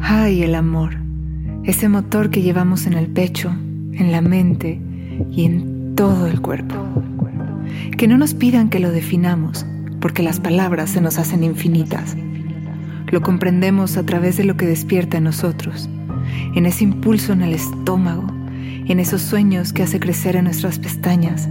Ay, 0.00 0.44
el 0.44 0.54
amor. 0.54 0.96
Ese 1.64 1.88
motor 1.88 2.30
que 2.30 2.42
llevamos 2.42 2.86
en 2.86 2.92
el 2.92 3.08
pecho, 3.08 3.50
en 3.50 4.12
la 4.12 4.20
mente 4.20 4.80
y 5.32 5.44
en 5.44 5.96
todo 5.96 6.28
el 6.28 6.40
cuerpo. 6.40 6.76
Que 7.98 8.06
no 8.06 8.16
nos 8.16 8.34
pidan 8.34 8.70
que 8.70 8.78
lo 8.78 8.92
definamos, 8.92 9.66
porque 10.00 10.22
las 10.22 10.38
palabras 10.38 10.90
se 10.90 11.00
nos 11.00 11.18
hacen 11.18 11.42
infinitas 11.42 12.16
lo 13.10 13.22
comprendemos 13.22 13.96
a 13.96 14.04
través 14.04 14.36
de 14.36 14.44
lo 14.44 14.56
que 14.56 14.66
despierta 14.66 15.18
en 15.18 15.24
nosotros, 15.24 15.88
en 16.54 16.66
ese 16.66 16.84
impulso 16.84 17.32
en 17.32 17.42
el 17.42 17.54
estómago, 17.54 18.26
en 18.86 19.00
esos 19.00 19.22
sueños 19.22 19.72
que 19.72 19.82
hace 19.82 20.00
crecer 20.00 20.36
en 20.36 20.44
nuestras 20.44 20.78
pestañas, 20.78 21.48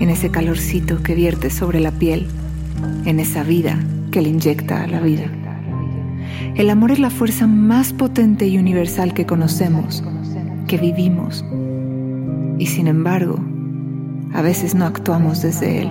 en 0.00 0.10
ese 0.10 0.30
calorcito 0.30 1.02
que 1.02 1.14
vierte 1.14 1.50
sobre 1.50 1.80
la 1.80 1.92
piel, 1.92 2.26
en 3.04 3.20
esa 3.20 3.42
vida 3.42 3.78
que 4.10 4.22
le 4.22 4.28
inyecta 4.30 4.82
a 4.82 4.86
la 4.86 5.00
vida. 5.00 5.30
El 6.54 6.70
amor 6.70 6.90
es 6.90 6.98
la 6.98 7.10
fuerza 7.10 7.46
más 7.46 7.92
potente 7.92 8.46
y 8.46 8.58
universal 8.58 9.14
que 9.14 9.26
conocemos, 9.26 10.02
que 10.66 10.78
vivimos, 10.78 11.44
y 12.58 12.66
sin 12.66 12.88
embargo, 12.88 13.38
a 14.34 14.42
veces 14.42 14.74
no 14.74 14.84
actuamos 14.84 15.42
desde 15.42 15.82
él. 15.82 15.90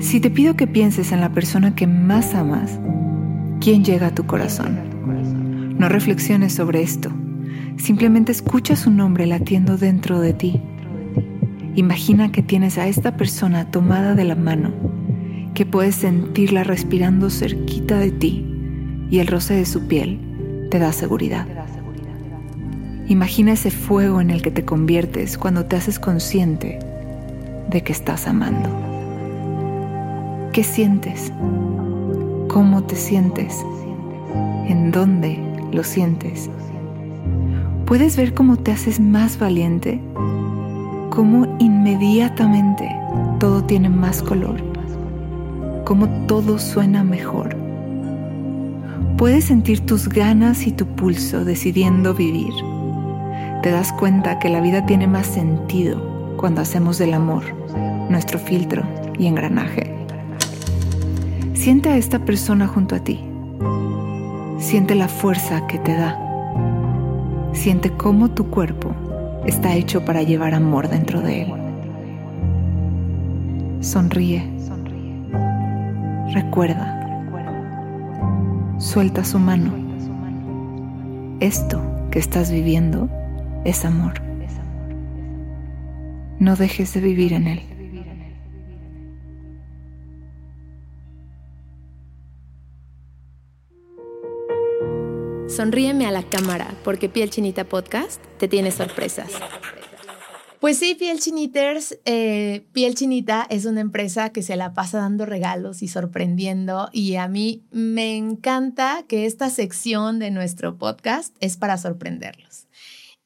Si 0.00 0.18
te 0.18 0.30
pido 0.30 0.56
que 0.56 0.66
pienses 0.66 1.12
en 1.12 1.20
la 1.20 1.30
persona 1.30 1.74
que 1.74 1.86
más 1.86 2.34
amas, 2.34 2.80
¿quién 3.60 3.84
llega 3.84 4.08
a 4.08 4.14
tu 4.14 4.24
corazón? 4.24 4.78
No 5.78 5.90
reflexiones 5.90 6.54
sobre 6.54 6.82
esto, 6.82 7.12
simplemente 7.76 8.32
escucha 8.32 8.76
su 8.76 8.90
nombre 8.90 9.26
latiendo 9.26 9.76
dentro 9.76 10.18
de 10.20 10.32
ti. 10.32 10.62
Imagina 11.74 12.32
que 12.32 12.42
tienes 12.42 12.78
a 12.78 12.88
esta 12.88 13.18
persona 13.18 13.70
tomada 13.70 14.14
de 14.14 14.24
la 14.24 14.36
mano, 14.36 14.72
que 15.52 15.66
puedes 15.66 15.96
sentirla 15.96 16.64
respirando 16.64 17.28
cerquita 17.28 17.98
de 17.98 18.10
ti 18.10 18.46
y 19.10 19.18
el 19.18 19.26
roce 19.26 19.52
de 19.52 19.66
su 19.66 19.86
piel 19.86 20.18
te 20.70 20.78
da 20.78 20.92
seguridad. 20.92 21.46
Imagina 23.06 23.52
ese 23.52 23.70
fuego 23.70 24.22
en 24.22 24.30
el 24.30 24.40
que 24.40 24.50
te 24.50 24.64
conviertes 24.64 25.36
cuando 25.36 25.66
te 25.66 25.76
haces 25.76 25.98
consciente 25.98 26.78
de 27.68 27.82
que 27.82 27.92
estás 27.92 28.26
amando. 28.26 28.89
¿Qué 30.52 30.64
sientes? 30.64 31.32
¿Cómo 32.48 32.82
te 32.82 32.96
sientes? 32.96 33.64
¿En 34.66 34.90
dónde 34.90 35.38
lo 35.70 35.84
sientes? 35.84 36.50
¿Puedes 37.86 38.16
ver 38.16 38.34
cómo 38.34 38.56
te 38.56 38.72
haces 38.72 38.98
más 38.98 39.38
valiente? 39.38 40.00
¿Cómo 41.10 41.46
inmediatamente 41.60 42.90
todo 43.38 43.62
tiene 43.62 43.88
más 43.88 44.24
color? 44.24 44.60
¿Cómo 45.84 46.08
todo 46.26 46.58
suena 46.58 47.04
mejor? 47.04 47.56
Puedes 49.18 49.44
sentir 49.44 49.86
tus 49.86 50.08
ganas 50.08 50.66
y 50.66 50.72
tu 50.72 50.84
pulso 50.84 51.44
decidiendo 51.44 52.12
vivir. 52.12 52.52
Te 53.62 53.70
das 53.70 53.92
cuenta 53.92 54.40
que 54.40 54.48
la 54.48 54.60
vida 54.60 54.84
tiene 54.84 55.06
más 55.06 55.28
sentido 55.28 56.34
cuando 56.36 56.60
hacemos 56.60 56.98
del 56.98 57.14
amor 57.14 57.44
nuestro 58.10 58.40
filtro 58.40 58.82
y 59.16 59.28
engranaje. 59.28 59.99
Siente 61.60 61.90
a 61.90 61.98
esta 61.98 62.20
persona 62.20 62.66
junto 62.66 62.96
a 62.96 63.00
ti. 63.00 63.20
Siente 64.58 64.94
la 64.94 65.08
fuerza 65.08 65.66
que 65.66 65.78
te 65.78 65.94
da. 65.94 66.18
Siente 67.52 67.90
cómo 67.90 68.30
tu 68.30 68.48
cuerpo 68.48 68.94
está 69.44 69.74
hecho 69.74 70.02
para 70.02 70.22
llevar 70.22 70.54
amor 70.54 70.88
dentro 70.88 71.20
de 71.20 71.42
él. 71.42 71.52
Sonríe. 73.82 74.42
Recuerda. 76.32 76.96
Suelta 78.78 79.22
su 79.22 79.38
mano. 79.38 79.70
Esto 81.40 81.82
que 82.10 82.20
estás 82.20 82.50
viviendo 82.50 83.10
es 83.66 83.84
amor. 83.84 84.14
No 86.38 86.56
dejes 86.56 86.94
de 86.94 87.00
vivir 87.02 87.34
en 87.34 87.48
él. 87.48 87.69
Sonríeme 95.50 96.06
a 96.06 96.12
la 96.12 96.22
cámara 96.22 96.72
porque 96.84 97.08
Piel 97.08 97.28
Chinita 97.28 97.64
Podcast 97.64 98.22
te 98.38 98.46
tiene 98.46 98.70
sorpresas. 98.70 99.32
Pues 100.60 100.78
sí, 100.78 100.94
Piel 100.94 101.18
Chiniters, 101.18 101.98
eh, 102.04 102.66
Piel 102.72 102.94
Chinita 102.94 103.46
es 103.50 103.64
una 103.64 103.80
empresa 103.80 104.30
que 104.30 104.42
se 104.42 104.54
la 104.54 104.74
pasa 104.74 104.98
dando 104.98 105.26
regalos 105.26 105.82
y 105.82 105.88
sorprendiendo 105.88 106.88
y 106.92 107.16
a 107.16 107.26
mí 107.26 107.64
me 107.72 108.16
encanta 108.16 109.04
que 109.08 109.26
esta 109.26 109.50
sección 109.50 110.20
de 110.20 110.30
nuestro 110.30 110.78
podcast 110.78 111.34
es 111.40 111.56
para 111.56 111.78
sorprenderlos. 111.78 112.68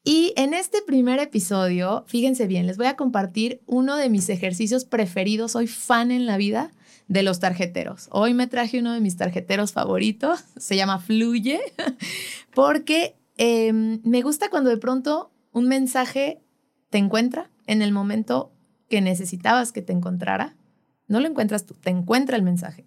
Y 0.03 0.33
en 0.35 0.53
este 0.53 0.81
primer 0.81 1.19
episodio, 1.19 2.05
fíjense 2.07 2.47
bien, 2.47 2.65
les 2.65 2.77
voy 2.77 2.87
a 2.87 2.95
compartir 2.95 3.61
uno 3.67 3.97
de 3.97 4.09
mis 4.09 4.29
ejercicios 4.29 4.83
preferidos, 4.85 5.51
soy 5.51 5.67
fan 5.67 6.11
en 6.11 6.25
la 6.25 6.37
vida 6.37 6.71
de 7.07 7.23
los 7.23 7.39
tarjeteros. 7.39 8.07
Hoy 8.11 8.33
me 8.33 8.47
traje 8.47 8.79
uno 8.79 8.93
de 8.93 8.99
mis 8.99 9.17
tarjeteros 9.17 9.71
favoritos, 9.73 10.43
se 10.57 10.75
llama 10.75 10.99
Fluye, 10.99 11.61
porque 12.55 13.15
em, 13.37 14.01
me 14.03 14.21
gusta 14.21 14.49
cuando 14.49 14.69
de 14.69 14.77
pronto 14.77 15.31
un 15.51 15.67
mensaje 15.67 16.41
te 16.89 16.97
encuentra 16.97 17.49
en 17.67 17.81
el 17.81 17.91
momento 17.91 18.51
que 18.89 19.01
necesitabas 19.01 19.71
que 19.71 19.81
te 19.81 19.93
encontrara. 19.93 20.55
No 21.07 21.19
lo 21.19 21.27
encuentras 21.27 21.65
tú, 21.65 21.75
te 21.75 21.89
encuentra 21.89 22.35
el 22.37 22.43
mensaje. 22.43 22.85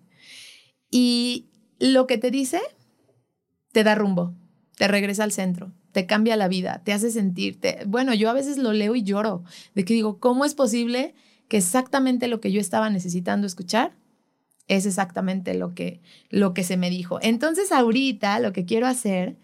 Y 0.90 1.46
lo 1.78 2.06
que 2.06 2.18
te 2.18 2.30
dice 2.30 2.60
te 3.72 3.84
da 3.84 3.94
rumbo, 3.94 4.34
te 4.76 4.88
regresa 4.88 5.24
al 5.24 5.32
centro, 5.32 5.72
te 5.92 6.06
cambia 6.06 6.36
la 6.36 6.48
vida, 6.48 6.82
te 6.84 6.92
hace 6.92 7.10
sentirte. 7.10 7.80
Bueno, 7.86 8.14
yo 8.14 8.30
a 8.30 8.32
veces 8.32 8.58
lo 8.58 8.72
leo 8.72 8.96
y 8.96 9.02
lloro, 9.02 9.44
de 9.74 9.84
que 9.84 9.94
digo, 9.94 10.18
¿cómo 10.18 10.44
es 10.44 10.54
posible 10.54 11.14
que 11.48 11.58
exactamente 11.58 12.28
lo 12.28 12.40
que 12.40 12.50
yo 12.50 12.60
estaba 12.60 12.90
necesitando 12.90 13.46
escuchar 13.46 13.92
es 14.68 14.86
exactamente 14.86 15.54
lo 15.54 15.74
que, 15.74 16.00
lo 16.30 16.54
que 16.54 16.62
se 16.62 16.76
me 16.76 16.90
dijo? 16.90 17.18
Entonces, 17.22 17.72
ahorita 17.72 18.38
lo 18.38 18.52
que 18.52 18.64
quiero 18.64 18.86
hacer, 18.86 19.36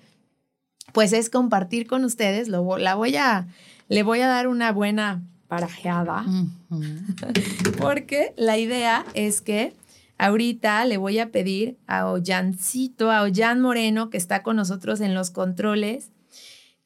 pues 0.92 1.12
es 1.12 1.30
compartir 1.30 1.86
con 1.86 2.04
ustedes, 2.04 2.48
lo, 2.48 2.78
la 2.78 2.94
voy 2.94 3.16
a 3.16 3.48
le 3.88 4.02
voy 4.02 4.20
a 4.20 4.28
dar 4.28 4.48
una 4.48 4.72
buena 4.72 5.22
parajeada, 5.48 6.24
porque 7.78 8.32
la 8.36 8.58
idea 8.58 9.04
es 9.14 9.40
que 9.40 9.74
ahorita 10.18 10.84
le 10.84 10.96
voy 10.96 11.18
a 11.18 11.30
pedir 11.30 11.78
a 11.86 12.06
Ollancito, 12.10 13.10
a 13.10 13.22
Ollan 13.22 13.60
Moreno, 13.60 14.10
que 14.10 14.16
está 14.16 14.42
con 14.42 14.56
nosotros 14.56 15.00
en 15.00 15.14
los 15.14 15.30
controles, 15.30 16.10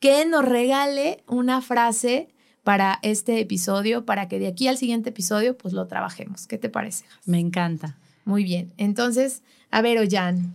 que 0.00 0.26
nos 0.26 0.44
regale 0.44 1.22
una 1.26 1.60
frase 1.62 2.28
para 2.62 2.98
este 3.02 3.40
episodio, 3.40 4.04
para 4.04 4.28
que 4.28 4.38
de 4.38 4.48
aquí 4.48 4.68
al 4.68 4.76
siguiente 4.76 5.10
episodio, 5.10 5.56
pues 5.56 5.72
lo 5.72 5.86
trabajemos. 5.86 6.46
¿Qué 6.46 6.58
te 6.58 6.68
parece? 6.68 7.04
Me 7.24 7.38
encanta. 7.38 7.96
Muy 8.28 8.44
bien. 8.44 8.74
Entonces, 8.76 9.42
a 9.70 9.80
ver, 9.80 9.96
Ollan, 9.96 10.54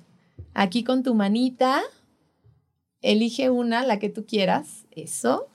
aquí 0.53 0.83
con 0.83 1.01
tu 1.01 1.15
manita, 1.15 1.81
elige 3.01 3.49
una, 3.49 3.83
la 3.83 3.97
que 3.97 4.09
tú 4.09 4.27
quieras. 4.27 4.85
Eso. 4.91 5.47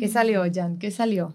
¿Qué 0.00 0.08
salió, 0.08 0.42
Jan? 0.50 0.78
¿Qué 0.78 0.90
salió? 0.90 1.34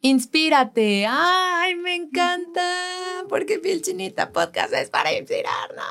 Inspírate. 0.00 1.06
Ay, 1.08 1.76
me 1.76 1.94
encanta. 1.94 3.24
Porque 3.28 3.60
Piel 3.60 3.80
Chinita 3.80 4.32
Podcast 4.32 4.72
es 4.74 4.90
para 4.90 5.16
inspirarnos. 5.16 5.86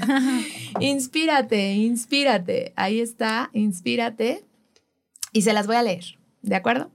inspírate, 0.80 1.74
inspírate. 1.74 2.72
Ahí 2.74 3.00
está, 3.00 3.50
inspírate. 3.52 4.44
Y 5.32 5.42
se 5.42 5.52
las 5.52 5.68
voy 5.68 5.76
a 5.76 5.84
leer, 5.84 6.18
¿de 6.42 6.56
acuerdo? 6.56 6.90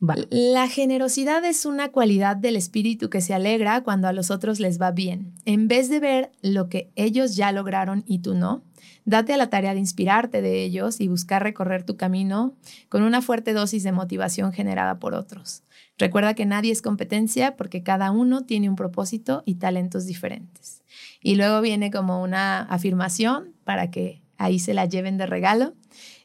La 0.00 0.68
generosidad 0.68 1.44
es 1.44 1.64
una 1.64 1.90
cualidad 1.90 2.36
del 2.36 2.56
espíritu 2.56 3.08
que 3.08 3.20
se 3.20 3.32
alegra 3.32 3.82
cuando 3.82 4.08
a 4.08 4.12
los 4.12 4.30
otros 4.30 4.60
les 4.60 4.80
va 4.80 4.90
bien. 4.90 5.32
En 5.44 5.66
vez 5.68 5.88
de 5.88 6.00
ver 6.00 6.32
lo 6.42 6.68
que 6.68 6.90
ellos 6.94 7.36
ya 7.36 7.52
lograron 7.52 8.04
y 8.06 8.18
tú 8.18 8.34
no, 8.34 8.62
Date 9.06 9.34
a 9.34 9.36
la 9.36 9.50
tarea 9.50 9.74
de 9.74 9.80
inspirarte 9.80 10.40
de 10.40 10.64
ellos 10.64 11.00
y 11.00 11.08
buscar 11.08 11.42
recorrer 11.42 11.84
tu 11.84 11.96
camino 11.96 12.54
con 12.88 13.02
una 13.02 13.20
fuerte 13.20 13.52
dosis 13.52 13.82
de 13.82 13.92
motivación 13.92 14.52
generada 14.52 14.98
por 14.98 15.14
otros. 15.14 15.62
Recuerda 15.98 16.34
que 16.34 16.46
nadie 16.46 16.72
es 16.72 16.80
competencia 16.80 17.56
porque 17.56 17.82
cada 17.82 18.10
uno 18.10 18.44
tiene 18.44 18.68
un 18.68 18.76
propósito 18.76 19.42
y 19.44 19.56
talentos 19.56 20.06
diferentes. 20.06 20.82
Y 21.20 21.36
luego 21.36 21.60
viene 21.60 21.90
como 21.90 22.22
una 22.22 22.62
afirmación 22.62 23.52
para 23.64 23.90
que 23.90 24.22
ahí 24.38 24.58
se 24.58 24.74
la 24.74 24.86
lleven 24.86 25.18
de 25.18 25.26
regalo. 25.26 25.74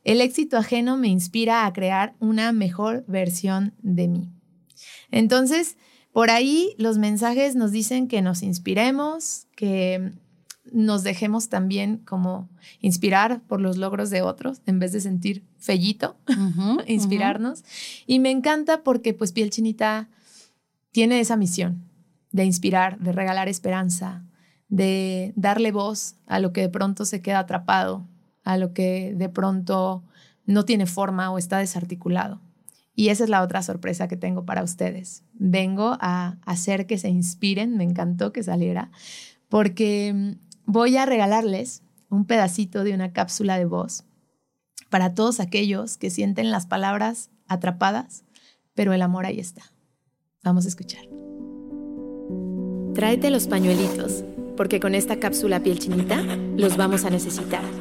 El 0.03 0.21
éxito 0.21 0.57
ajeno 0.57 0.97
me 0.97 1.07
inspira 1.07 1.65
a 1.65 1.73
crear 1.73 2.15
una 2.19 2.51
mejor 2.51 3.03
versión 3.07 3.73
de 3.81 4.07
mí. 4.07 4.29
Entonces, 5.11 5.77
por 6.11 6.29
ahí 6.29 6.73
los 6.77 6.97
mensajes 6.97 7.55
nos 7.55 7.71
dicen 7.71 8.07
que 8.07 8.21
nos 8.21 8.41
inspiremos, 8.43 9.47
que 9.55 10.11
nos 10.71 11.03
dejemos 11.03 11.49
también 11.49 11.97
como 11.97 12.49
inspirar 12.79 13.41
por 13.41 13.61
los 13.61 13.77
logros 13.77 14.09
de 14.09 14.21
otros 14.21 14.61
en 14.65 14.79
vez 14.79 14.91
de 14.91 15.01
sentir 15.01 15.43
fellito, 15.57 16.17
inspirarnos. 16.87 17.63
Y 18.05 18.19
me 18.19 18.31
encanta 18.31 18.83
porque 18.83 19.13
pues 19.13 19.31
Piel 19.31 19.49
Chinita 19.49 20.09
tiene 20.91 21.19
esa 21.19 21.35
misión 21.35 21.83
de 22.31 22.45
inspirar, 22.45 22.99
de 22.99 23.11
regalar 23.11 23.47
esperanza, 23.47 24.23
de 24.67 25.33
darle 25.35 25.71
voz 25.71 26.15
a 26.27 26.39
lo 26.39 26.53
que 26.53 26.61
de 26.61 26.69
pronto 26.69 27.05
se 27.05 27.21
queda 27.21 27.39
atrapado, 27.39 28.07
a 28.49 28.57
lo 28.57 28.73
que 28.73 29.13
de 29.15 29.29
pronto 29.29 30.03
no 30.47 30.65
tiene 30.65 30.87
forma 30.87 31.29
o 31.29 31.37
está 31.37 31.59
desarticulado. 31.59 32.41
Y 32.95 33.09
esa 33.09 33.23
es 33.23 33.29
la 33.29 33.43
otra 33.43 33.61
sorpresa 33.61 34.07
que 34.07 34.17
tengo 34.17 34.43
para 34.43 34.63
ustedes. 34.63 35.23
Vengo 35.33 35.97
a 36.01 36.39
hacer 36.47 36.87
que 36.87 36.97
se 36.97 37.09
inspiren, 37.09 37.77
me 37.77 37.83
encantó 37.83 38.33
que 38.33 38.41
saliera, 38.41 38.89
porque 39.49 40.35
voy 40.65 40.97
a 40.97 41.05
regalarles 41.05 41.83
un 42.09 42.25
pedacito 42.25 42.83
de 42.83 42.95
una 42.95 43.13
cápsula 43.13 43.59
de 43.59 43.65
voz 43.65 44.05
para 44.89 45.13
todos 45.13 45.39
aquellos 45.39 45.97
que 45.97 46.09
sienten 46.09 46.49
las 46.49 46.65
palabras 46.65 47.29
atrapadas, 47.47 48.23
pero 48.73 48.93
el 48.93 49.03
amor 49.03 49.27
ahí 49.27 49.39
está. 49.39 49.61
Vamos 50.43 50.65
a 50.65 50.69
escuchar. 50.69 51.03
Tráete 52.95 53.29
los 53.29 53.47
pañuelitos, 53.47 54.23
porque 54.57 54.79
con 54.79 54.95
esta 54.95 55.19
cápsula 55.19 55.59
piel 55.59 55.77
chinita 55.77 56.23
los 56.57 56.77
vamos 56.77 57.05
a 57.05 57.11
necesitar. 57.11 57.78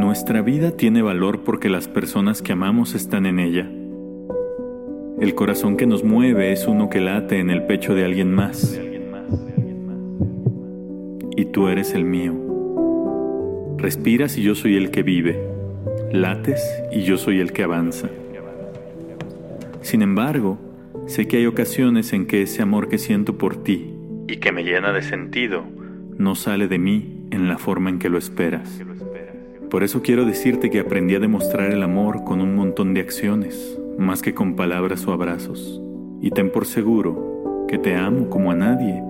Nuestra 0.00 0.40
vida 0.40 0.70
tiene 0.70 1.02
valor 1.02 1.44
porque 1.44 1.68
las 1.68 1.86
personas 1.86 2.40
que 2.40 2.52
amamos 2.52 2.94
están 2.94 3.26
en 3.26 3.38
ella. 3.38 3.70
El 5.20 5.34
corazón 5.34 5.76
que 5.76 5.86
nos 5.86 6.04
mueve 6.04 6.52
es 6.52 6.66
uno 6.66 6.88
que 6.88 7.00
late 7.00 7.38
en 7.38 7.50
el 7.50 7.66
pecho 7.66 7.94
de 7.94 8.06
alguien 8.06 8.32
más 8.32 8.80
y 11.36 11.44
tú 11.44 11.68
eres 11.68 11.92
el 11.92 12.06
mío. 12.06 12.34
Respiras 13.76 14.38
y 14.38 14.42
yo 14.42 14.54
soy 14.54 14.78
el 14.78 14.90
que 14.90 15.02
vive. 15.02 15.38
Lates 16.10 16.62
y 16.90 17.02
yo 17.02 17.18
soy 17.18 17.40
el 17.40 17.52
que 17.52 17.64
avanza. 17.64 18.08
Sin 19.82 20.00
embargo, 20.00 20.58
sé 21.08 21.28
que 21.28 21.36
hay 21.36 21.44
ocasiones 21.44 22.14
en 22.14 22.26
que 22.26 22.40
ese 22.40 22.62
amor 22.62 22.88
que 22.88 22.96
siento 22.96 23.36
por 23.36 23.62
ti 23.62 23.94
y 24.28 24.38
que 24.38 24.50
me 24.50 24.64
llena 24.64 24.94
de 24.94 25.02
sentido 25.02 25.62
no 26.16 26.34
sale 26.36 26.68
de 26.68 26.78
mí 26.78 27.26
en 27.30 27.48
la 27.48 27.58
forma 27.58 27.90
en 27.90 27.98
que 27.98 28.08
lo 28.08 28.16
esperas. 28.16 28.82
Por 29.70 29.84
eso 29.84 30.02
quiero 30.02 30.24
decirte 30.24 30.68
que 30.68 30.80
aprendí 30.80 31.14
a 31.14 31.20
demostrar 31.20 31.70
el 31.70 31.82
amor 31.82 32.24
con 32.24 32.40
un 32.40 32.56
montón 32.56 32.92
de 32.92 33.00
acciones, 33.00 33.78
más 33.98 34.20
que 34.20 34.34
con 34.34 34.56
palabras 34.56 35.06
o 35.06 35.12
abrazos. 35.12 35.80
Y 36.20 36.30
ten 36.30 36.50
por 36.50 36.66
seguro 36.66 37.66
que 37.68 37.78
te 37.78 37.94
amo 37.94 38.28
como 38.28 38.50
a 38.50 38.56
nadie 38.56 39.02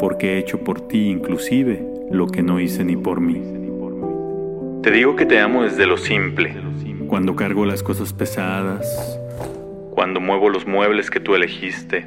porque 0.00 0.34
he 0.34 0.38
hecho 0.38 0.64
por 0.64 0.80
ti 0.80 1.08
inclusive 1.10 1.86
lo 2.10 2.26
que 2.26 2.42
no 2.42 2.58
hice 2.58 2.84
ni 2.84 2.96
por 2.96 3.20
mí. 3.20 3.40
Te 4.82 4.90
digo 4.90 5.14
que 5.14 5.26
te 5.26 5.38
amo 5.38 5.62
desde 5.62 5.86
lo 5.86 5.98
simple, 5.98 6.56
cuando 7.06 7.36
cargo 7.36 7.66
las 7.66 7.82
cosas 7.82 8.14
pesadas, 8.14 9.20
cuando 9.90 10.20
muevo 10.20 10.48
los 10.48 10.66
muebles 10.66 11.10
que 11.10 11.20
tú 11.20 11.34
elegiste, 11.34 12.06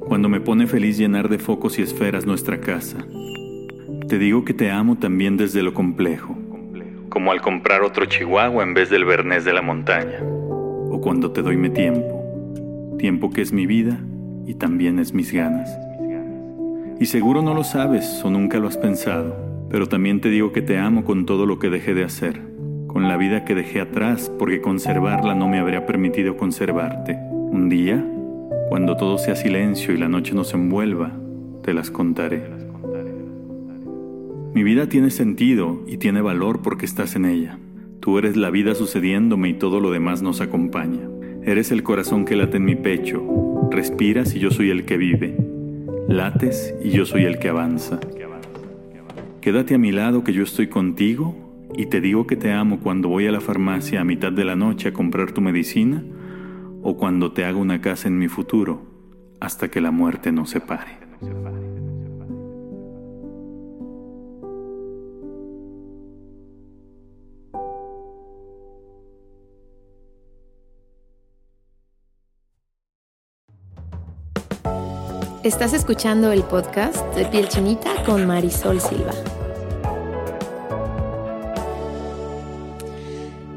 cuando 0.00 0.28
me 0.28 0.40
pone 0.40 0.66
feliz 0.66 0.98
llenar 0.98 1.28
de 1.28 1.38
focos 1.38 1.78
y 1.78 1.82
esferas 1.82 2.26
nuestra 2.26 2.60
casa. 2.60 2.98
Te 4.08 4.18
digo 4.18 4.44
que 4.44 4.52
te 4.52 4.70
amo 4.70 4.96
también 4.96 5.36
desde 5.36 5.62
lo 5.62 5.72
complejo, 5.72 6.36
como 7.10 7.32
al 7.32 7.42
comprar 7.42 7.82
otro 7.82 8.06
chihuahua 8.06 8.62
en 8.62 8.72
vez 8.72 8.88
del 8.88 9.04
bernés 9.04 9.44
de 9.44 9.52
la 9.52 9.60
montaña, 9.60 10.20
o 10.22 11.00
cuando 11.02 11.32
te 11.32 11.42
doy 11.42 11.56
mi 11.56 11.68
tiempo, 11.68 12.96
tiempo 12.98 13.30
que 13.30 13.42
es 13.42 13.52
mi 13.52 13.66
vida 13.66 14.00
y 14.46 14.54
también 14.54 14.98
es 14.98 15.12
mis 15.12 15.32
ganas. 15.32 15.76
Y 17.00 17.06
seguro 17.06 17.42
no 17.42 17.52
lo 17.52 17.64
sabes 17.64 18.22
o 18.24 18.30
nunca 18.30 18.58
lo 18.58 18.68
has 18.68 18.76
pensado, 18.76 19.36
pero 19.70 19.88
también 19.88 20.20
te 20.20 20.28
digo 20.28 20.52
que 20.52 20.62
te 20.62 20.78
amo 20.78 21.04
con 21.04 21.26
todo 21.26 21.46
lo 21.46 21.58
que 21.58 21.68
dejé 21.68 21.94
de 21.94 22.04
hacer, 22.04 22.40
con 22.86 23.08
la 23.08 23.16
vida 23.16 23.44
que 23.44 23.54
dejé 23.54 23.80
atrás 23.80 24.32
porque 24.38 24.60
conservarla 24.60 25.34
no 25.34 25.48
me 25.48 25.58
habría 25.58 25.86
permitido 25.86 26.36
conservarte. 26.36 27.14
Un 27.14 27.68
día, 27.68 28.04
cuando 28.68 28.96
todo 28.96 29.18
sea 29.18 29.34
silencio 29.34 29.92
y 29.92 29.98
la 29.98 30.08
noche 30.08 30.34
nos 30.34 30.54
envuelva, 30.54 31.12
te 31.62 31.74
las 31.74 31.90
contaré. 31.90 32.59
Mi 34.52 34.64
vida 34.64 34.88
tiene 34.88 35.10
sentido 35.10 35.84
y 35.86 35.98
tiene 35.98 36.20
valor 36.20 36.60
porque 36.60 36.84
estás 36.84 37.14
en 37.14 37.24
ella. 37.24 37.58
Tú 38.00 38.18
eres 38.18 38.36
la 38.36 38.50
vida 38.50 38.74
sucediéndome 38.74 39.50
y 39.50 39.54
todo 39.54 39.78
lo 39.78 39.92
demás 39.92 40.22
nos 40.22 40.40
acompaña. 40.40 41.08
Eres 41.44 41.70
el 41.70 41.84
corazón 41.84 42.24
que 42.24 42.34
late 42.34 42.56
en 42.56 42.64
mi 42.64 42.74
pecho. 42.74 43.22
Respiras 43.70 44.34
y 44.34 44.40
yo 44.40 44.50
soy 44.50 44.70
el 44.70 44.84
que 44.84 44.96
vive. 44.96 45.36
Lates 46.08 46.74
y 46.82 46.90
yo 46.90 47.06
soy 47.06 47.26
el 47.26 47.38
que 47.38 47.48
avanza. 47.48 48.00
Quédate 49.40 49.76
a 49.76 49.78
mi 49.78 49.92
lado 49.92 50.24
que 50.24 50.32
yo 50.32 50.42
estoy 50.42 50.66
contigo 50.66 51.68
y 51.76 51.86
te 51.86 52.00
digo 52.00 52.26
que 52.26 52.36
te 52.36 52.52
amo 52.52 52.80
cuando 52.80 53.08
voy 53.08 53.28
a 53.28 53.32
la 53.32 53.40
farmacia 53.40 54.00
a 54.00 54.04
mitad 54.04 54.32
de 54.32 54.44
la 54.44 54.56
noche 54.56 54.88
a 54.88 54.92
comprar 54.92 55.30
tu 55.30 55.40
medicina 55.40 56.02
o 56.82 56.96
cuando 56.96 57.32
te 57.32 57.44
hago 57.44 57.60
una 57.60 57.80
casa 57.80 58.08
en 58.08 58.18
mi 58.18 58.26
futuro 58.26 58.82
hasta 59.38 59.70
que 59.70 59.80
la 59.80 59.92
muerte 59.92 60.32
nos 60.32 60.50
separe. 60.50 60.98
Estás 75.42 75.72
escuchando 75.72 76.32
el 76.32 76.42
podcast 76.42 77.02
de 77.14 77.24
Piel 77.24 77.48
Chinita 77.48 78.04
con 78.04 78.26
Marisol 78.26 78.78
Silva. 78.78 79.14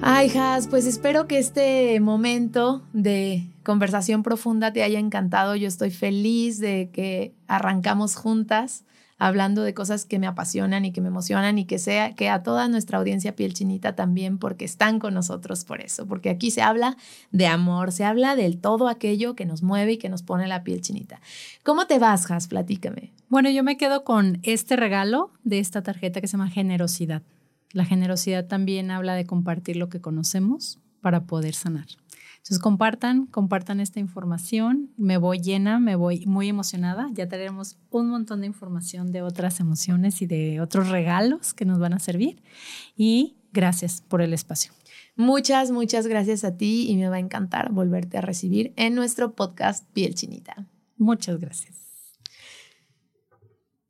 Ay, 0.02 0.32
Has, 0.38 0.70
pues 0.70 0.86
espero 0.86 1.28
que 1.28 1.40
este 1.40 2.00
momento 2.00 2.84
de 2.94 3.50
conversación 3.64 4.24
profunda 4.24 4.72
te 4.72 4.82
haya 4.82 4.98
encantado. 4.98 5.58
Yo 5.58 5.68
estoy 5.68 5.92
feliz 5.92 6.58
de 6.60 6.90
que 6.94 7.34
arrancamos 7.48 8.16
juntas 8.16 8.86
hablando 9.18 9.64
de 9.64 9.74
cosas 9.74 10.06
que 10.06 10.20
me 10.20 10.28
apasionan 10.28 10.86
y 10.86 10.92
que 10.92 11.02
me 11.02 11.08
emocionan 11.08 11.58
y 11.58 11.66
que 11.66 11.80
sea 11.80 12.16
que 12.16 12.30
a 12.30 12.44
toda 12.44 12.68
nuestra 12.68 12.98
audiencia 12.98 13.36
piel 13.36 13.54
chinita 13.54 13.96
también 13.96 14.38
porque 14.38 14.66
están 14.66 15.00
con 15.00 15.14
nosotros 15.14 15.64
por 15.66 15.82
eso, 15.82 16.06
porque 16.08 16.30
aquí 16.30 16.52
se 16.52 16.62
habla 16.62 16.98
de 17.32 17.48
amor, 17.48 17.92
se 17.92 18.06
habla 18.06 18.36
del 18.36 18.60
todo 18.60 18.88
aquello 18.88 19.36
que 19.36 19.46
nos 19.46 19.64
mueve 19.64 19.94
y 19.94 19.98
que 19.98 20.10
nos 20.10 20.24
pone 20.24 20.48
la 20.48 20.64
piel 20.64 20.82
chinita. 20.82 21.22
¿Cómo 21.64 21.88
te 21.88 22.00
vas, 22.00 22.30
Has? 22.30 22.48
Platícame. 22.48 23.12
Bueno, 23.30 23.50
yo 23.50 23.64
me 23.64 23.78
quedo 23.78 24.04
con 24.04 24.40
este 24.44 24.76
regalo 24.76 25.32
de 25.44 25.60
esta 25.60 25.82
tarjeta 25.82 26.22
que 26.22 26.28
se 26.28 26.34
llama 26.34 26.50
generosidad. 26.50 27.24
La 27.72 27.86
generosidad 27.86 28.46
también 28.46 28.92
habla 28.92 29.16
de 29.16 29.26
compartir 29.26 29.78
lo 29.78 29.90
que 29.90 30.02
conocemos 30.02 30.80
para 31.02 31.26
poder 31.26 31.56
sanar. 31.56 31.88
Entonces 32.44 32.60
compartan, 32.60 33.26
compartan 33.28 33.80
esta 33.80 34.02
información. 34.02 34.92
Me 34.98 35.16
voy 35.16 35.40
llena, 35.40 35.80
me 35.80 35.96
voy 35.96 36.26
muy 36.26 36.50
emocionada. 36.50 37.08
Ya 37.14 37.30
tenemos 37.30 37.78
un 37.90 38.10
montón 38.10 38.42
de 38.42 38.48
información 38.48 39.14
de 39.14 39.22
otras 39.22 39.62
emociones 39.62 40.22
y 40.22 40.26
de 40.26 40.60
otros 40.60 40.90
regalos 40.90 41.54
que 41.54 41.64
nos 41.64 41.80
van 41.80 41.94
a 41.94 42.00
servir. 42.00 42.44
Y 42.98 43.38
gracias 43.54 44.02
por 44.02 44.22
el 44.22 44.34
espacio. 44.34 44.74
Muchas, 45.16 45.72
muchas 45.72 46.06
gracias 46.06 46.44
a 46.44 46.58
ti 46.58 46.86
y 46.90 46.98
me 46.98 47.08
va 47.08 47.16
a 47.16 47.20
encantar 47.20 47.72
volverte 47.72 48.18
a 48.18 48.22
recibir 48.22 48.74
en 48.76 48.94
nuestro 48.94 49.36
podcast 49.36 49.90
Piel 49.94 50.14
Chinita. 50.14 50.68
Muchas 50.98 51.40
gracias. 51.40 51.93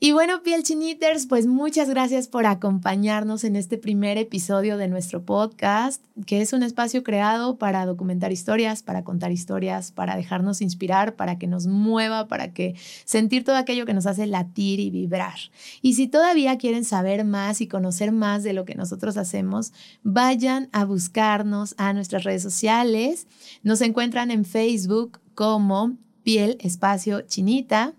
Y 0.05 0.11
bueno, 0.11 0.43
Piel 0.43 0.63
Chiniters, 0.63 1.27
pues 1.27 1.47
muchas 1.47 1.89
gracias 1.89 2.27
por 2.27 2.45
acompañarnos 2.45 3.45
en 3.45 3.55
este 3.55 3.77
primer 3.77 4.17
episodio 4.17 4.75
de 4.75 4.89
nuestro 4.89 5.23
podcast, 5.23 6.03
que 6.25 6.41
es 6.41 6.51
un 6.51 6.61
espacio 6.61 7.03
creado 7.03 7.57
para 7.57 7.85
documentar 7.85 8.33
historias, 8.33 8.83
para 8.83 9.05
contar 9.05 9.31
historias, 9.31 9.93
para 9.93 10.17
dejarnos 10.17 10.61
inspirar, 10.61 11.15
para 11.15 11.39
que 11.39 11.47
nos 11.47 11.67
mueva, 11.67 12.27
para 12.27 12.51
que 12.51 12.75
sentir 13.05 13.45
todo 13.45 13.55
aquello 13.55 13.85
que 13.85 13.93
nos 13.93 14.05
hace 14.05 14.27
latir 14.27 14.81
y 14.81 14.89
vibrar. 14.89 15.35
Y 15.81 15.93
si 15.93 16.09
todavía 16.09 16.57
quieren 16.57 16.83
saber 16.83 17.23
más 17.23 17.61
y 17.61 17.69
conocer 17.69 18.11
más 18.11 18.43
de 18.43 18.51
lo 18.51 18.65
que 18.65 18.75
nosotros 18.75 19.15
hacemos, 19.15 19.71
vayan 20.03 20.67
a 20.73 20.83
buscarnos 20.83 21.75
a 21.77 21.93
nuestras 21.93 22.25
redes 22.25 22.43
sociales. 22.43 23.25
Nos 23.63 23.79
encuentran 23.79 24.31
en 24.31 24.43
Facebook 24.43 25.21
como 25.33 25.95
Piel 26.23 26.57
Espacio 26.59 27.21
Chinita 27.21 27.93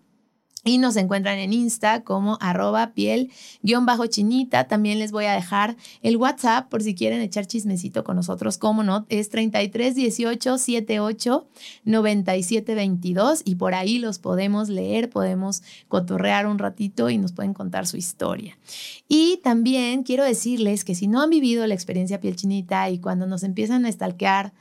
y 0.65 0.79
nos 0.79 0.97
encuentran 0.97 1.39
en 1.39 1.53
Insta 1.53 2.03
como 2.03 2.39
arroba 2.41 2.95
piel 2.95 3.31
guion 3.63 3.85
bajo 3.85 4.07
chinita. 4.07 4.65
También 4.67 4.99
les 4.99 5.13
voy 5.13 5.27
a 5.27 5.35
dejar 5.35 5.77
el 6.03 6.17
WhatsApp 6.17 6.69
por 6.71 6.83
si 6.83 6.95
quieren 6.95 7.21
echar 7.21 7.47
chismecito 7.47 8.03
con 8.03 8.17
nosotros. 8.17 8.57
Como 8.57 8.83
no, 8.83 9.05
es 9.11 9.29
33 9.29 9.95
18 9.95 10.59
78 10.59 11.47
97 11.85 12.75
22 12.75 13.43
y 13.45 13.57
por 13.57 13.75
ahí 13.75 13.99
los 13.99 14.19
podemos 14.19 14.71
leer, 14.71 15.11
podemos 15.11 15.63
cotorrear 15.89 16.47
un 16.47 16.59
ratito 16.59 17.11
y 17.11 17.19
nos 17.19 17.33
pueden 17.33 17.53
contar 17.53 17.87
su 17.87 17.99
historia. 17.99 18.59
Y 19.07 19.41
también 19.45 20.03
quiero 20.03 20.25
decirles 20.25 20.85
que 20.85 20.95
si 20.95 21.09
no 21.09 21.21
han 21.21 21.31
vivido 21.31 21.67
la 21.67 21.75
experiencia 21.75 22.21
piel 22.21 22.37
chinita 22.37 22.89
y 22.89 22.99
cuando 22.99 23.27
nos 23.27 23.43
empiezan 23.43 23.85
a 23.85 23.93
stalkear, 23.93 24.55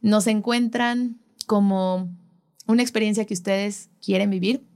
nos 0.00 0.28
encuentran 0.28 1.18
como 1.46 2.08
una 2.68 2.82
experiencia 2.82 3.24
que 3.24 3.34
ustedes 3.34 3.88
quieren 4.00 4.30
vivir 4.30 4.67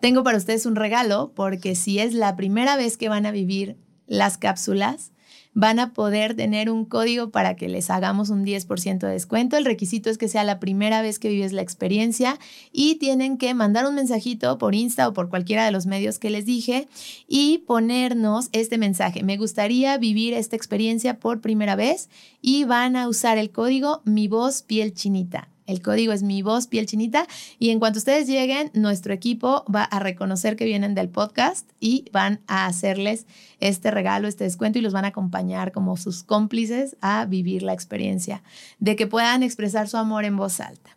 tengo 0.00 0.22
para 0.22 0.38
ustedes 0.38 0.66
un 0.66 0.76
regalo 0.76 1.32
porque 1.34 1.74
si 1.74 1.98
es 1.98 2.14
la 2.14 2.36
primera 2.36 2.76
vez 2.76 2.96
que 2.96 3.08
van 3.08 3.26
a 3.26 3.30
vivir 3.30 3.76
las 4.06 4.38
cápsulas, 4.38 5.12
van 5.56 5.78
a 5.78 5.94
poder 5.94 6.36
tener 6.36 6.68
un 6.70 6.84
código 6.84 7.30
para 7.30 7.56
que 7.56 7.66
les 7.66 7.88
hagamos 7.88 8.28
un 8.28 8.44
10% 8.44 8.98
de 8.98 9.12
descuento. 9.12 9.56
El 9.56 9.64
requisito 9.64 10.10
es 10.10 10.18
que 10.18 10.28
sea 10.28 10.44
la 10.44 10.60
primera 10.60 11.00
vez 11.00 11.18
que 11.18 11.30
vives 11.30 11.54
la 11.54 11.62
experiencia 11.62 12.38
y 12.72 12.96
tienen 12.96 13.38
que 13.38 13.54
mandar 13.54 13.86
un 13.86 13.94
mensajito 13.94 14.58
por 14.58 14.74
Insta 14.74 15.08
o 15.08 15.14
por 15.14 15.30
cualquiera 15.30 15.64
de 15.64 15.70
los 15.70 15.86
medios 15.86 16.18
que 16.18 16.28
les 16.28 16.44
dije 16.44 16.88
y 17.26 17.64
ponernos 17.66 18.50
este 18.52 18.76
mensaje. 18.76 19.22
Me 19.22 19.38
gustaría 19.38 19.96
vivir 19.96 20.34
esta 20.34 20.56
experiencia 20.56 21.18
por 21.18 21.40
primera 21.40 21.74
vez 21.74 22.10
y 22.42 22.64
van 22.64 22.94
a 22.94 23.08
usar 23.08 23.38
el 23.38 23.50
código 23.50 24.02
Mi 24.04 24.28
Voz 24.28 24.60
Piel 24.60 24.92
Chinita. 24.92 25.48
El 25.66 25.82
código 25.82 26.12
es 26.12 26.22
mi 26.22 26.42
voz, 26.42 26.66
piel 26.66 26.86
chinita. 26.86 27.26
Y 27.58 27.70
en 27.70 27.78
cuanto 27.78 27.98
ustedes 27.98 28.26
lleguen, 28.26 28.70
nuestro 28.74 29.12
equipo 29.12 29.64
va 29.72 29.84
a 29.84 29.98
reconocer 29.98 30.56
que 30.56 30.64
vienen 30.64 30.94
del 30.94 31.08
podcast 31.08 31.68
y 31.80 32.04
van 32.12 32.40
a 32.46 32.66
hacerles 32.66 33.26
este 33.60 33.90
regalo, 33.90 34.28
este 34.28 34.44
descuento 34.44 34.78
y 34.78 34.82
los 34.82 34.92
van 34.92 35.04
a 35.04 35.08
acompañar 35.08 35.72
como 35.72 35.96
sus 35.96 36.22
cómplices 36.22 36.96
a 37.00 37.24
vivir 37.24 37.62
la 37.62 37.72
experiencia 37.72 38.42
de 38.78 38.96
que 38.96 39.06
puedan 39.06 39.42
expresar 39.42 39.88
su 39.88 39.96
amor 39.96 40.24
en 40.24 40.36
voz 40.36 40.60
alta. 40.60 40.96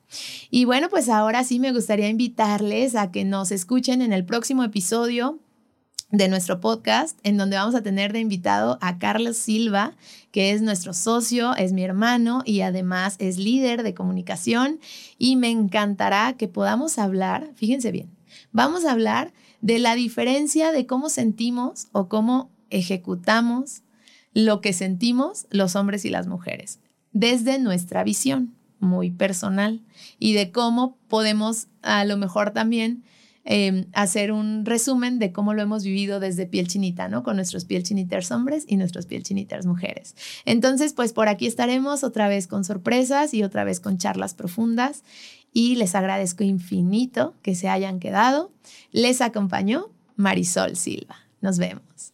Y 0.50 0.66
bueno, 0.66 0.90
pues 0.90 1.10
ahora 1.10 1.44
sí 1.44 1.60
me 1.60 1.72
gustaría 1.72 2.10
invitarles 2.10 2.96
a 2.96 3.12
que 3.12 3.26
nos 3.26 3.52
escuchen 3.52 4.02
en 4.02 4.14
el 4.14 4.26
próximo 4.26 4.64
episodio 4.64 5.40
de 6.12 6.28
nuestro 6.28 6.60
podcast, 6.60 7.20
en 7.24 7.38
donde 7.38 7.58
vamos 7.58 7.76
a 7.76 7.84
tener 7.84 8.14
de 8.14 8.20
invitado 8.20 8.80
a 8.82 8.98
Carlos 8.98 9.38
Silva, 9.38 9.94
que 10.32 10.52
es 10.52 10.62
nuestro 10.62 10.94
socio, 10.94 11.56
es 11.56 11.72
mi 11.72 11.84
hermano 11.84 12.42
y 12.46 12.62
además 12.62 13.16
es 13.20 13.38
líder 13.38 13.84
de 13.84 13.94
comunicación. 13.94 14.80
Y 15.18 15.36
me 15.36 15.50
encantará 15.50 16.34
que 16.34 16.48
podamos 16.48 16.98
hablar, 16.98 17.52
fíjense 17.56 17.92
bien, 17.92 18.10
vamos 18.52 18.86
a 18.86 18.92
hablar 18.92 19.34
de 19.62 19.78
la 19.80 19.96
diferencia 19.96 20.72
de 20.72 20.88
cómo 20.88 21.10
sentimos 21.10 21.88
o 21.92 22.08
cómo 22.08 22.50
ejecutamos 22.70 23.84
lo 24.34 24.62
que 24.62 24.74
sentimos 24.74 25.48
los 25.50 25.76
hombres 25.76 26.06
y 26.06 26.10
las 26.10 26.28
mujeres, 26.28 26.80
desde 27.12 27.60
nuestra 27.60 28.04
visión 28.04 28.56
muy 28.80 29.12
personal 29.12 29.82
y 30.20 30.34
de 30.34 30.52
cómo 30.52 30.98
podemos 31.08 31.68
a 31.82 32.06
lo 32.06 32.18
mejor 32.18 32.52
también 32.52 33.04
Em, 33.52 33.88
hacer 33.94 34.32
un 34.32 34.64
resumen 34.64 35.18
de 35.18 35.32
cómo 35.32 35.56
lo 35.56 35.64
hemos 35.64 35.84
vivido 35.84 36.20
desde 36.20 36.46
piel 36.46 36.68
chinita, 36.68 37.08
¿no? 37.08 37.24
Con 37.24 37.36
nuestros 37.36 37.66
piel 37.66 37.82
chiniters 37.82 38.30
hombres 38.30 38.64
y 38.68 38.78
nuestros 38.78 39.08
piel 39.08 39.24
chiniters 39.24 39.66
mujeres. 39.66 40.16
Entonces, 40.46 40.94
pues 40.94 41.14
por 41.14 41.30
aquí 41.30 41.48
estaremos 41.48 42.04
otra 42.04 42.28
vez 42.28 42.46
con 42.46 42.64
sorpresas 42.64 43.34
y 43.34 43.42
otra 43.42 43.64
vez 43.64 43.80
con 43.80 43.98
charlas 43.98 44.36
profundas 44.36 45.04
y 45.52 45.78
les 45.78 45.96
agradezco 45.96 46.44
infinito 46.44 47.34
que 47.42 47.56
se 47.56 47.70
hayan 47.70 48.00
quedado. 48.00 48.52
Les 48.92 49.20
acompañó 49.20 49.90
Marisol 50.16 50.76
Silva. 50.76 51.16
Nos 51.42 51.58
vemos. 51.58 52.14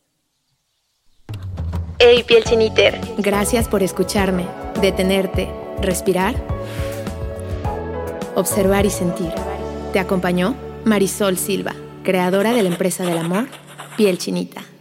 Hey, 1.99 2.23
piel 2.25 2.45
chiniter, 2.45 2.97
gracias 3.17 3.67
por 3.67 3.83
escucharme, 3.83 4.47
detenerte, 4.79 5.49
respirar, 5.81 6.33
observar 8.35 8.85
y 8.85 8.89
sentir. 8.89 9.33
¿Te 9.91 9.99
acompañó? 9.99 10.64
Marisol 10.85 11.35
Silva, 11.35 11.73
creadora 12.03 12.53
de 12.53 12.61
la 12.61 12.69
empresa 12.69 13.03
del 13.03 13.17
amor, 13.17 13.47
Piel 13.97 14.19
Chinita. 14.19 14.74